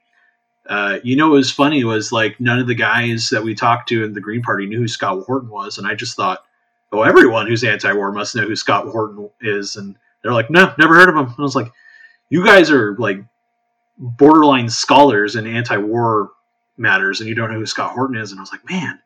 uh, 0.68 1.00
you 1.04 1.16
know, 1.16 1.30
what 1.30 1.38
was 1.38 1.52
funny 1.52 1.84
was 1.84 2.12
like 2.12 2.40
none 2.40 2.60
of 2.60 2.68
the 2.68 2.76
guys 2.76 3.30
that 3.30 3.44
we 3.44 3.54
talked 3.54 3.90
to 3.90 4.04
in 4.04 4.14
the 4.14 4.22
Green 4.22 4.42
Party 4.42 4.66
knew 4.66 4.80
who 4.80 4.88
Scott 4.88 5.24
Horton 5.26 5.50
was, 5.50 5.78
and 5.78 5.88
I 5.88 5.96
just 5.96 6.16
thought 6.16 6.44
oh, 6.94 7.02
everyone 7.02 7.48
who's 7.48 7.64
anti-war 7.64 8.12
must 8.12 8.36
know 8.36 8.44
who 8.44 8.56
Scott 8.56 8.88
Horton 8.88 9.30
is, 9.42 9.76
and 9.76 9.96
they're 10.22 10.34
like, 10.34 10.50
no, 10.50 10.74
never 10.78 10.96
heard 10.96 11.10
of 11.10 11.16
him. 11.16 11.26
And 11.26 11.40
I 11.40 11.42
was 11.42 11.56
like, 11.56 11.72
you 12.30 12.46
guys 12.46 12.72
are 12.72 12.96
like 12.98 13.18
borderline 13.98 14.70
scholars 14.70 15.36
in 15.36 15.48
anti-war 15.48 16.32
matters, 16.78 17.20
and 17.20 17.28
you 17.28 17.36
don't 17.36 17.52
know 17.52 17.60
who 17.60 17.66
Scott 17.66 17.94
Horton 17.94 18.18
is. 18.18 18.32
And 18.32 18.40
I 18.40 18.44
was 18.44 18.52
like, 18.52 18.70
man, 18.70 19.00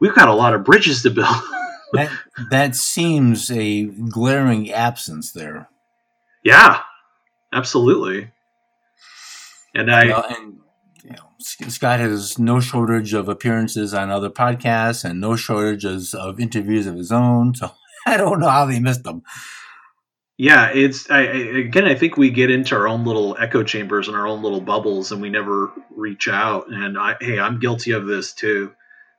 we've 0.00 0.14
got 0.14 0.28
a 0.28 0.34
lot 0.34 0.54
of 0.54 0.64
bridges 0.64 1.02
to 1.04 1.10
build. 1.10 1.34
that 1.92 2.10
that 2.50 2.76
seems 2.76 3.50
a 3.50 3.84
glaring 3.84 4.70
absence 4.70 5.32
there. 5.32 5.68
Yeah, 6.42 6.80
absolutely. 7.52 8.30
And 9.74 9.90
I 9.90 10.06
well, 10.06 10.26
and 10.28 10.58
you 11.02 11.10
know, 11.10 11.28
Scott 11.38 12.00
has 12.00 12.38
no 12.38 12.60
shortage 12.60 13.12
of 13.14 13.28
appearances 13.28 13.92
on 13.94 14.10
other 14.10 14.30
podcasts 14.30 15.04
and 15.04 15.20
no 15.20 15.36
shortages 15.36 16.14
of 16.14 16.38
interviews 16.38 16.86
of 16.86 16.96
his 16.96 17.10
own. 17.10 17.54
So 17.54 17.70
I 18.06 18.16
don't 18.16 18.40
know 18.40 18.50
how 18.50 18.66
they 18.66 18.80
missed 18.80 19.04
them. 19.04 19.22
Yeah, 20.38 20.70
it's 20.74 21.10
I, 21.10 21.20
again. 21.20 21.84
I 21.84 21.94
think 21.94 22.16
we 22.16 22.30
get 22.30 22.50
into 22.50 22.74
our 22.74 22.88
own 22.88 23.04
little 23.04 23.36
echo 23.38 23.62
chambers 23.62 24.08
and 24.08 24.16
our 24.16 24.26
own 24.26 24.42
little 24.42 24.60
bubbles, 24.60 25.12
and 25.12 25.20
we 25.20 25.28
never 25.28 25.70
reach 25.90 26.26
out. 26.26 26.68
And 26.68 26.98
I, 26.98 27.16
hey, 27.20 27.38
I'm 27.38 27.60
guilty 27.60 27.92
of 27.92 28.06
this 28.06 28.32
too. 28.32 28.72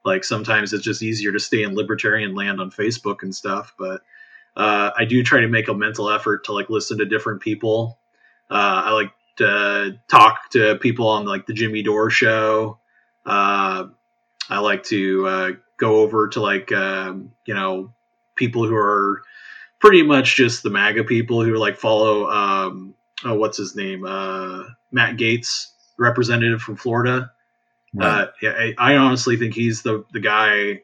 Like 0.03 0.23
sometimes 0.23 0.73
it's 0.73 0.83
just 0.83 1.01
easier 1.01 1.31
to 1.31 1.39
stay 1.39 1.63
in 1.63 1.75
libertarian 1.75 2.35
land 2.35 2.59
on 2.59 2.71
Facebook 2.71 3.23
and 3.23 3.33
stuff, 3.33 3.73
but 3.77 4.01
uh, 4.55 4.91
I 4.97 5.05
do 5.05 5.23
try 5.23 5.41
to 5.41 5.47
make 5.47 5.69
a 5.69 5.73
mental 5.73 6.09
effort 6.09 6.45
to 6.45 6.51
like 6.51 6.69
listen 6.69 6.97
to 6.97 7.05
different 7.05 7.41
people. 7.41 7.99
Uh, 8.49 8.83
I 8.85 8.91
like 8.91 9.11
to 9.37 9.99
talk 10.07 10.49
to 10.51 10.77
people 10.77 11.07
on 11.07 11.25
like 11.25 11.45
the 11.45 11.53
Jimmy 11.53 11.83
Dore 11.83 12.09
show. 12.09 12.79
Uh, 13.25 13.87
I 14.49 14.59
like 14.59 14.83
to 14.85 15.27
uh, 15.27 15.51
go 15.77 15.97
over 15.97 16.27
to 16.29 16.41
like 16.41 16.71
uh, 16.71 17.13
you 17.45 17.53
know 17.53 17.93
people 18.35 18.65
who 18.65 18.75
are 18.75 19.23
pretty 19.79 20.03
much 20.03 20.35
just 20.35 20.63
the 20.63 20.69
MAGA 20.69 21.03
people 21.03 21.43
who 21.43 21.55
like 21.55 21.77
follow 21.77 22.29
um, 22.29 22.95
oh, 23.25 23.35
what's 23.35 23.57
his 23.57 23.75
name 23.75 24.05
uh, 24.05 24.63
Matt 24.91 25.17
Gaetz, 25.17 25.71
representative 25.97 26.61
from 26.61 26.75
Florida. 26.75 27.31
Right. 27.93 28.07
Uh, 28.07 28.27
yeah, 28.41 28.51
I, 28.51 28.73
I, 28.77 28.95
honestly 28.95 29.37
think 29.37 29.53
he's 29.53 29.83
the 29.83 30.03
the 30.13 30.19
guy 30.19 30.81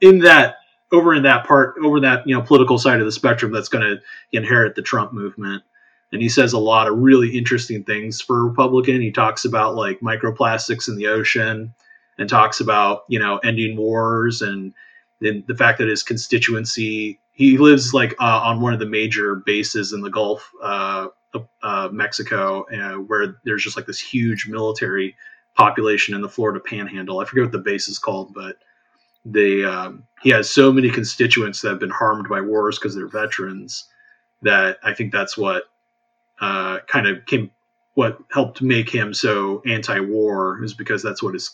in 0.00 0.20
that 0.20 0.56
over 0.92 1.12
in 1.12 1.24
that 1.24 1.44
part 1.44 1.74
over 1.82 1.98
that 2.00 2.26
you 2.26 2.36
know 2.36 2.42
political 2.42 2.78
side 2.78 3.00
of 3.00 3.06
the 3.06 3.12
spectrum 3.12 3.50
that's 3.50 3.68
going 3.68 3.82
to 3.82 4.00
inherit 4.30 4.76
the 4.76 4.82
Trump 4.82 5.12
movement 5.12 5.64
and 6.12 6.20
he 6.20 6.28
says 6.28 6.52
a 6.52 6.58
lot 6.58 6.88
of 6.88 6.98
really 6.98 7.36
interesting 7.36 7.82
things 7.84 8.20
for 8.20 8.38
a 8.38 8.44
Republican. 8.44 9.00
He 9.00 9.10
talks 9.10 9.44
about 9.44 9.74
like 9.74 10.00
microplastics 10.00 10.88
in 10.88 10.96
the 10.96 11.06
ocean 11.06 11.74
and 12.18 12.28
talks 12.28 12.60
about, 12.60 13.04
you 13.08 13.18
know, 13.18 13.38
ending 13.38 13.76
wars 13.76 14.42
and 14.42 14.74
the, 15.20 15.42
the 15.48 15.56
fact 15.56 15.78
that 15.78 15.88
his 15.88 16.02
constituency, 16.02 17.18
he 17.32 17.56
lives 17.56 17.94
like 17.94 18.14
uh, 18.20 18.42
on 18.44 18.60
one 18.60 18.74
of 18.74 18.78
the 18.78 18.86
major 18.86 19.36
bases 19.36 19.94
in 19.94 20.02
the 20.02 20.10
Gulf 20.10 20.50
uh, 20.62 21.08
of 21.32 21.48
uh, 21.62 21.88
Mexico, 21.90 22.64
uh, 22.64 22.98
where 22.98 23.36
there's 23.44 23.64
just 23.64 23.76
like 23.76 23.86
this 23.86 24.00
huge 24.00 24.46
military 24.46 25.16
population 25.54 26.14
in 26.14 26.20
the 26.20 26.28
Florida 26.28 26.60
panhandle. 26.60 27.20
I 27.20 27.24
forget 27.24 27.44
what 27.44 27.52
the 27.52 27.58
base 27.58 27.88
is 27.88 27.98
called, 27.98 28.34
but 28.34 28.56
the 29.24 29.64
um, 29.64 30.04
he 30.20 30.30
has 30.30 30.50
so 30.50 30.72
many 30.72 30.90
constituents 30.90 31.60
that 31.60 31.70
have 31.70 31.78
been 31.78 31.90
harmed 31.90 32.28
by 32.28 32.40
wars 32.40 32.78
because 32.78 32.94
they're 32.94 33.06
veterans 33.06 33.86
that 34.42 34.78
I 34.82 34.92
think 34.92 35.12
that's 35.12 35.38
what 35.38 35.64
uh, 36.40 36.80
kind 36.86 37.06
of 37.06 37.24
came 37.26 37.50
what 37.94 38.18
helped 38.32 38.62
make 38.62 38.88
him 38.88 39.12
so 39.12 39.62
anti-war 39.66 40.62
is 40.64 40.72
because 40.72 41.02
that's 41.02 41.22
what 41.22 41.34
his 41.34 41.50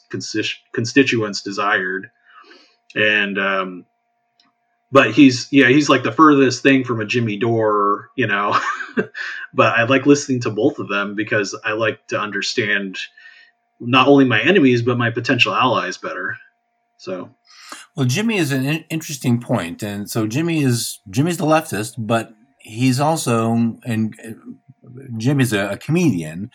constituents 0.73 1.43
desired. 1.43 2.11
And 2.95 3.39
um, 3.39 3.87
but 4.91 5.13
he's 5.13 5.49
yeah 5.53 5.69
he's 5.69 5.89
like 5.89 6.03
the 6.03 6.13
furthest 6.13 6.63
thing 6.63 6.85
from 6.85 7.01
a 7.01 7.07
jimmy 7.07 7.37
dore 7.37 8.11
you 8.17 8.27
know. 8.27 8.59
But 9.55 9.75
i 9.77 9.85
like 9.85 10.07
listening 10.07 10.41
to 10.41 10.51
both 10.51 10.79
of 10.79 10.89
them 10.89 11.15
because 11.15 11.57
i 11.65 11.73
like 11.73 12.07
to 12.09 12.21
understand 12.21 12.99
not 13.79 14.09
only 14.09 14.25
my 14.25 14.41
enemies 14.41 14.83
but 14.83 14.99
my 14.99 15.11
potential 15.11 15.55
allies 15.55 15.97
better. 15.97 16.37
So. 16.97 17.31
Well 17.95 18.07
jimmy 18.07 18.39
is 18.39 18.51
an 18.51 18.65
interesting 18.91 19.41
point 19.41 19.83
and 19.83 20.11
so 20.11 20.27
jimmy 20.27 20.63
is 20.63 21.01
jimmy's 21.09 21.37
the 21.37 21.45
leftist 21.45 21.95
but 21.97 22.33
he's 22.59 22.99
also 22.99 23.53
and 23.85 24.15
Jimmy's 25.17 25.53
a, 25.53 25.71
a 25.71 25.77
comedian 25.77 26.51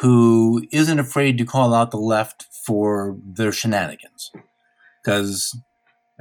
who 0.00 0.66
isn't 0.72 0.98
afraid 0.98 1.38
to 1.38 1.44
call 1.44 1.74
out 1.74 1.90
the 1.90 1.98
left 1.98 2.46
for 2.66 3.16
their 3.24 3.52
shenanigans 3.52 4.30
because 5.02 5.56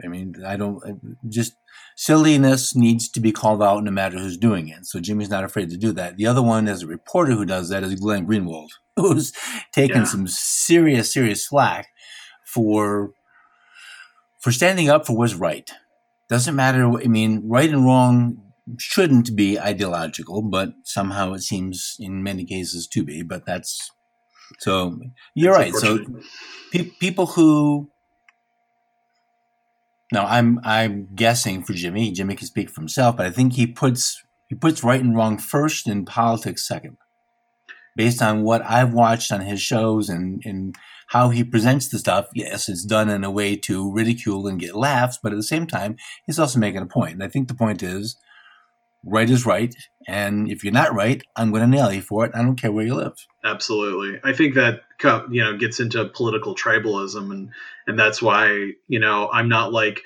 I 0.04 0.08
mean, 0.08 0.36
I 0.46 0.58
don't 0.58 0.82
just 1.30 1.54
silliness 1.96 2.76
needs 2.76 3.08
to 3.10 3.20
be 3.20 3.32
called 3.32 3.62
out 3.62 3.84
no 3.84 3.92
matter 3.92 4.18
who's 4.18 4.38
doing 4.38 4.68
it. 4.68 4.86
So 4.86 5.00
Jimmy's 5.00 5.30
not 5.30 5.44
afraid 5.44 5.70
to 5.70 5.78
do 5.78 5.92
that. 5.94 6.18
The 6.18 6.26
other 6.26 6.42
one, 6.42 6.68
as 6.68 6.82
a 6.82 6.88
reporter 6.88 7.34
who 7.34 7.46
does 7.46 7.70
that, 7.70 7.84
is 7.84 7.96
Glenn 7.96 8.26
Greenwald, 8.26 8.70
who's 8.96 9.32
taken 9.72 10.02
yeah. 10.02 10.06
some 10.06 10.28
serious, 10.28 11.14
serious 11.14 11.48
slack 11.48 11.90
for 12.46 13.12
for 14.40 14.52
standing 14.52 14.90
up 14.90 15.06
for 15.06 15.16
what's 15.16 15.36
right. 15.36 15.72
Doesn't 16.30 16.56
matter. 16.56 16.90
I 17.00 17.08
mean, 17.08 17.44
right 17.46 17.70
and 17.70 17.86
wrong 17.86 18.43
shouldn't 18.78 19.36
be 19.36 19.60
ideological, 19.60 20.42
but 20.42 20.74
somehow 20.84 21.34
it 21.34 21.42
seems 21.42 21.98
in 22.00 22.24
many 22.24 22.46
cases 22.46 22.88
to 22.88 23.04
be. 23.04 23.22
But 23.24 23.46
that's 23.46 23.92
so. 24.60 25.00
You're 25.36 25.58
that's 25.58 25.74
right. 25.74 25.76
So 25.76 26.00
pe- 26.72 26.92
people 27.00 27.28
who 27.28 27.90
now 30.12 30.26
I'm 30.26 30.60
I'm 30.64 31.10
guessing 31.16 31.64
for 31.64 31.74
Jimmy. 31.74 32.12
Jimmy 32.12 32.36
can 32.36 32.48
speak 32.48 32.70
for 32.70 32.82
himself, 32.82 33.18
but 33.18 33.26
I 33.26 33.32
think 33.32 33.54
he 33.54 33.68
puts 33.68 34.24
he 34.48 34.56
puts 34.56 34.84
right 34.84 35.02
and 35.02 35.16
wrong 35.16 35.38
first 35.38 35.88
and 35.88 36.06
politics 36.06 36.68
second. 36.68 36.98
Based 37.96 38.22
on 38.22 38.44
what 38.44 38.64
I've 38.64 38.94
watched 38.94 39.32
on 39.32 39.42
his 39.42 39.62
shows 39.62 40.10
and, 40.10 40.42
and 40.46 40.76
how 41.08 41.30
he 41.30 41.44
presents 41.44 41.90
the 41.90 42.00
stuff, 42.00 42.28
yes, 42.34 42.68
it's 42.68 42.86
done 42.86 43.10
in 43.10 43.24
a 43.24 43.30
way 43.30 43.56
to 43.56 43.92
ridicule 43.92 44.48
and 44.48 44.60
get 44.60 44.76
laughs, 44.76 45.20
but 45.22 45.32
at 45.32 45.36
the 45.36 45.44
same 45.44 45.68
time, 45.68 45.96
he's 46.26 46.40
also 46.40 46.58
making 46.58 46.82
a 46.82 46.88
point. 46.88 47.14
And 47.14 47.24
I 47.24 47.28
think 47.28 47.48
the 47.48 47.54
point 47.54 47.84
is 47.84 48.16
right 49.04 49.30
is 49.30 49.46
right. 49.46 49.74
And 50.08 50.50
if 50.50 50.64
you're 50.64 50.74
not 50.74 50.94
right, 50.94 51.22
I'm 51.36 51.52
going 51.52 51.62
to 51.62 51.68
nail 51.68 51.92
you 51.92 52.02
for 52.02 52.26
it. 52.26 52.32
I 52.34 52.42
don't 52.42 52.60
care 52.60 52.72
where 52.72 52.86
you 52.86 52.96
live. 52.96 53.14
Absolutely. 53.44 54.20
I 54.24 54.34
think 54.34 54.56
that 54.56 54.82
you 55.30 55.44
know 55.44 55.58
gets 55.58 55.80
into 55.80 56.06
political 56.06 56.56
tribalism, 56.56 57.32
and 57.32 57.50
and 57.88 58.00
that's 58.00 58.22
why 58.22 58.72
you 58.88 59.00
know 59.00 59.30
I'm 59.32 59.50
not 59.50 59.74
like. 59.74 60.02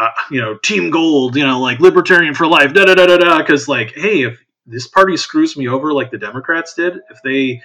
Uh, 0.00 0.08
you 0.30 0.40
know, 0.40 0.56
Team 0.62 0.90
Gold, 0.90 1.36
you 1.36 1.44
know, 1.44 1.60
like 1.60 1.80
Libertarian 1.80 2.32
for 2.32 2.46
life, 2.46 2.72
da 2.72 2.86
da 2.86 2.94
da 2.94 3.04
da 3.04 3.18
da. 3.18 3.38
Because, 3.38 3.68
like, 3.68 3.92
hey, 3.94 4.22
if 4.22 4.38
this 4.64 4.86
party 4.86 5.18
screws 5.18 5.54
me 5.54 5.68
over 5.68 5.92
like 5.92 6.10
the 6.10 6.16
Democrats 6.16 6.72
did, 6.72 6.94
if 7.10 7.18
they 7.22 7.60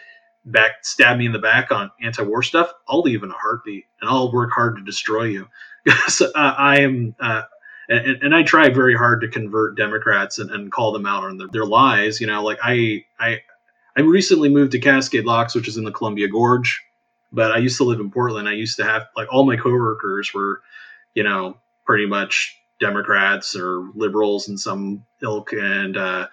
back 0.46 0.84
stab 0.84 1.18
me 1.18 1.26
in 1.26 1.32
the 1.32 1.40
back 1.40 1.72
on 1.72 1.92
anti-war 2.02 2.44
stuff, 2.44 2.74
I'll 2.88 3.02
leave 3.02 3.24
in 3.24 3.30
a 3.30 3.36
heartbeat, 3.36 3.86
and 4.02 4.10
I'll 4.10 4.32
work 4.32 4.52
hard 4.52 4.78
to 4.78 4.84
destroy 4.84 5.26
you. 5.26 5.48
Because 5.84 6.22
uh, 6.22 6.30
I 6.36 6.82
am, 6.82 7.16
uh, 7.20 7.42
and, 7.92 8.24
and, 8.24 8.36
I 8.36 8.44
try 8.44 8.70
very 8.70 8.96
hard 8.96 9.22
to 9.22 9.28
convert 9.28 9.76
Democrats 9.76 10.40
and, 10.40 10.50
and 10.50 10.72
call 10.72 10.94
them 10.94 11.06
out 11.06 11.26
on 11.26 11.38
their, 11.38 11.48
their, 11.52 11.66
lies. 11.66 12.22
You 12.22 12.28
know, 12.28 12.42
like 12.44 12.60
I, 12.64 13.04
I, 13.20 13.42
I 13.98 14.02
recently 14.02 14.50
moved 14.50 14.72
to 14.72 14.80
Cascade 14.80 15.26
Locks, 15.26 15.54
which 15.54 15.68
is 15.68 15.78
in 15.78 15.84
the 15.84 15.92
Columbia 15.92 16.30
Gorge, 16.30 16.82
but 17.32 17.52
I 17.52 17.58
used 17.58 17.78
to 17.78 17.84
live 17.84 18.00
in 18.00 18.10
Portland. 18.10 18.48
I 18.48 18.54
used 18.54 18.78
to 18.78 18.86
have 18.86 19.08
like 19.16 19.28
all 19.32 19.46
my 19.46 19.58
coworkers 19.58 20.34
were, 20.34 20.62
you 21.14 21.24
know, 21.24 21.58
pretty 21.86 22.06
much 22.06 22.58
Democrats 22.80 23.56
or 23.56 23.90
liberals 23.94 24.48
in 24.48 24.58
some 24.58 25.06
ilk, 25.22 25.52
and 25.54 25.98
uh, 25.98 26.28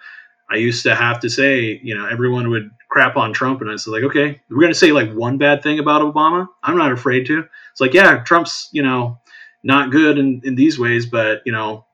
I 0.49 0.55
used 0.55 0.83
to 0.83 0.95
have 0.95 1.19
to 1.19 1.29
say, 1.29 1.79
you 1.83 1.95
know, 1.95 2.07
everyone 2.07 2.49
would 2.49 2.71
crap 2.87 3.17
on 3.17 3.33
Trump, 3.33 3.61
and 3.61 3.69
I 3.69 3.73
was 3.73 3.87
like, 3.87 4.03
okay, 4.03 4.39
we're 4.49 4.61
gonna 4.61 4.73
say 4.73 4.93
like 4.93 5.11
one 5.11 5.37
bad 5.37 5.61
thing 5.61 5.79
about 5.79 6.01
Obama. 6.01 6.47
I'm 6.63 6.77
not 6.77 6.91
afraid 6.91 7.25
to. 7.27 7.43
It's 7.71 7.81
like, 7.81 7.93
yeah, 7.93 8.23
Trump's, 8.23 8.69
you 8.71 8.81
know 8.81 9.19
not 9.63 9.91
good 9.91 10.17
in, 10.17 10.41
in 10.43 10.55
these 10.55 10.79
ways, 10.79 11.05
but 11.05 11.41
you 11.45 11.51
know, 11.51 11.85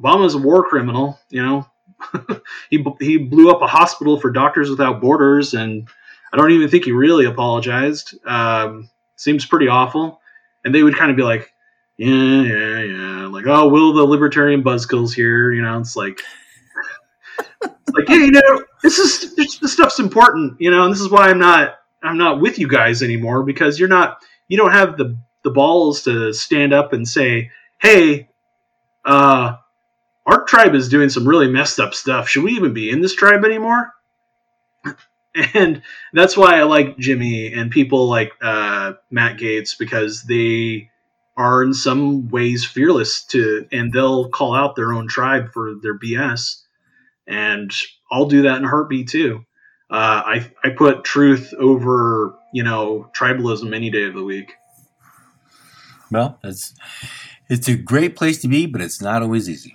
Obama's 0.00 0.34
a 0.34 0.38
war 0.38 0.68
criminal. 0.68 1.18
You 1.30 1.42
know, 1.42 1.66
he 2.70 2.84
he 3.00 3.18
blew 3.18 3.50
up 3.50 3.62
a 3.62 3.66
hospital 3.66 4.20
for 4.20 4.30
Doctors 4.30 4.70
Without 4.70 5.00
Borders, 5.00 5.54
and 5.54 5.88
I 6.32 6.36
don't 6.36 6.52
even 6.52 6.68
think 6.68 6.84
he 6.84 6.92
really 6.92 7.26
apologized. 7.26 8.14
Um, 8.26 8.90
seems 9.16 9.44
pretty 9.44 9.68
awful. 9.68 10.20
And 10.64 10.74
they 10.74 10.82
would 10.82 10.96
kind 10.96 11.10
of 11.10 11.16
be 11.16 11.22
like, 11.22 11.52
yeah, 11.96 12.42
yeah, 12.42 12.82
yeah, 12.82 13.26
like, 13.26 13.46
oh, 13.46 13.68
will 13.68 13.92
the 13.92 14.04
libertarian 14.04 14.62
buzzkills 14.62 15.14
here? 15.14 15.52
You 15.52 15.62
know, 15.62 15.78
it's 15.78 15.96
like. 15.96 16.20
like, 17.62 18.08
yeah, 18.08 18.16
you 18.16 18.30
know, 18.30 18.64
this 18.82 18.98
is 18.98 19.34
this 19.34 19.72
stuff's 19.72 19.98
important, 19.98 20.60
you 20.60 20.70
know, 20.70 20.84
and 20.84 20.92
this 20.92 21.00
is 21.00 21.10
why 21.10 21.28
I'm 21.28 21.38
not 21.38 21.78
I'm 22.02 22.18
not 22.18 22.40
with 22.40 22.58
you 22.58 22.68
guys 22.68 23.02
anymore 23.02 23.42
because 23.42 23.78
you're 23.78 23.88
not 23.88 24.22
you 24.48 24.56
don't 24.56 24.72
have 24.72 24.96
the 24.96 25.16
the 25.44 25.50
balls 25.50 26.02
to 26.04 26.32
stand 26.32 26.72
up 26.72 26.92
and 26.92 27.06
say, 27.06 27.50
"Hey, 27.78 28.28
uh, 29.04 29.56
our 30.26 30.44
tribe 30.44 30.74
is 30.74 30.88
doing 30.88 31.08
some 31.08 31.28
really 31.28 31.48
messed 31.48 31.80
up 31.80 31.94
stuff. 31.94 32.28
Should 32.28 32.44
we 32.44 32.52
even 32.52 32.74
be 32.74 32.90
in 32.90 33.00
this 33.00 33.14
tribe 33.14 33.44
anymore?" 33.44 33.92
And 35.54 35.82
that's 36.12 36.36
why 36.36 36.58
I 36.58 36.64
like 36.64 36.98
Jimmy 36.98 37.52
and 37.52 37.70
people 37.70 38.08
like 38.08 38.32
uh, 38.42 38.94
Matt 39.10 39.36
Gaetz 39.36 39.78
because 39.78 40.24
they 40.24 40.90
are 41.36 41.62
in 41.62 41.72
some 41.72 42.28
ways 42.28 42.64
fearless 42.64 43.22
to, 43.26 43.66
and 43.70 43.92
they'll 43.92 44.28
call 44.30 44.54
out 44.54 44.74
their 44.74 44.92
own 44.92 45.06
tribe 45.06 45.52
for 45.52 45.74
their 45.80 45.96
BS. 45.96 46.62
And 47.28 47.72
I'll 48.10 48.26
do 48.26 48.42
that 48.42 48.56
in 48.56 48.64
heartbeat 48.64 49.08
too. 49.08 49.44
Uh, 49.90 50.22
I 50.26 50.50
I 50.64 50.70
put 50.70 51.04
truth 51.04 51.54
over 51.54 52.34
you 52.52 52.62
know 52.62 53.10
tribalism 53.16 53.74
any 53.74 53.90
day 53.90 54.04
of 54.04 54.14
the 54.14 54.24
week. 54.24 54.52
Well, 56.10 56.38
it's 56.42 56.74
it's 57.48 57.68
a 57.68 57.76
great 57.76 58.16
place 58.16 58.40
to 58.42 58.48
be, 58.48 58.66
but 58.66 58.80
it's 58.80 59.00
not 59.00 59.22
always 59.22 59.48
easy. 59.48 59.74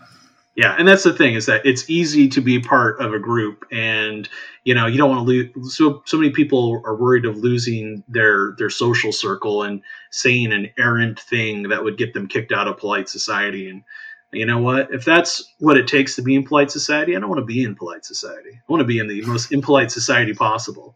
Yeah, 0.56 0.76
and 0.78 0.88
that's 0.88 1.04
the 1.04 1.14
thing 1.14 1.34
is 1.34 1.48
that 1.48 1.66
it's 1.66 1.90
easy 1.90 2.28
to 2.30 2.40
be 2.40 2.60
part 2.60 3.02
of 3.02 3.12
a 3.12 3.20
group, 3.20 3.66
and 3.72 4.30
you 4.64 4.76
know 4.76 4.86
you 4.86 4.98
don't 4.98 5.10
want 5.10 5.28
to 5.28 5.32
lose. 5.32 5.76
So 5.76 6.04
so 6.06 6.18
many 6.18 6.32
people 6.32 6.80
are 6.86 6.96
worried 6.96 7.26
of 7.26 7.38
losing 7.38 8.04
their 8.08 8.54
their 8.60 8.70
social 8.70 9.12
circle 9.12 9.64
and 9.64 9.82
saying 10.12 10.54
an 10.54 10.70
errant 10.78 11.20
thing 11.20 11.70
that 11.70 11.84
would 11.84 11.98
get 11.98 12.14
them 12.14 12.28
kicked 12.28 12.52
out 12.52 12.68
of 12.68 12.78
polite 12.78 13.10
society. 13.10 13.68
And 13.68 13.84
you 14.32 14.46
know 14.46 14.60
what? 14.60 14.94
If 14.94 15.06
that's 15.06 15.44
what 15.58 15.78
it 15.78 15.88
takes 15.88 16.16
to 16.18 16.22
be 16.22 16.36
in 16.36 16.46
polite 16.46 16.70
society, 16.70 17.16
I 17.16 17.20
don't 17.20 17.30
want 17.30 17.42
to 17.42 17.46
be 17.46 17.64
in 17.64 17.76
polite 17.76 18.06
society. 18.06 18.52
I 18.54 18.72
want 18.72 18.82
to 18.82 18.88
be 18.88 19.00
in 19.00 19.08
the 19.08 19.24
most 19.24 19.52
impolite 19.52 19.92
society 19.92 20.36
possible. 20.36 20.96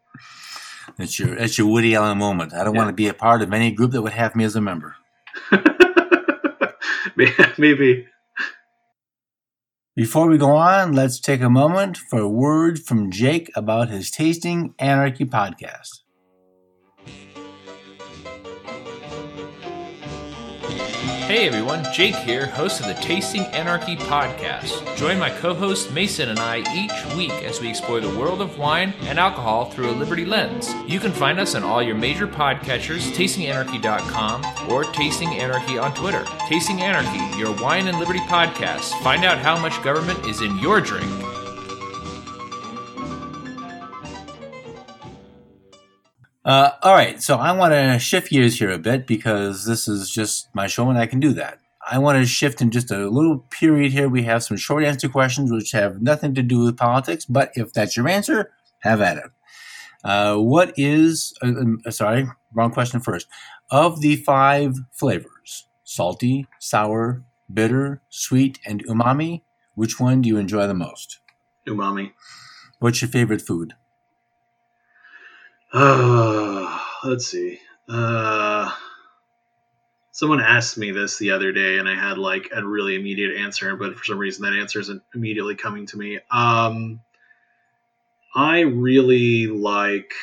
It's 0.99 1.17
your 1.17 1.33
it's 1.33 1.57
your 1.57 1.65
Woody 1.65 1.95
Allen 1.95 2.19
moment. 2.19 2.53
I 2.53 2.63
don't 2.63 2.75
yeah. 2.75 2.81
want 2.81 2.89
to 2.89 2.95
be 2.95 3.07
a 3.07 3.13
part 3.15 3.41
of 3.41 3.51
any 3.51 3.71
group 3.71 3.91
that 3.93 4.03
would 4.03 4.13
have 4.13 4.35
me 4.35 4.43
as 4.43 4.55
a 4.55 4.61
member. 4.61 4.95
Maybe. 7.57 8.07
Before 9.95 10.27
we 10.27 10.37
go 10.37 10.51
on, 10.51 10.93
let's 10.93 11.19
take 11.19 11.41
a 11.41 11.49
moment 11.49 11.97
for 11.97 12.19
a 12.19 12.29
word 12.29 12.79
from 12.79 13.09
Jake 13.09 13.49
about 13.55 13.89
his 13.89 14.11
Tasting 14.11 14.75
Anarchy 14.77 15.25
podcast. 15.25 16.01
Hey 21.27 21.45
everyone, 21.45 21.85
Jake 21.91 22.15
here, 22.15 22.45
host 22.45 22.79
of 22.79 22.87
the 22.87 22.93
Tasting 22.93 23.41
Anarchy 23.47 23.97
podcast. 23.97 24.95
Join 24.95 25.19
my 25.19 25.29
co 25.29 25.53
host 25.53 25.91
Mason 25.91 26.29
and 26.29 26.39
I 26.39 26.59
each 26.73 27.15
week 27.17 27.33
as 27.43 27.59
we 27.59 27.67
explore 27.67 27.99
the 27.99 28.17
world 28.17 28.41
of 28.41 28.57
wine 28.57 28.93
and 29.01 29.19
alcohol 29.19 29.65
through 29.65 29.89
a 29.89 29.91
Liberty 29.91 30.23
lens. 30.23 30.73
You 30.87 31.01
can 31.01 31.11
find 31.11 31.37
us 31.37 31.53
on 31.53 31.65
all 31.65 31.83
your 31.83 31.95
major 31.95 32.29
podcatchers, 32.29 33.11
tastinganarchy.com, 33.11 34.71
or 34.71 34.85
Tasting 34.85 35.33
Anarchy 35.33 35.77
on 35.77 35.93
Twitter. 35.93 36.23
Tasting 36.47 36.81
Anarchy, 36.81 37.37
your 37.37 37.53
wine 37.61 37.89
and 37.89 37.99
liberty 37.99 38.19
podcast. 38.19 38.97
Find 39.03 39.25
out 39.25 39.37
how 39.37 39.59
much 39.59 39.83
government 39.83 40.25
is 40.27 40.41
in 40.41 40.57
your 40.59 40.79
drink. 40.79 41.11
Uh, 46.47 46.71
all 46.81 46.93
right, 46.93 47.21
so 47.21 47.35
I 47.35 47.51
want 47.51 47.73
to 47.73 47.99
shift 47.99 48.29
gears 48.29 48.57
here 48.57 48.71
a 48.71 48.77
bit 48.77 49.05
because 49.05 49.65
this 49.65 49.85
is 49.85 50.09
just 50.09 50.47
my 50.55 50.65
show 50.65 50.89
and 50.89 50.97
I 50.97 51.05
can 51.05 51.19
do 51.19 51.33
that. 51.33 51.59
I 51.91 51.97
want 51.97 52.17
to 52.19 52.25
shift 52.25 52.61
in 52.61 52.71
just 52.71 52.89
a 52.89 53.09
little 53.09 53.39
period 53.49 53.91
here. 53.91 54.07
We 54.07 54.23
have 54.23 54.45
some 54.45 54.55
short 54.55 54.85
answer 54.85 55.09
questions 55.09 55.51
which 55.51 55.73
have 55.73 56.01
nothing 56.01 56.33
to 56.35 56.41
do 56.41 56.63
with 56.63 56.77
politics, 56.77 57.25
but 57.25 57.51
if 57.55 57.73
that's 57.73 57.97
your 57.97 58.07
answer, 58.07 58.53
have 58.79 59.01
at 59.01 59.17
it. 59.17 59.25
Uh, 60.05 60.37
what 60.37 60.73
is, 60.77 61.33
uh, 61.43 61.47
um, 61.47 61.81
sorry, 61.89 62.25
wrong 62.53 62.71
question 62.71 63.01
first. 63.01 63.27
Of 63.69 63.99
the 63.99 64.15
five 64.15 64.77
flavors, 64.93 65.67
Salty, 65.83 66.47
sour, 66.59 67.25
bitter, 67.53 68.01
sweet, 68.07 68.57
and 68.65 68.85
umami. 68.85 69.41
Which 69.75 69.99
one 69.99 70.21
do 70.21 70.29
you 70.29 70.37
enjoy 70.37 70.65
the 70.65 70.73
most? 70.73 71.19
Umami. 71.67 72.13
What's 72.79 73.01
your 73.01 73.09
favorite 73.09 73.41
food? 73.41 73.73
Uh, 75.79 76.79
let's 77.03 77.27
see. 77.27 77.59
Uh, 77.87 78.71
someone 80.11 80.41
asked 80.41 80.77
me 80.77 80.91
this 80.91 81.17
the 81.17 81.31
other 81.31 81.51
day, 81.51 81.77
and 81.77 81.87
I 81.87 81.93
had 81.93 82.17
like 82.17 82.49
a 82.53 82.65
really 82.65 82.95
immediate 82.95 83.37
answer, 83.37 83.75
but 83.75 83.95
for 83.95 84.03
some 84.03 84.17
reason 84.17 84.43
that 84.43 84.57
answer 84.57 84.79
isn't 84.79 85.03
immediately 85.13 85.55
coming 85.55 85.85
to 85.87 85.97
me. 85.97 86.19
Um, 86.31 86.99
I 88.35 88.61
really 88.61 89.47
like. 89.47 90.13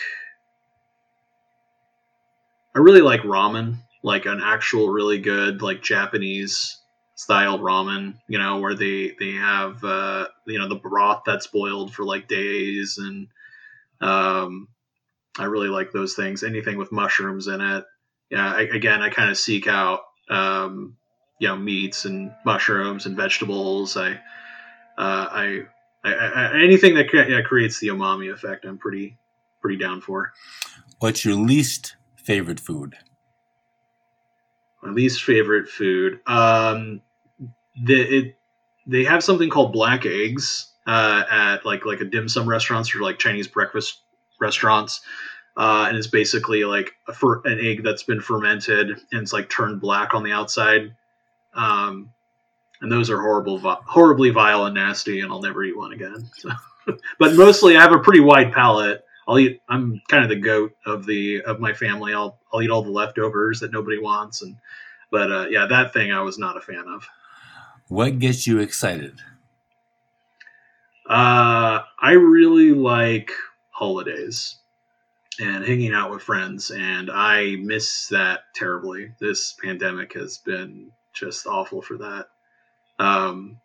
I 2.75 2.81
really 2.81 3.03
like 3.03 3.21
ramen, 3.21 3.77
like 4.03 4.27
an 4.27 4.41
actual 4.43 4.89
really 4.89 5.19
good 5.19 5.63
like 5.63 5.81
Japanese 5.81 6.81
style 7.15 7.61
ramen, 7.61 8.17
you 8.27 8.39
know, 8.41 8.59
where 8.59 8.75
they 8.75 9.15
they 9.21 9.33
have 9.33 9.85
uh, 9.85 10.27
you 10.47 10.59
know 10.59 10.69
the 10.69 10.75
broth 10.75 11.23
that's 11.25 11.47
boiled 11.47 11.95
for 11.95 12.05
like 12.05 12.27
days, 12.27 12.99
and 12.99 13.29
um, 14.01 14.67
I 15.39 15.45
really 15.45 15.69
like 15.69 15.93
those 15.93 16.15
things. 16.15 16.43
Anything 16.43 16.77
with 16.77 16.93
mushrooms 16.93 17.49
in 17.49 17.61
it. 17.61 17.85
Yeah, 18.31 18.53
I, 18.53 18.63
again, 18.63 19.03
I 19.03 19.11
kind 19.11 19.31
of 19.31 19.37
seek 19.37 19.67
out 19.67 20.01
um, 20.31 20.97
you 21.39 21.49
know 21.49 21.57
meats 21.57 22.05
and 22.05 22.33
mushrooms 22.45 23.07
and 23.07 23.17
vegetables. 23.17 23.97
I 23.97 24.13
uh, 24.13 24.17
I, 24.97 25.63
I, 26.05 26.13
I 26.13 26.63
anything 26.63 26.95
that 26.95 27.07
yeah, 27.13 27.43
creates 27.43 27.81
the 27.81 27.89
umami 27.89 28.33
effect, 28.33 28.65
I'm 28.65 28.79
pretty 28.79 29.17
pretty 29.61 29.77
down 29.77 30.01
for. 30.01 30.33
What's 31.01 31.25
your 31.25 31.35
least 31.35 31.97
favorite 32.17 32.61
food? 32.61 32.97
My 34.83 34.91
least 34.91 35.25
favorite 35.25 35.69
food. 35.69 36.21
Um, 36.27 37.01
the, 37.83 38.19
it, 38.19 38.37
they 38.87 39.05
have 39.05 39.25
something 39.25 39.49
called 39.49 39.73
black 39.73 40.07
eggs 40.07 40.73
uh, 40.87 41.25
at 41.31 41.67
like 41.67 41.85
like 41.85 42.01
a 42.01 42.05
dim 42.05 42.29
sum 42.29 42.49
restaurants 42.49 42.95
or 42.95 43.01
like 43.01 43.19
Chinese 43.19 43.49
breakfast 43.49 44.01
restaurants. 44.45 45.01
Uh, 45.57 45.87
and 45.89 45.97
it's 45.97 46.09
basically 46.09 46.65
like 46.65 46.93
a 47.09 47.13
fer- 47.13 47.43
an 47.45 47.59
egg 47.61 47.83
that's 47.85 48.03
been 48.03 48.21
fermented 48.21 48.91
and 48.91 49.23
it's 49.23 49.33
like 49.33 49.49
turned 49.49 49.81
black 49.81 50.15
on 50.15 50.25
the 50.25 50.33
outside. 50.33 50.95
Um, 51.55 52.11
and 52.81 52.91
those 52.91 53.09
are 53.11 53.21
horrible, 53.21 53.59
vi- 53.59 53.79
horribly 53.87 54.31
vile 54.31 54.67
and 54.67 54.75
nasty, 54.75 55.21
and 55.21 55.31
I'll 55.31 55.41
never 55.41 55.65
eat 55.65 55.77
one 55.77 55.93
again. 55.93 56.29
So. 56.37 56.51
but 57.19 57.35
mostly, 57.35 57.77
I 57.77 57.81
have 57.81 57.93
a 57.93 57.99
pretty 57.99 58.21
wide 58.21 58.53
palate. 58.53 59.05
I'll 59.27 59.39
eat. 59.39 59.63
I'm 59.69 60.03
kind 60.09 60.23
of 60.23 60.29
the 60.29 60.37
goat 60.37 60.77
of 60.85 61.07
the 61.07 61.43
of 61.43 61.61
my 61.61 61.73
family. 61.73 62.13
I'll 62.13 62.39
I'll 62.53 62.63
eat 62.63 62.71
all 62.71 62.83
the 62.83 62.91
leftovers 62.91 63.61
that 63.61 63.73
nobody 63.73 63.99
wants, 63.99 64.43
and 64.43 64.57
but 65.11 65.33
uh, 65.33 65.47
yeah, 65.49 65.67
that 65.67 65.93
thing 65.93 66.13
I 66.13 66.21
was 66.21 66.39
not 66.39 66.57
a 66.57 66.61
fan 66.61 66.85
of. 66.87 67.07
What 67.89 68.19
gets 68.19 68.47
you 68.47 68.59
excited? 68.59 69.19
Uh, 71.09 71.81
I 72.01 72.13
really 72.13 72.73
like 72.73 73.31
holidays 73.75 74.57
and 75.41 75.65
hanging 75.65 75.93
out 75.93 76.11
with 76.11 76.23
friends, 76.23 76.71
and 76.71 77.11
I 77.11 77.57
miss 77.57 78.09
that 78.09 78.41
terribly. 78.55 79.13
This 79.19 79.53
pandemic 79.53 80.15
has 80.15 80.39
been 80.39 80.93
just 81.13 81.47
awful 81.47 81.83
for 81.83 81.99
that. 81.99 82.29
Um, 82.99 83.61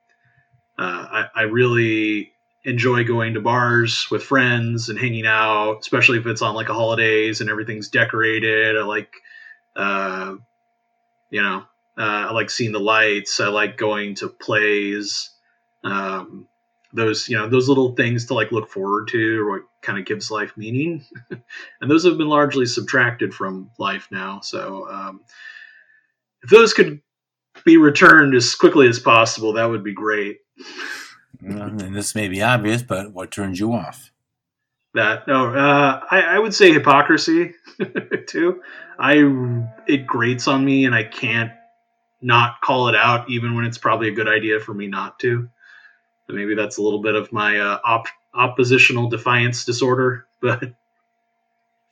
uh, 0.78 1.26
I, 1.26 1.28
I 1.36 1.42
really 1.44 2.32
enjoy 2.66 3.04
going 3.04 3.36
to 3.36 3.42
bars 3.42 4.08
with 4.10 4.24
friends 4.24 4.90
and 4.90 5.00
hanging 5.00 5.28
out, 5.28 5.78
especially 5.82 6.18
if 6.18 6.26
it's 6.26 6.42
on 6.42 6.56
like 6.56 6.70
a 6.70 6.74
holidays 6.74 7.40
and 7.40 7.50
everything's 7.50 7.90
decorated. 7.90 8.76
I 8.76 8.84
like, 8.84 9.14
uh, 9.76 10.36
you 11.30 11.42
know, 11.42 11.64
uh, 11.98 12.28
I 12.30 12.32
like 12.32 12.50
seeing 12.50 12.72
the 12.72 12.80
lights. 12.80 13.40
I 13.40 13.50
like 13.50 13.78
going 13.78 14.16
to 14.16 14.28
plays. 14.28 15.30
Um, 15.84 16.48
those, 16.94 17.30
you 17.30 17.38
know, 17.38 17.48
those 17.48 17.70
little 17.70 17.96
things 17.96 18.26
to 18.26 18.34
like 18.34 18.52
look 18.52 18.70
forward 18.70 19.08
to 19.10 19.42
or 19.42 19.50
what 19.52 19.62
kind 19.82 20.00
of 20.00 20.06
gives 20.06 20.32
life 20.32 20.54
meaning. 20.58 21.06
and 21.30 21.92
those 21.92 22.04
have 22.04 22.18
been 22.18 22.30
largely 22.30 22.66
subtracted 22.66 23.34
from 23.34 23.70
life 23.78 24.08
now. 24.12 24.40
So, 24.42 24.90
um, 24.90 25.22
if 26.42 26.50
those 26.50 26.74
could 26.74 27.02
be 27.66 27.78
returned 27.78 28.34
as 28.34 28.56
quickly 28.56 28.88
as 28.88 29.00
possible, 29.00 29.54
that 29.54 29.66
would 29.66 29.84
be 29.84 29.94
great. 29.94 30.40
and 31.42 31.96
this 31.96 32.16
may 32.16 32.28
be 32.28 32.42
obvious, 32.42 32.82
but 32.82 33.12
what 33.14 33.32
turns 33.32 33.60
you 33.60 33.74
off? 33.74 34.12
That 34.96 35.28
no, 35.28 35.54
uh, 35.54 36.02
I, 36.10 36.22
I 36.22 36.40
would 36.40 36.54
say 36.54 36.72
hypocrisy 36.72 37.54
too. 38.28 38.62
I 38.98 39.18
it 39.88 40.08
grates 40.08 40.48
on 40.48 40.66
me, 40.66 40.86
and 40.86 40.96
I 40.96 41.04
can't 41.04 41.52
not 42.22 42.60
call 42.62 42.88
it 42.88 42.96
out, 42.96 43.30
even 43.30 43.56
when 43.56 43.66
it's 43.66 43.78
probably 43.78 44.10
a 44.10 44.14
good 44.14 44.28
idea 44.28 44.60
for 44.60 44.74
me 44.74 44.88
not 44.88 45.20
to. 45.20 45.48
And 46.30 46.38
maybe 46.38 46.56
that's 46.56 46.78
a 46.78 46.82
little 46.82 47.02
bit 47.02 47.16
of 47.16 47.34
my 47.34 47.60
uh, 47.60 47.80
op- 47.84 48.08
oppositional 48.34 49.10
defiance 49.10 49.66
disorder, 49.66 50.28
but 50.42 50.64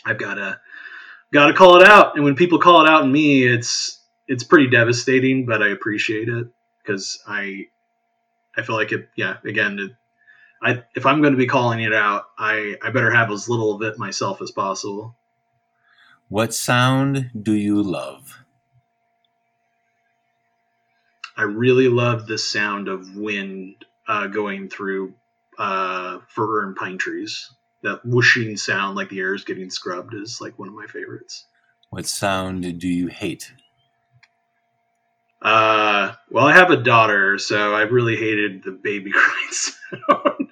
I've 0.06 0.20
got 0.20 0.36
to 0.36 0.60
got 1.34 1.48
to 1.48 1.54
call 1.54 1.82
it 1.82 1.88
out. 1.88 2.16
And 2.16 2.24
when 2.24 2.36
people 2.36 2.60
call 2.60 2.86
it 2.86 2.90
out 2.90 3.04
in 3.04 3.12
me, 3.12 3.44
it's 3.44 4.00
it's 4.28 4.44
pretty 4.44 4.70
devastating, 4.70 5.46
but 5.46 5.62
I 5.62 5.70
appreciate 5.70 6.30
it 6.30 6.48
because 6.82 7.22
I 7.28 7.68
I 8.56 8.62
feel 8.62 8.76
like 8.76 8.92
it. 8.92 9.10
Yeah, 9.16 9.38
again, 9.44 9.80
it, 9.80 9.92
I 10.62 10.84
if 10.96 11.06
I'm 11.06 11.22
going 11.22 11.34
to 11.34 11.38
be 11.38 11.48
calling 11.48 11.82
it 11.82 11.94
out, 11.94 12.26
I 12.38 12.76
I 12.82 12.92
better 12.92 13.12
have 13.12 13.32
as 13.32 13.50
little 13.50 13.76
of 13.76 13.82
it 13.82 13.98
myself 13.98 14.42
as 14.42 14.52
possible. 14.52 15.16
What 16.30 16.54
sound 16.54 17.32
do 17.42 17.54
you 17.54 17.82
love? 17.82 18.44
I 21.38 21.44
really 21.44 21.88
love 21.88 22.26
the 22.26 22.38
sound 22.38 22.88
of 22.88 23.16
wind 23.16 23.86
uh, 24.08 24.28
going 24.28 24.70
through 24.70 25.14
uh, 25.58 26.20
fir 26.28 26.64
and 26.66 26.76
pine 26.76 26.98
trees. 26.98 27.52
That 27.84 28.04
whooshing 28.04 28.58
sound, 28.58 28.96
like 28.96 29.10
the 29.10 29.20
air 29.20 29.36
is 29.36 29.44
getting 29.44 29.70
scrubbed, 29.70 30.14
is 30.14 30.42
like 30.42 30.58
one 30.58 30.68
of 30.68 30.74
my 30.74 30.88
favorites. 30.88 31.46
What 31.90 32.08
sound 32.08 32.80
do 32.80 32.88
you 32.88 33.08
hate? 33.08 33.54
Uh, 35.42 36.14
well, 36.32 36.48
I 36.48 36.54
have 36.54 36.72
a 36.72 36.78
daughter, 36.78 37.38
so 37.38 37.76
I 37.76 37.82
really 37.84 38.16
hated 38.16 38.64
the 38.64 38.72
baby 38.72 39.12
crying 39.16 39.52
sound. 39.52 40.50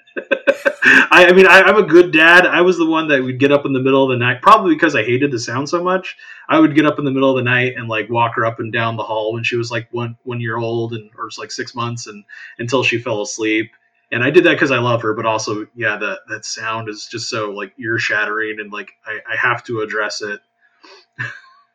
I, 0.84 1.28
I, 1.30 1.34
mean, 1.34 1.48
I, 1.48 1.68
am 1.68 1.78
a 1.78 1.84
good 1.84 2.12
dad. 2.12 2.46
I 2.46 2.62
was 2.62 2.78
the 2.78 2.86
one 2.86 3.08
that 3.08 3.24
would 3.24 3.40
get 3.40 3.52
up 3.52 3.66
in 3.66 3.74
the 3.74 3.80
middle 3.80 4.04
of 4.04 4.10
the 4.10 4.24
night, 4.24 4.42
probably 4.42 4.76
because 4.76 4.96
I 4.96 5.04
hated 5.04 5.32
the 5.32 5.40
sound 5.40 5.70
so 5.70 5.84
much. 5.84 6.18
I 6.48 6.60
would 6.60 6.76
get 6.76 6.86
up 6.86 7.00
in 7.00 7.06
the 7.06 7.12
middle 7.12 7.30
of 7.30 7.38
the 7.38 7.50
night 7.50 7.74
and 7.76 7.88
like 7.88 8.10
walk 8.10 8.36
her 8.36 8.46
up 8.46 8.60
and 8.60 8.72
down 8.72 8.96
the 8.96 9.04
hall 9.04 9.34
when 9.34 9.44
she 9.44 9.56
was 9.56 9.72
like 9.72 9.88
one 9.92 10.18
one 10.24 10.42
year 10.42 10.58
old 10.58 10.94
and 10.94 11.10
or 11.18 11.30
like 11.38 11.52
six 11.52 11.74
months, 11.76 12.08
and 12.08 12.24
until 12.60 12.84
she 12.84 13.00
fell 13.00 13.22
asleep. 13.22 13.72
And 14.12 14.24
I 14.24 14.30
did 14.30 14.44
that 14.44 14.54
because 14.54 14.72
I 14.72 14.78
love 14.78 15.02
her, 15.02 15.14
but 15.14 15.26
also, 15.26 15.66
yeah, 15.76 15.98
that 15.98 16.20
that 16.30 16.46
sound 16.46 16.90
is 16.90 17.08
just 17.08 17.30
so 17.30 17.52
like 17.52 17.74
ear 17.80 17.98
shattering, 17.98 18.60
and 18.60 18.72
like 18.72 18.92
I, 19.06 19.20
I 19.34 19.36
have 19.36 19.64
to 19.66 19.82
address 19.82 20.22
it. 20.22 20.40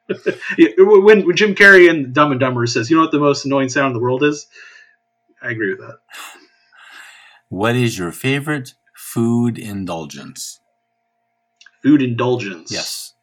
when, 0.78 1.26
when 1.26 1.36
Jim 1.36 1.54
Carrey 1.54 1.88
in 1.88 2.12
Dumb 2.12 2.30
and 2.30 2.40
Dumber 2.40 2.66
says, 2.66 2.90
"You 2.90 2.96
know 2.96 3.02
what 3.02 3.12
the 3.12 3.18
most 3.18 3.44
annoying 3.44 3.68
sound 3.68 3.88
in 3.88 3.92
the 3.94 4.00
world 4.00 4.22
is," 4.22 4.46
I 5.42 5.50
agree 5.50 5.70
with 5.70 5.80
that. 5.80 5.98
What 7.50 7.74
is 7.74 7.98
your 7.98 8.12
favorite 8.12 8.74
food 8.94 9.58
indulgence? 9.58 10.60
Food 11.82 12.00
indulgence. 12.00 12.70
Yes. 12.70 13.14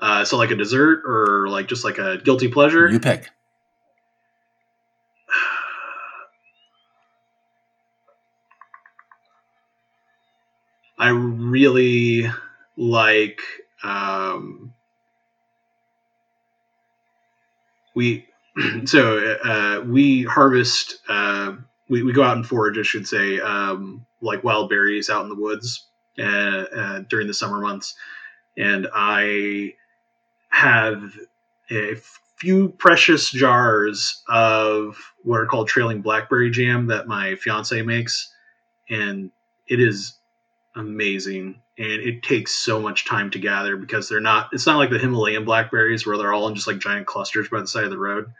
Uh, 0.00 0.24
so 0.24 0.38
like 0.38 0.50
a 0.50 0.56
dessert 0.56 1.02
or 1.04 1.46
like 1.48 1.68
just 1.68 1.84
like 1.84 1.98
a 1.98 2.16
guilty 2.16 2.48
pleasure. 2.48 2.88
You 2.88 3.00
pick. 3.00 3.28
I 10.98 11.10
really 11.10 12.30
like 12.78 13.42
um, 13.82 14.72
we 17.94 18.26
so 18.86 19.18
uh, 19.44 19.82
we 19.86 20.22
harvest 20.22 20.96
uh, 21.10 21.52
we, 21.88 22.02
we 22.02 22.12
go 22.12 22.22
out 22.22 22.36
and 22.36 22.46
forage 22.46 22.78
i 22.78 22.82
should 22.82 23.06
say 23.06 23.40
um, 23.40 24.04
like 24.20 24.44
wild 24.44 24.68
berries 24.68 25.10
out 25.10 25.22
in 25.22 25.28
the 25.28 25.34
woods 25.34 25.86
uh, 26.18 26.22
uh 26.22 26.98
during 27.08 27.26
the 27.26 27.34
summer 27.34 27.60
months. 27.60 27.94
And 28.56 28.88
i 28.94 29.74
have 30.48 31.14
a 31.70 31.96
few 32.36 32.70
precious 32.70 33.30
jars 33.30 34.22
of 34.28 34.96
what 35.22 35.40
are 35.40 35.46
called 35.46 35.68
trailing 35.68 36.02
blackberry 36.02 36.50
jam 36.50 36.86
that 36.86 37.06
my 37.06 37.34
fiance 37.34 37.80
makes. 37.82 38.32
And 38.88 39.30
it 39.66 39.80
is 39.80 40.14
amazing. 40.74 41.60
And 41.76 41.92
it 41.92 42.22
takes 42.22 42.54
so 42.54 42.80
much 42.80 43.06
time 43.06 43.30
to 43.30 43.38
gather 43.38 43.76
because 43.76 44.08
they're 44.08 44.20
not 44.20 44.50
it's 44.52 44.66
not 44.66 44.78
like 44.78 44.90
the 44.90 44.98
himalayan 44.98 45.44
blackberries 45.44 46.06
where 46.06 46.16
they're 46.16 46.32
all 46.32 46.48
in 46.48 46.54
just 46.54 46.66
like 46.66 46.78
giant 46.78 47.06
clusters 47.06 47.48
by 47.48 47.60
the 47.60 47.68
side 47.68 47.84
of 47.84 47.90
the 47.90 47.98
road. 47.98 48.32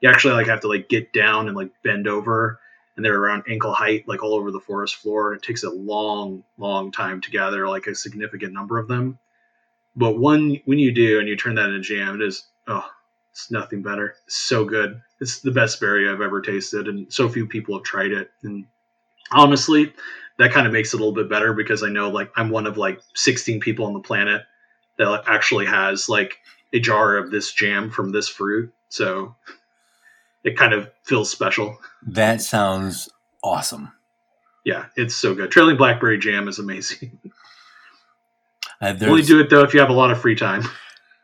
You 0.00 0.10
actually 0.10 0.34
like 0.34 0.48
have 0.48 0.60
to 0.60 0.68
like 0.68 0.88
get 0.88 1.12
down 1.12 1.48
and 1.48 1.56
like 1.56 1.70
bend 1.82 2.06
over 2.06 2.60
and 2.96 3.04
they're 3.04 3.20
around 3.20 3.42
ankle 3.48 3.72
height 3.72 4.06
like 4.06 4.22
all 4.22 4.34
over 4.34 4.50
the 4.50 4.60
forest 4.60 4.96
floor 4.96 5.32
and 5.32 5.42
it 5.42 5.46
takes 5.46 5.64
a 5.64 5.70
long 5.70 6.44
long 6.58 6.92
time 6.92 7.20
to 7.20 7.30
gather 7.30 7.68
like 7.68 7.86
a 7.86 7.94
significant 7.94 8.52
number 8.52 8.78
of 8.78 8.88
them 8.88 9.18
but 9.96 10.18
one 10.18 10.60
when 10.64 10.78
you 10.78 10.92
do 10.92 11.18
and 11.18 11.28
you 11.28 11.36
turn 11.36 11.54
that 11.56 11.68
into 11.68 11.80
jam 11.80 12.20
it 12.20 12.26
is 12.26 12.46
oh 12.68 12.88
It's 13.34 13.50
nothing 13.50 13.82
better. 13.82 14.14
It's 14.26 14.36
so 14.36 14.64
good. 14.64 15.00
It's 15.20 15.40
the 15.40 15.50
best 15.50 15.80
berry 15.80 16.08
I've 16.08 16.20
ever 16.20 16.40
tasted, 16.40 16.86
and 16.86 17.12
so 17.12 17.28
few 17.28 17.46
people 17.48 17.74
have 17.74 17.82
tried 17.82 18.12
it. 18.12 18.30
And 18.44 18.66
honestly, 19.32 19.92
that 20.38 20.52
kind 20.52 20.68
of 20.68 20.72
makes 20.72 20.94
it 20.94 20.96
a 20.96 20.98
little 20.98 21.12
bit 21.12 21.28
better 21.28 21.52
because 21.52 21.82
I 21.82 21.88
know 21.88 22.10
like 22.10 22.30
I'm 22.36 22.50
one 22.50 22.68
of 22.68 22.76
like 22.76 23.00
16 23.16 23.58
people 23.58 23.86
on 23.86 23.92
the 23.92 24.00
planet 24.00 24.42
that 24.98 25.24
actually 25.26 25.66
has 25.66 26.08
like 26.08 26.38
a 26.72 26.78
jar 26.78 27.16
of 27.16 27.32
this 27.32 27.52
jam 27.52 27.90
from 27.90 28.12
this 28.12 28.28
fruit. 28.28 28.72
So 28.88 29.34
it 30.44 30.56
kind 30.56 30.72
of 30.72 30.90
feels 31.02 31.30
special. 31.30 31.78
That 32.06 32.40
sounds 32.40 33.08
awesome. 33.42 33.92
Yeah, 34.64 34.86
it's 34.96 35.14
so 35.14 35.34
good. 35.34 35.50
Trailing 35.50 35.76
blackberry 35.76 36.18
jam 36.18 36.48
is 36.48 36.58
amazing. 36.58 37.18
Uh, 38.80 38.92
Only 39.02 39.22
do 39.22 39.38
it 39.40 39.48
though 39.48 39.62
if 39.62 39.72
you 39.72 39.80
have 39.80 39.88
a 39.88 39.94
lot 39.94 40.10
of 40.10 40.20
free 40.20 40.34
time. 40.34 40.64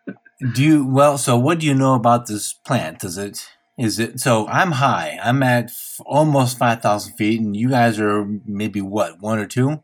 Do 0.55 0.63
you 0.63 0.87
well? 0.87 1.19
So 1.19 1.37
what 1.37 1.59
do 1.59 1.67
you 1.67 1.75
know 1.75 1.95
about 1.95 2.27
this 2.27 2.55
plant? 2.55 3.01
Does 3.01 3.19
it 3.19 3.51
is 3.77 3.99
it 3.99 4.21
so? 4.21 4.47
I'm 4.47 4.71
high. 4.73 5.19
I'm 5.23 5.43
at 5.43 5.65
f- 5.65 6.01
almost 6.07 6.57
five 6.57 6.81
thousand 6.81 7.15
feet, 7.15 7.41
and 7.41 7.55
you 7.55 7.69
guys 7.69 7.99
are 7.99 8.25
maybe 8.47 8.81
what 8.81 9.21
one 9.21 9.39
or 9.39 9.47
two? 9.47 9.83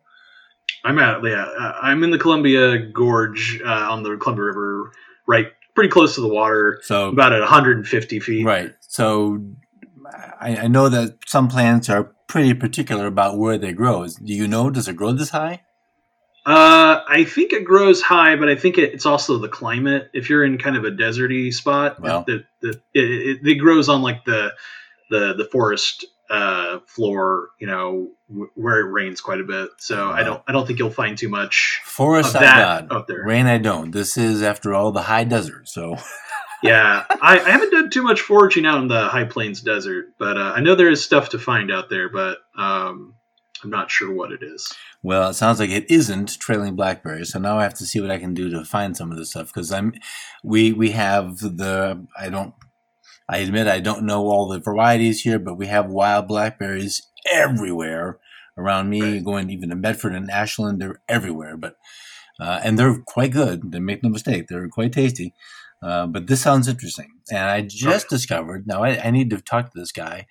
I'm 0.84 0.99
at 0.99 1.22
yeah, 1.24 1.45
uh, 1.45 1.72
I'm 1.82 2.03
in 2.05 2.11
the 2.11 2.18
Columbia 2.18 2.78
Gorge 2.78 3.61
uh, 3.62 3.68
on 3.68 4.03
the 4.03 4.16
Columbia 4.16 4.45
River, 4.45 4.93
right, 5.26 5.49
pretty 5.76 5.90
close 5.90 6.16
to 6.16 6.20
the 6.20 6.28
water, 6.28 6.80
So 6.82 7.10
about 7.10 7.32
at 7.32 7.40
150 7.40 8.18
feet. 8.20 8.44
right. 8.44 8.72
So 8.80 9.44
I, 10.40 10.56
I 10.56 10.66
know 10.66 10.88
that 10.88 11.18
some 11.26 11.46
plants 11.48 11.88
are 11.88 12.12
pretty 12.26 12.54
particular 12.54 13.06
about 13.06 13.38
where 13.38 13.58
they 13.58 13.72
grow. 13.72 14.06
Do 14.08 14.32
you 14.34 14.48
know? 14.48 14.70
Does 14.70 14.88
it 14.88 14.96
grow 14.96 15.12
this 15.12 15.30
high? 15.30 15.62
Uh, 16.44 17.02
I 17.08 17.24
think 17.24 17.52
it 17.52 17.64
grows 17.64 18.00
high, 18.00 18.36
but 18.36 18.48
I 18.48 18.54
think 18.54 18.78
it, 18.78 18.92
it's 18.94 19.04
also 19.06 19.36
the 19.38 19.48
climate. 19.48 20.10
If 20.14 20.30
you're 20.30 20.44
in 20.44 20.58
kind 20.58 20.76
of 20.76 20.84
a 20.84 20.90
deserty 20.92 21.52
spot, 21.52 22.00
Well. 22.00 22.24
the, 22.26 22.44
the, 22.62 22.68
it, 22.94 23.04
it, 23.42 23.46
it 23.46 23.54
grows 23.56 23.88
on 23.88 24.00
like 24.02 24.24
the 24.24 24.52
the 25.10 25.34
the 25.34 25.48
forest 25.52 26.06
uh, 26.30 26.78
floor, 26.86 27.48
you 27.60 27.66
know, 27.66 28.10
w- 28.28 28.50
where 28.54 28.80
it 28.80 28.90
rains 28.90 29.20
quite 29.20 29.40
a 29.40 29.44
bit. 29.44 29.70
So 29.78 30.10
I 30.10 30.22
don't 30.22 30.42
I 30.46 30.52
don't 30.52 30.66
think 30.66 30.78
you'll 30.78 30.90
find 30.90 31.16
too 31.16 31.28
much. 31.28 31.80
Forest 31.84 32.34
Of 32.34 32.40
that 32.40 32.90
up 32.90 33.06
there. 33.06 33.24
Rain 33.24 33.46
I 33.46 33.58
don't. 33.58 33.90
This 33.90 34.16
is 34.16 34.42
after 34.42 34.74
all 34.74 34.92
the 34.92 35.02
high 35.02 35.24
desert. 35.24 35.68
So 35.68 35.96
Yeah, 36.62 37.04
I, 37.10 37.38
I 37.38 37.50
haven't 37.50 37.70
done 37.70 37.90
too 37.90 38.02
much 38.02 38.20
foraging 38.20 38.66
out 38.66 38.80
in 38.80 38.88
the 38.88 39.08
High 39.08 39.24
Plains 39.24 39.60
desert, 39.60 40.14
but 40.18 40.36
uh, 40.36 40.52
I 40.56 40.60
know 40.60 40.74
there 40.74 40.90
is 40.90 41.04
stuff 41.04 41.30
to 41.30 41.38
find 41.38 41.70
out 41.70 41.90
there, 41.90 42.08
but 42.08 42.38
um, 42.56 43.14
I'm 43.62 43.70
not 43.70 43.90
sure 43.90 44.12
what 44.12 44.32
it 44.32 44.42
is. 44.42 44.72
Well, 45.02 45.30
it 45.30 45.34
sounds 45.34 45.60
like 45.60 45.70
it 45.70 45.90
isn't 45.90 46.38
trailing 46.38 46.74
blackberries. 46.74 47.32
So 47.32 47.38
now 47.38 47.58
I 47.58 47.62
have 47.62 47.74
to 47.74 47.86
see 47.86 48.00
what 48.00 48.10
I 48.10 48.18
can 48.18 48.34
do 48.34 48.50
to 48.50 48.64
find 48.64 48.96
some 48.96 49.12
of 49.12 49.18
this 49.18 49.30
stuff 49.30 49.48
because 49.52 49.70
I'm, 49.70 49.92
we 50.42 50.72
we 50.72 50.90
have 50.92 51.38
the 51.38 52.06
I 52.18 52.28
don't, 52.28 52.54
I 53.28 53.38
admit 53.38 53.66
I 53.68 53.80
don't 53.80 54.04
know 54.04 54.26
all 54.26 54.48
the 54.48 54.58
varieties 54.58 55.20
here, 55.20 55.38
but 55.38 55.56
we 55.56 55.66
have 55.66 55.86
wild 55.90 56.26
blackberries 56.26 57.06
everywhere 57.32 58.18
around 58.56 58.90
me. 58.90 59.00
Right. 59.00 59.24
Going 59.24 59.50
even 59.50 59.70
to 59.70 59.76
Medford 59.76 60.14
and 60.14 60.30
Ashland, 60.30 60.80
they're 60.80 61.00
everywhere. 61.08 61.56
But 61.56 61.76
uh, 62.38 62.60
and 62.62 62.78
they're 62.78 62.98
quite 63.06 63.32
good. 63.32 63.72
They 63.72 63.80
make 63.80 64.02
no 64.02 64.10
mistake, 64.10 64.46
they're 64.48 64.68
quite 64.68 64.92
tasty. 64.92 65.34
Uh, 65.82 66.06
but 66.06 66.26
this 66.26 66.40
sounds 66.40 66.68
interesting, 66.68 67.12
and 67.30 67.50
I 67.50 67.60
just 67.60 68.08
discovered. 68.08 68.66
Now 68.66 68.82
I, 68.82 68.98
I 69.06 69.10
need 69.10 69.30
to 69.30 69.40
talk 69.40 69.72
to 69.72 69.78
this 69.78 69.92
guy. 69.92 70.26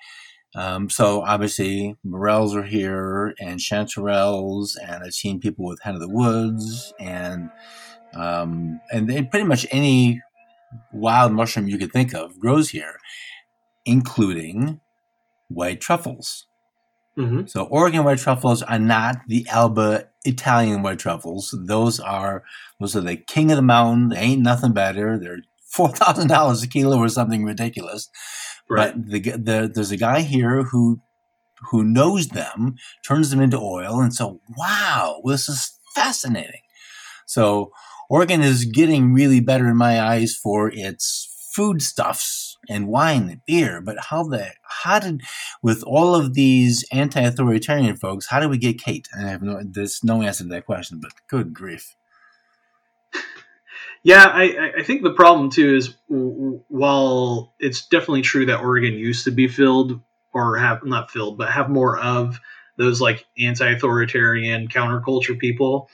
Um, 0.56 0.90
so 0.90 1.22
obviously 1.22 1.98
morels 2.04 2.56
are 2.56 2.64
here 2.64 3.36
and 3.40 3.60
chanterelles, 3.60 4.76
and 4.82 5.04
I've 5.04 5.14
seen 5.14 5.40
people 5.40 5.66
with 5.66 5.82
hen 5.82 5.96
of 5.96 6.02
the 6.02 6.10
woods, 6.10 6.94
and 7.00 7.50
um, 8.16 8.80
and 8.92 9.10
they, 9.10 9.22
pretty 9.24 9.46
much 9.46 9.68
any 9.70 10.22
wild 10.92 11.32
mushroom 11.32 11.68
you 11.68 11.78
could 11.78 11.92
think 11.92 12.14
of 12.14 12.40
grows 12.40 12.70
here, 12.70 12.98
including 13.86 14.80
white 15.50 15.82
truffles. 15.82 16.48
Mm-hmm. 17.18 17.46
So 17.48 17.64
Oregon 17.64 18.04
white 18.04 18.18
truffles 18.20 18.62
are 18.62 18.80
not 18.80 19.18
the 19.28 19.48
Alba 19.50 20.10
Italian 20.26 20.82
white 20.82 21.00
truffles. 21.00 21.56
Those 21.66 22.00
are 22.00 22.44
those 22.80 22.96
are 22.96 23.02
the 23.02 23.16
king 23.16 23.52
of 23.52 23.56
the 23.56 23.62
mountain. 23.62 24.10
They 24.10 24.18
ain't 24.18 24.42
nothing 24.42 24.74
better. 24.74 25.18
They're 25.18 25.40
four 25.72 25.90
thousand 25.90 26.28
dollars 26.28 26.64
a 26.64 26.68
kilo 26.68 26.98
or 26.98 27.10
something 27.10 27.46
ridiculous. 27.46 28.10
Right. 28.70 28.94
But 28.96 29.10
the, 29.10 29.20
the, 29.20 29.72
there's 29.74 29.92
a 29.92 29.98
guy 29.98 30.22
here 30.22 30.64
who 30.64 31.00
who 31.72 31.84
knows 31.84 32.28
them, 32.30 32.76
turns 33.06 33.30
them 33.30 33.40
into 33.40 33.58
oil, 33.58 34.02
and 34.02 34.14
so 34.14 34.42
wow, 34.58 35.22
this 35.26 35.48
is 35.48 35.80
fascinating. 35.96 36.62
So 37.26 37.72
Oregon 38.10 38.42
is 38.42 38.66
getting 38.66 39.14
really 39.14 39.40
better 39.40 39.68
in 39.68 39.78
my 39.78 40.02
eyes 40.02 40.36
for 40.36 40.70
its 40.72 41.32
foodstuffs 41.54 42.45
and 42.70 42.88
wine 42.88 43.30
and 43.30 43.46
beer. 43.46 43.82
But 43.82 43.98
how 44.10 44.24
the 44.24 44.52
how 44.64 45.00
did 45.00 45.22
with 45.62 45.84
all 45.84 46.16
of 46.16 46.34
these 46.34 46.86
anti-authoritarian 46.92 47.96
folks, 47.98 48.28
how 48.28 48.40
did 48.40 48.50
we 48.50 48.58
get 48.58 48.80
Kate? 48.82 49.08
I 49.18 49.22
have 49.24 49.42
no 49.42 49.62
there's 49.64 50.04
no 50.04 50.22
answer 50.22 50.44
to 50.44 50.50
that 50.50 50.66
question, 50.66 51.00
but 51.02 51.12
good 51.28 51.54
grief. 51.54 51.96
Yeah, 54.04 54.26
I, 54.26 54.74
I- 54.78 54.84
think 54.84 55.02
the 55.02 55.14
problem 55.14 55.50
too 55.50 55.76
is 55.76 55.96
while 56.08 57.56
it's 57.60 57.88
definitely 57.88 58.22
true 58.22 58.46
that 58.46 58.60
Oregon 58.62 58.94
used 58.94 59.26
to 59.26 59.32
be 59.32 59.48
filled 59.48 60.00
or 60.32 60.58
have 60.58 60.84
not 60.84 61.10
filled, 61.10 61.40
but 61.40 61.50
have 61.50 61.72
more 61.72 61.98
of 61.98 62.40
those 62.78 63.02
like 63.02 63.26
anti-authoritarian 63.40 64.68
counterculture 64.68 65.40
people. 65.40 65.90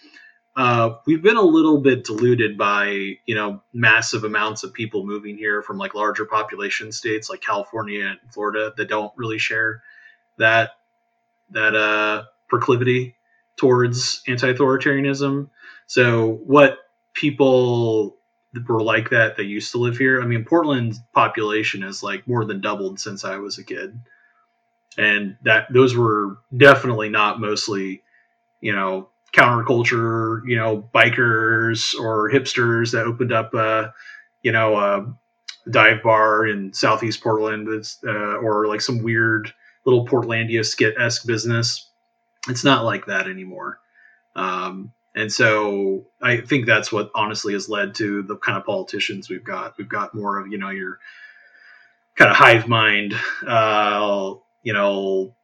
Uh, 0.55 0.95
we've 1.05 1.21
been 1.21 1.37
a 1.37 1.41
little 1.41 1.79
bit 1.79 2.03
diluted 2.03 2.57
by 2.57 3.13
you 3.25 3.35
know 3.35 3.61
massive 3.73 4.23
amounts 4.23 4.63
of 4.63 4.73
people 4.73 5.05
moving 5.05 5.37
here 5.37 5.61
from 5.61 5.77
like 5.77 5.95
larger 5.95 6.25
population 6.25 6.91
states 6.91 7.29
like 7.29 7.41
California 7.41 8.05
and 8.05 8.19
Florida 8.33 8.73
that 8.75 8.89
don't 8.89 9.13
really 9.15 9.37
share 9.37 9.81
that 10.37 10.71
that 11.51 11.75
uh, 11.75 12.23
proclivity 12.49 13.15
towards 13.55 14.21
anti-authoritarianism. 14.27 15.49
So 15.87 16.31
what 16.45 16.79
people 17.13 18.17
were 18.67 18.81
like 18.81 19.09
that 19.11 19.37
that 19.37 19.45
used 19.45 19.71
to 19.71 19.77
live 19.77 19.97
here. 19.97 20.21
I 20.21 20.25
mean, 20.25 20.43
Portland's 20.43 20.99
population 21.13 21.81
has 21.83 22.03
like 22.03 22.27
more 22.27 22.45
than 22.45 22.61
doubled 22.61 22.99
since 22.99 23.23
I 23.23 23.37
was 23.37 23.57
a 23.57 23.63
kid, 23.63 23.99
and 24.97 25.37
that 25.43 25.71
those 25.73 25.95
were 25.95 26.37
definitely 26.55 27.09
not 27.09 27.39
mostly, 27.39 28.03
you 28.59 28.73
know, 28.73 29.09
counterculture, 29.34 30.41
you 30.45 30.57
know, 30.57 30.89
bikers 30.93 31.97
or 31.97 32.29
hipsters 32.29 32.91
that 32.91 33.05
opened 33.05 33.32
up, 33.32 33.53
uh, 33.53 33.89
you 34.41 34.51
know, 34.51 34.77
a 34.77 35.69
dive 35.69 36.03
bar 36.03 36.45
in 36.45 36.73
Southeast 36.73 37.21
Portland, 37.21 37.67
uh, 38.05 38.38
or 38.38 38.67
like 38.67 38.82
some 38.82 39.03
weird 39.03 39.53
little 39.86 40.05
Portlandia 40.05 40.65
skit 40.65 40.95
esque 40.99 41.25
business. 41.25 41.89
It's 42.49 42.63
not 42.63 42.84
like 42.84 43.05
that 43.05 43.27
anymore. 43.27 43.79
Um, 44.36 44.91
and 45.15 45.32
so 45.32 46.07
I 46.21 46.38
think 46.38 46.65
that's 46.65 46.91
what 46.91 47.11
honestly 47.13 47.53
has 47.53 47.69
led 47.69 47.95
to 47.95 48.23
the 48.23 48.38
kind 48.38 48.57
of 48.57 48.65
politicians 48.65 49.29
we've 49.29 49.43
got. 49.43 49.77
We've 49.77 49.89
got 49.89 50.15
more 50.15 50.39
of, 50.39 50.47
you 50.47 50.57
know, 50.57 50.69
your 50.69 50.99
kind 52.15 52.32
of 52.32 52.38
hive 52.38 52.67
mind, 52.67 53.13
uh, 53.45 54.34
you 54.63 54.73
know, 54.73 55.36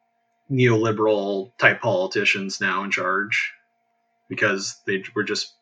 neoliberal 0.50 1.52
type 1.58 1.82
politicians 1.82 2.62
now 2.62 2.84
in 2.84 2.92
charge 2.92 3.54
because 4.30 4.82
they 4.86 5.04
were 5.16 5.24
just, 5.24 5.54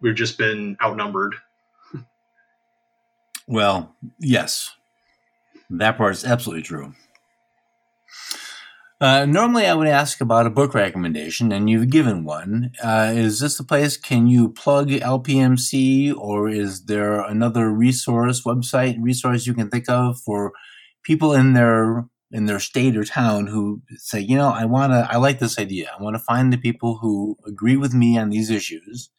we've 0.00 0.14
just 0.14 0.38
been 0.38 0.76
outnumbered. 0.82 1.34
Well, 3.48 3.94
yes, 4.18 4.74
that 5.70 5.96
part 5.96 6.14
is 6.14 6.24
absolutely 6.24 6.62
true. 6.62 6.94
Uh, 8.98 9.26
normally, 9.26 9.66
I 9.66 9.74
would 9.74 9.88
ask 9.88 10.22
about 10.22 10.46
a 10.46 10.50
book 10.50 10.72
recommendation, 10.72 11.52
and 11.52 11.68
you've 11.68 11.90
given 11.90 12.24
one. 12.24 12.72
Uh, 12.82 13.12
is 13.14 13.40
this 13.40 13.58
the 13.58 13.64
place? 13.64 13.98
Can 13.98 14.26
you 14.26 14.48
plug 14.48 14.88
LPMC, 14.88 16.16
or 16.16 16.48
is 16.48 16.86
there 16.86 17.20
another 17.20 17.70
resource, 17.70 18.42
website 18.42 18.96
resource 18.98 19.46
you 19.46 19.52
can 19.52 19.68
think 19.68 19.90
of 19.90 20.18
for 20.20 20.52
people 21.02 21.34
in 21.34 21.52
their 21.52 22.06
in 22.32 22.46
their 22.46 22.60
state 22.60 22.96
or 22.96 23.04
town 23.04 23.46
who 23.46 23.82
say, 23.96 24.20
you 24.20 24.36
know, 24.36 24.48
I 24.48 24.64
want 24.64 24.92
to, 24.92 25.06
I 25.10 25.16
like 25.16 25.38
this 25.38 25.58
idea. 25.58 25.92
I 25.96 26.02
want 26.02 26.16
to 26.16 26.22
find 26.22 26.52
the 26.52 26.58
people 26.58 26.98
who 26.98 27.36
agree 27.46 27.76
with 27.76 27.94
me 27.94 28.18
on 28.18 28.30
these 28.30 28.50
issues 28.50 29.10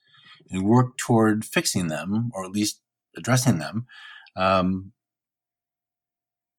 and 0.49 0.63
work 0.63 0.97
toward 0.97 1.45
fixing 1.45 1.87
them, 1.87 2.31
or 2.33 2.43
at 2.45 2.51
least 2.51 2.81
addressing 3.15 3.59
them. 3.59 3.85
Um, 4.35 4.91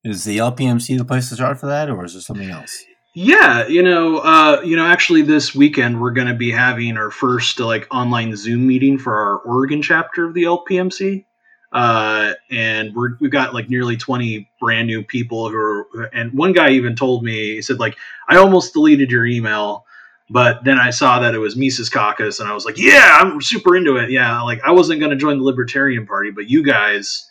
is 0.04 0.24
the 0.24 0.38
LPMC 0.38 0.96
the 0.96 1.04
place 1.04 1.28
to 1.28 1.34
start 1.34 1.60
for 1.60 1.66
that, 1.66 1.90
or 1.90 2.04
is 2.04 2.14
there 2.14 2.22
something 2.22 2.50
else? 2.50 2.84
Yeah, 3.14 3.66
you 3.66 3.82
know, 3.82 4.18
uh, 4.18 4.60
you 4.64 4.76
know, 4.76 4.86
actually, 4.86 5.22
this 5.22 5.54
weekend 5.54 6.00
we're 6.00 6.12
going 6.12 6.28
to 6.28 6.34
be 6.34 6.52
having 6.52 6.96
our 6.96 7.10
first 7.10 7.58
like 7.58 7.86
online 7.90 8.36
Zoom 8.36 8.66
meeting 8.66 8.96
for 8.96 9.16
our 9.16 9.38
Oregon 9.38 9.82
chapter 9.82 10.24
of 10.24 10.34
the 10.34 10.44
LPMC, 10.44 11.24
uh, 11.72 12.32
and 12.50 12.94
we're, 12.94 13.16
we've 13.20 13.30
got 13.30 13.54
like 13.54 13.68
nearly 13.68 13.96
twenty 13.96 14.50
brand 14.60 14.86
new 14.86 15.02
people 15.02 15.48
who 15.48 15.56
are. 15.56 16.04
And 16.12 16.32
one 16.32 16.52
guy 16.52 16.70
even 16.70 16.96
told 16.96 17.22
me 17.22 17.54
he 17.54 17.62
said 17.62 17.78
like, 17.78 17.96
I 18.28 18.36
almost 18.36 18.72
deleted 18.72 19.10
your 19.10 19.26
email, 19.26 19.84
but 20.30 20.64
then 20.64 20.78
I 20.78 20.90
saw 20.90 21.20
that 21.20 21.34
it 21.34 21.38
was 21.38 21.56
Mises 21.56 21.90
Caucus, 21.90 22.40
and 22.40 22.48
I 22.48 22.54
was 22.54 22.64
like, 22.64 22.78
yeah, 22.78 23.18
I'm 23.20 23.40
super 23.40 23.76
into 23.76 23.96
it. 23.96 24.10
Yeah, 24.10 24.40
like 24.42 24.60
I 24.64 24.72
wasn't 24.72 25.00
going 25.00 25.10
to 25.10 25.16
join 25.16 25.38
the 25.38 25.44
Libertarian 25.44 26.06
Party, 26.06 26.30
but 26.30 26.48
you 26.48 26.62
guys 26.64 27.28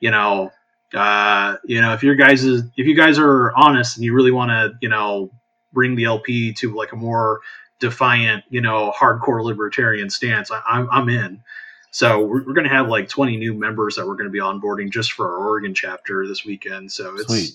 you 0.00 0.10
know, 0.10 0.52
uh, 0.94 1.56
you 1.64 1.80
know, 1.80 1.92
if 1.92 2.02
your 2.02 2.14
guys 2.14 2.44
is 2.44 2.62
if 2.76 2.86
you 2.86 2.96
guys 2.96 3.18
are 3.18 3.52
honest 3.56 3.96
and 3.96 4.04
you 4.04 4.14
really 4.14 4.30
want 4.30 4.50
to, 4.50 4.76
you 4.80 4.88
know, 4.88 5.30
bring 5.72 5.94
the 5.94 6.04
LP 6.04 6.52
to 6.54 6.74
like 6.74 6.92
a 6.92 6.96
more 6.96 7.40
defiant, 7.80 8.44
you 8.48 8.60
know, 8.60 8.92
hardcore 8.96 9.42
libertarian 9.42 10.10
stance, 10.10 10.50
I, 10.50 10.60
I'm 10.66 10.88
I'm 10.90 11.08
in. 11.08 11.42
So 11.90 12.20
we're, 12.20 12.44
we're 12.44 12.54
going 12.54 12.68
to 12.68 12.74
have 12.74 12.88
like 12.88 13.08
20 13.08 13.36
new 13.36 13.54
members 13.54 13.96
that 13.96 14.06
we're 14.06 14.16
going 14.16 14.26
to 14.26 14.30
be 14.30 14.40
onboarding 14.40 14.90
just 14.90 15.12
for 15.12 15.26
our 15.28 15.48
Oregon 15.48 15.74
chapter 15.74 16.26
this 16.26 16.44
weekend. 16.44 16.92
So 16.92 17.14
it's 17.16 17.26
Sweet. 17.26 17.50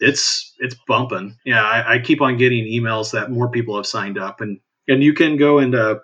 it's 0.00 0.54
it's 0.58 0.76
bumping. 0.86 1.36
Yeah, 1.44 1.62
I, 1.62 1.94
I 1.94 1.98
keep 1.98 2.20
on 2.20 2.36
getting 2.36 2.64
emails 2.64 3.12
that 3.12 3.30
more 3.30 3.48
people 3.50 3.76
have 3.76 3.86
signed 3.86 4.18
up, 4.18 4.40
and 4.40 4.58
and 4.88 5.02
you 5.02 5.12
can 5.12 5.36
go 5.36 5.58
and 5.58 5.74
uh, 5.74 5.96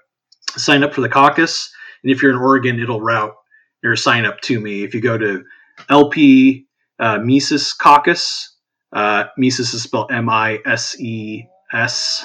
sign 0.56 0.82
up 0.84 0.94
for 0.94 1.00
the 1.00 1.08
caucus. 1.08 1.72
And 2.02 2.12
if 2.12 2.22
you're 2.22 2.32
in 2.32 2.38
Oregon, 2.38 2.80
it'll 2.80 3.00
route 3.00 3.34
your 3.82 3.96
sign 3.96 4.24
up 4.24 4.40
to 4.42 4.60
me. 4.60 4.82
If 4.82 4.94
you 4.94 5.00
go 5.00 5.16
to 5.18 5.44
LP 5.88 6.66
uh, 6.98 7.18
Mises 7.18 7.72
Caucus, 7.72 8.56
uh, 8.92 9.24
Mises 9.36 9.72
is 9.72 9.82
spelled 9.82 10.12
M 10.12 10.28
I 10.28 10.60
S 10.66 10.98
E 11.00 11.46
S, 11.72 12.24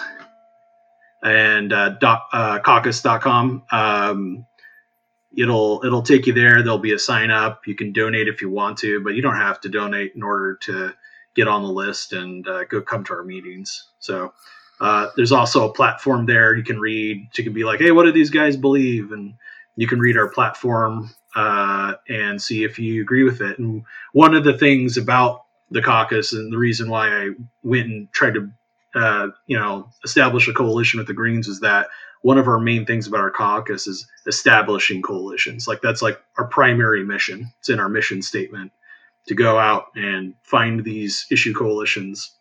and 1.23 1.71
uh, 1.71 1.89
dot, 2.01 2.23
uh, 2.33 2.59
caucus.com. 2.59 3.63
Um, 3.71 4.45
it'll 5.37 5.81
it'll 5.85 6.01
take 6.01 6.27
you 6.27 6.33
there. 6.33 6.61
There'll 6.61 6.79
be 6.79 6.93
a 6.93 6.99
sign 6.99 7.31
up. 7.31 7.67
You 7.67 7.75
can 7.75 7.91
donate 7.91 8.27
if 8.27 8.41
you 8.41 8.49
want 8.49 8.77
to, 8.79 9.01
but 9.01 9.15
you 9.15 9.21
don't 9.21 9.37
have 9.37 9.61
to 9.61 9.69
donate 9.69 10.13
in 10.15 10.23
order 10.23 10.55
to 10.63 10.93
get 11.35 11.47
on 11.47 11.63
the 11.63 11.69
list 11.69 12.13
and 12.13 12.47
uh, 12.47 12.63
go 12.65 12.81
come 12.81 13.03
to 13.05 13.13
our 13.13 13.23
meetings. 13.23 13.89
So 13.99 14.33
uh, 14.79 15.07
there's 15.15 15.31
also 15.31 15.69
a 15.69 15.73
platform 15.73 16.25
there 16.25 16.55
you 16.55 16.63
can 16.63 16.79
read. 16.79 17.27
You 17.35 17.43
can 17.43 17.53
be 17.53 17.63
like, 17.63 17.79
hey, 17.79 17.91
what 17.91 18.03
do 18.03 18.11
these 18.11 18.29
guys 18.29 18.57
believe? 18.57 19.11
And 19.11 19.35
you 19.75 19.87
can 19.87 19.99
read 19.99 20.17
our 20.17 20.29
platform 20.29 21.09
uh, 21.35 21.93
and 22.07 22.41
see 22.41 22.63
if 22.63 22.79
you 22.79 23.01
agree 23.01 23.23
with 23.23 23.41
it. 23.41 23.59
And 23.59 23.83
one 24.13 24.33
of 24.33 24.43
the 24.43 24.57
things 24.57 24.97
about 24.97 25.43
the 25.71 25.81
caucus 25.81 26.33
and 26.33 26.51
the 26.51 26.57
reason 26.57 26.89
why 26.89 27.09
I 27.09 27.29
went 27.63 27.87
and 27.87 28.11
tried 28.11 28.35
to, 28.35 28.51
uh, 28.93 29.27
you 29.45 29.57
know, 29.57 29.89
establish 30.03 30.47
a 30.47 30.53
coalition 30.53 30.99
with 30.99 31.07
the 31.07 31.13
Greens 31.13 31.47
is 31.47 31.59
that 31.61 31.87
one 32.21 32.37
of 32.37 32.47
our 32.47 32.59
main 32.59 32.85
things 32.85 33.07
about 33.07 33.19
our 33.19 33.31
caucus 33.31 33.87
is 33.87 34.07
establishing 34.27 35.01
coalitions. 35.01 35.67
Like 35.67 35.81
that's 35.81 36.01
like 36.01 36.19
our 36.37 36.47
primary 36.47 37.03
mission. 37.03 37.51
It's 37.59 37.69
in 37.69 37.79
our 37.79 37.89
mission 37.89 38.21
statement 38.21 38.71
to 39.27 39.35
go 39.35 39.57
out 39.57 39.85
and 39.95 40.33
find 40.43 40.83
these 40.83 41.25
issue 41.31 41.53
coalitions 41.53 42.31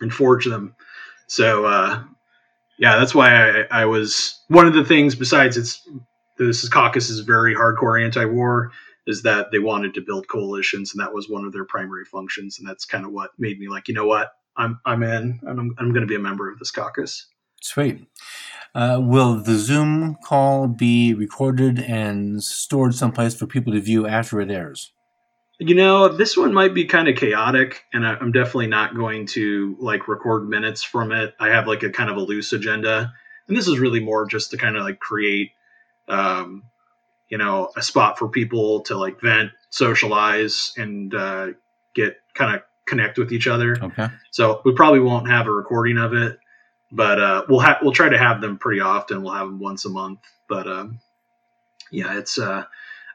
and 0.00 0.12
forge 0.12 0.44
them. 0.44 0.74
So 1.26 1.64
uh, 1.64 2.02
yeah, 2.78 2.96
that's 2.98 3.14
why 3.14 3.62
I, 3.62 3.82
I 3.82 3.84
was 3.86 4.40
one 4.48 4.66
of 4.66 4.74
the 4.74 4.84
things. 4.84 5.14
Besides, 5.14 5.56
it's 5.56 5.88
this 6.36 6.68
caucus 6.68 7.10
is 7.10 7.20
very 7.20 7.54
hardcore 7.54 8.02
anti-war. 8.02 8.72
Is 9.06 9.22
that 9.22 9.50
they 9.50 9.58
wanted 9.58 9.94
to 9.94 10.02
build 10.02 10.28
coalitions, 10.28 10.92
and 10.92 11.00
that 11.00 11.14
was 11.14 11.30
one 11.30 11.46
of 11.46 11.52
their 11.54 11.64
primary 11.64 12.04
functions, 12.04 12.58
and 12.58 12.68
that's 12.68 12.84
kind 12.84 13.06
of 13.06 13.10
what 13.10 13.30
made 13.38 13.58
me 13.58 13.66
like, 13.66 13.88
you 13.88 13.94
know 13.94 14.06
what, 14.06 14.32
I'm 14.54 14.80
I'm 14.84 15.02
in, 15.02 15.40
and 15.44 15.58
I'm 15.58 15.74
I'm 15.78 15.92
going 15.94 16.02
to 16.02 16.06
be 16.06 16.14
a 16.14 16.18
member 16.18 16.52
of 16.52 16.58
this 16.58 16.70
caucus. 16.70 17.26
Sweet. 17.62 18.06
Uh, 18.74 19.00
will 19.00 19.34
the 19.36 19.56
Zoom 19.56 20.16
call 20.22 20.68
be 20.68 21.14
recorded 21.14 21.78
and 21.80 22.42
stored 22.42 22.94
someplace 22.94 23.34
for 23.34 23.46
people 23.46 23.72
to 23.72 23.80
view 23.80 24.06
after 24.06 24.40
it 24.40 24.50
airs? 24.50 24.92
You 25.60 25.74
know, 25.74 26.08
this 26.08 26.36
one 26.36 26.54
might 26.54 26.72
be 26.72 26.84
kind 26.84 27.08
of 27.08 27.16
chaotic, 27.16 27.84
and 27.92 28.06
I, 28.06 28.14
I'm 28.14 28.30
definitely 28.30 28.68
not 28.68 28.94
going 28.94 29.26
to 29.28 29.76
like 29.80 30.06
record 30.06 30.48
minutes 30.48 30.84
from 30.84 31.10
it. 31.10 31.34
I 31.40 31.48
have 31.48 31.66
like 31.66 31.82
a 31.82 31.90
kind 31.90 32.10
of 32.10 32.16
a 32.16 32.20
loose 32.20 32.52
agenda, 32.52 33.12
and 33.48 33.56
this 33.56 33.66
is 33.66 33.80
really 33.80 33.98
more 33.98 34.24
just 34.26 34.52
to 34.52 34.56
kind 34.56 34.76
of 34.76 34.84
like 34.84 35.00
create, 35.00 35.50
um, 36.06 36.62
you 37.28 37.38
know, 37.38 37.70
a 37.76 37.82
spot 37.82 38.18
for 38.18 38.28
people 38.28 38.82
to 38.82 38.96
like 38.96 39.20
vent, 39.20 39.50
socialize, 39.70 40.72
and 40.76 41.12
uh, 41.12 41.48
get 41.92 42.18
kind 42.34 42.54
of 42.54 42.62
connect 42.86 43.18
with 43.18 43.32
each 43.32 43.48
other. 43.48 43.76
Okay. 43.82 44.08
So 44.30 44.62
we 44.64 44.74
probably 44.74 45.00
won't 45.00 45.28
have 45.28 45.48
a 45.48 45.50
recording 45.50 45.98
of 45.98 46.14
it, 46.14 46.38
but 46.90 47.20
uh, 47.20 47.44
we'll 47.48 47.60
have 47.60 47.78
we'll 47.82 47.92
try 47.92 48.08
to 48.08 48.18
have 48.18 48.40
them 48.40 48.58
pretty 48.58 48.80
often. 48.80 49.22
We'll 49.22 49.34
have 49.34 49.46
them 49.46 49.58
once 49.58 49.84
a 49.84 49.90
month, 49.90 50.20
but 50.48 50.66
um, 50.66 51.00
yeah, 51.90 52.18
it's 52.18 52.38
uh, 52.38 52.64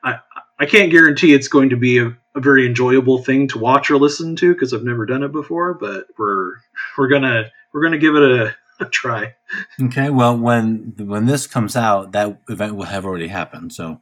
I 0.04 0.20
I 0.60 0.66
can't 0.66 0.92
guarantee 0.92 1.34
it's 1.34 1.48
going 1.48 1.70
to 1.70 1.78
be 1.78 2.00
a, 2.00 2.16
a 2.36 2.40
very 2.40 2.66
enjoyable 2.66 3.20
thing 3.20 3.48
to 3.50 3.60
watch 3.60 3.90
or 3.90 3.98
listen 3.98 4.36
to 4.38 4.54
because 4.54 4.74
I've 4.74 4.84
never 4.84 5.06
done 5.06 5.24
it 5.24 5.32
before. 5.32 5.74
But 5.74 6.08
we're 6.18 6.58
we're 6.98 7.08
gonna 7.08 7.52
we're 7.72 7.84
gonna 7.84 7.98
give 7.98 8.16
it 8.16 8.24
a, 8.24 8.56
a 8.80 8.86
try. 8.86 9.36
Okay. 9.82 10.10
Well, 10.10 10.38
when 10.38 10.94
when 10.98 11.26
this 11.26 11.48
comes 11.48 11.76
out, 11.76 12.12
that 12.14 12.38
event 12.50 12.76
will 12.76 12.86
have 12.86 13.06
already 13.06 13.28
happened. 13.28 13.74
So 13.74 14.00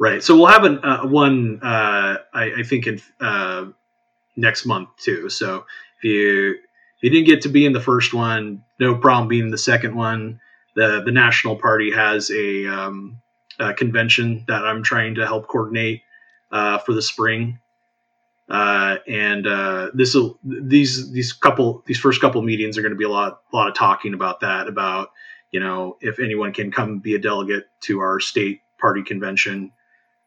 Right. 0.00 0.22
So 0.22 0.34
we'll 0.34 0.46
have 0.46 0.64
an, 0.64 0.82
uh, 0.82 1.06
one 1.06 1.60
uh, 1.62 2.16
I, 2.32 2.52
I 2.60 2.62
think 2.62 2.86
in 2.86 3.02
uh, 3.20 3.66
next 4.34 4.64
month 4.64 4.88
too. 4.96 5.28
So 5.28 5.66
if 5.98 6.04
you 6.04 6.56
you 7.00 7.10
didn't 7.10 7.26
get 7.26 7.42
to 7.42 7.48
be 7.48 7.64
in 7.64 7.72
the 7.72 7.80
first 7.80 8.12
one, 8.12 8.64
no 8.78 8.94
problem 8.94 9.28
being 9.28 9.44
in 9.44 9.50
the 9.50 9.58
second 9.58 9.94
one. 9.94 10.40
The 10.76 11.02
the 11.04 11.12
National 11.12 11.56
Party 11.56 11.90
has 11.90 12.30
a, 12.30 12.66
um, 12.66 13.20
a 13.58 13.74
convention 13.74 14.44
that 14.48 14.64
I'm 14.64 14.82
trying 14.82 15.16
to 15.16 15.26
help 15.26 15.48
coordinate 15.48 16.02
uh, 16.52 16.78
for 16.78 16.92
the 16.92 17.02
spring. 17.02 17.58
Uh, 18.48 18.96
and 19.06 19.46
uh, 19.46 19.90
this 19.94 20.16
these 20.42 21.12
these 21.12 21.32
couple 21.32 21.82
these 21.86 21.98
first 21.98 22.20
couple 22.20 22.42
meetings 22.42 22.76
are 22.76 22.82
going 22.82 22.92
to 22.92 22.98
be 22.98 23.04
a 23.04 23.08
lot 23.08 23.42
a 23.52 23.56
lot 23.56 23.68
of 23.68 23.74
talking 23.74 24.12
about 24.12 24.40
that 24.40 24.66
about 24.66 25.10
you 25.52 25.60
know 25.60 25.96
if 26.00 26.18
anyone 26.18 26.52
can 26.52 26.70
come 26.72 26.98
be 26.98 27.14
a 27.14 27.18
delegate 27.18 27.66
to 27.80 28.00
our 28.00 28.18
state 28.18 28.60
party 28.80 29.02
convention, 29.04 29.70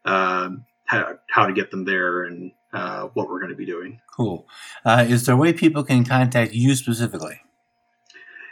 um, 0.06 0.64
how 0.86 1.18
how 1.28 1.46
to 1.46 1.52
get 1.52 1.70
them 1.70 1.84
there 1.84 2.24
and 2.24 2.52
uh, 2.74 3.08
what 3.14 3.28
we're 3.28 3.38
going 3.38 3.52
to 3.52 3.56
be 3.56 3.66
doing. 3.66 4.00
cool. 4.16 4.46
Uh, 4.84 5.06
is 5.08 5.24
there 5.24 5.34
a 5.34 5.38
way 5.38 5.52
people 5.52 5.84
can 5.84 6.04
contact 6.04 6.52
you 6.52 6.74
specifically? 6.74 7.40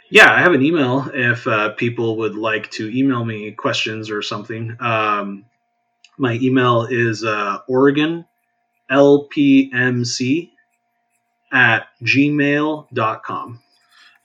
Yeah, 0.09 0.31
I 0.31 0.41
have 0.41 0.53
an 0.53 0.63
email 0.63 1.09
if 1.13 1.47
uh, 1.47 1.69
people 1.69 2.17
would 2.17 2.35
like 2.35 2.69
to 2.71 2.95
email 2.95 3.25
me 3.25 3.51
questions 3.51 4.09
or 4.11 4.21
something. 4.21 4.77
Um, 4.79 5.45
my 6.17 6.33
email 6.33 6.85
is 6.89 7.23
uh, 7.23 7.59
Oregon 7.67 8.25
LPMC 8.91 10.51
at 11.51 11.87
gmail.com. 12.03 13.59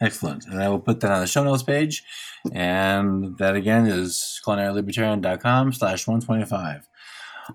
Excellent. 0.00 0.46
And 0.46 0.62
I 0.62 0.68
will 0.68 0.78
put 0.78 1.00
that 1.00 1.10
on 1.10 1.20
the 1.20 1.26
show 1.26 1.42
notes 1.42 1.62
page. 1.62 2.04
And 2.52 3.36
that 3.38 3.56
again 3.56 3.86
is 3.86 4.40
culinarylibertarian.com 4.44 5.72
slash 5.72 6.06
125. 6.06 6.88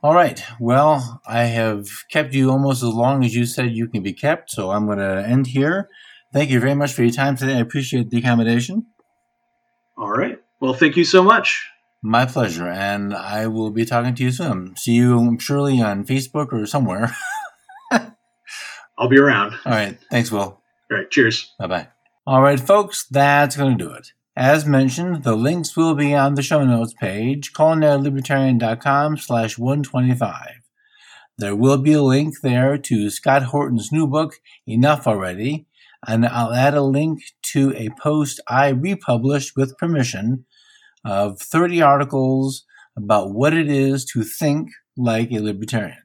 All 0.02 0.14
right. 0.14 0.44
Well, 0.60 1.22
I 1.28 1.44
have 1.44 1.88
kept 2.10 2.34
you 2.34 2.50
almost 2.50 2.82
as 2.84 2.90
long 2.90 3.24
as 3.24 3.36
you 3.36 3.46
said 3.46 3.72
you 3.72 3.88
can 3.88 4.02
be 4.02 4.14
kept, 4.14 4.52
so 4.52 4.72
I'm 4.72 4.86
going 4.86 4.98
to 4.98 5.26
end 5.28 5.48
here. 5.48 5.90
Thank 6.34 6.50
you 6.50 6.60
very 6.60 6.74
much 6.74 6.94
for 6.94 7.04
your 7.04 7.12
time 7.12 7.38
today. 7.38 7.56
I 7.56 7.60
appreciate 7.60 8.10
the 8.10 8.18
accommodation. 8.18 8.88
All 9.98 10.10
right. 10.10 10.40
Well, 10.60 10.74
thank 10.74 10.98
you 10.98 11.06
so 11.06 11.22
much. 11.22 11.70
My 12.02 12.26
pleasure. 12.26 12.68
And 12.68 13.14
I 13.14 13.48
will 13.48 13.70
be 13.70 13.86
talking 13.86 14.16
to 14.16 14.24
you 14.24 14.32
soon. 14.32 14.76
See 14.76 14.94
you 14.94 15.18
um, 15.18 15.38
surely 15.38 15.80
on 15.82 16.06
Facebook 16.06 16.52
or 16.52 16.66
somewhere. 16.66 17.16
I'll 17.92 19.10
be 19.10 19.20
around. 19.20 19.54
All 19.66 19.72
right. 19.72 19.98
Thanks, 20.10 20.32
Will. 20.32 20.42
All 20.42 20.62
right. 20.90 21.10
Cheers. 21.10 21.54
Bye 21.60 21.68
bye. 21.68 21.88
All 22.26 22.42
right, 22.42 22.60
folks, 22.60 23.06
that's 23.12 23.58
going 23.58 23.78
to 23.78 23.84
do 23.86 23.92
it. 23.92 24.14
As 24.36 24.66
mentioned, 24.66 25.24
the 25.24 25.36
links 25.36 25.78
will 25.78 25.94
be 25.94 26.16
on 26.16 26.34
the 26.34 26.42
show 26.42 26.66
notes 26.66 26.94
page, 26.94 27.54
culinarylibertarian.com 27.54 29.18
slash 29.18 29.60
125. 29.60 30.34
There 31.38 31.56
will 31.56 31.78
be 31.78 31.94
a 31.94 32.02
link 32.02 32.36
there 32.42 32.80
to 32.80 33.12
Scott 33.12 33.44
Horton's 33.44 33.92
new 33.92 34.08
book, 34.08 34.40
Enough 34.66 35.06
Already, 35.06 35.68
and 36.08 36.26
I'll 36.26 36.52
add 36.52 36.74
a 36.74 36.82
link 36.82 37.22
to 37.54 37.76
a 37.76 37.90
post 38.02 38.40
I 38.48 38.70
republished 38.70 39.56
with 39.56 39.78
permission 39.78 40.46
of 41.06 41.40
30 41.40 41.84
articles 41.84 42.66
about 42.98 43.34
what 43.34 43.54
it 43.54 43.70
is 43.70 44.04
to 44.06 44.24
think 44.24 44.70
like 44.98 45.32
a 45.32 45.42
libertarian. 45.42 45.98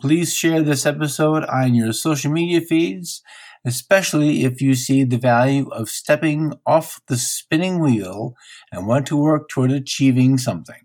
Please 0.00 0.32
share 0.32 0.62
this 0.62 0.86
episode 0.86 1.44
on 1.44 1.74
your 1.74 1.92
social 1.92 2.32
media 2.32 2.62
feeds 2.62 3.22
especially 3.64 4.44
if 4.44 4.60
you 4.60 4.74
see 4.74 5.04
the 5.04 5.16
value 5.16 5.68
of 5.70 5.88
stepping 5.88 6.52
off 6.66 7.00
the 7.08 7.16
spinning 7.16 7.80
wheel 7.80 8.34
and 8.70 8.86
want 8.86 9.06
to 9.06 9.16
work 9.16 9.48
toward 9.48 9.72
achieving 9.72 10.38
something. 10.38 10.82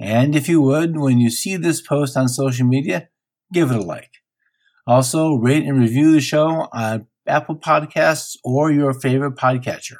And 0.00 0.34
if 0.34 0.48
you 0.48 0.60
would, 0.62 0.98
when 0.98 1.18
you 1.18 1.30
see 1.30 1.56
this 1.56 1.80
post 1.80 2.16
on 2.16 2.28
social 2.28 2.66
media, 2.66 3.08
give 3.52 3.70
it 3.70 3.76
a 3.76 3.80
like. 3.80 4.10
Also, 4.86 5.34
rate 5.34 5.64
and 5.64 5.78
review 5.78 6.12
the 6.12 6.20
show 6.20 6.68
on 6.72 7.06
Apple 7.26 7.56
Podcasts 7.56 8.36
or 8.42 8.72
your 8.72 8.92
favorite 8.92 9.36
podcatcher. 9.36 9.98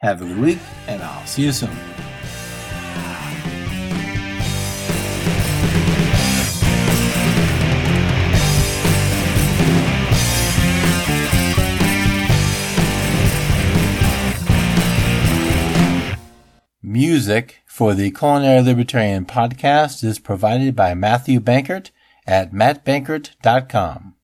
Have 0.00 0.22
a 0.22 0.24
good 0.24 0.38
week, 0.38 0.58
and 0.86 1.02
I'll 1.02 1.26
see 1.26 1.44
you 1.44 1.52
soon. 1.52 1.95
Music 17.08 17.62
for 17.64 17.94
the 17.94 18.10
Culinary 18.10 18.60
Libertarian 18.62 19.24
podcast 19.24 20.02
is 20.02 20.18
provided 20.18 20.74
by 20.74 20.92
Matthew 20.92 21.38
Bankert 21.38 21.90
at 22.26 22.52
mattbankert.com. 22.52 24.14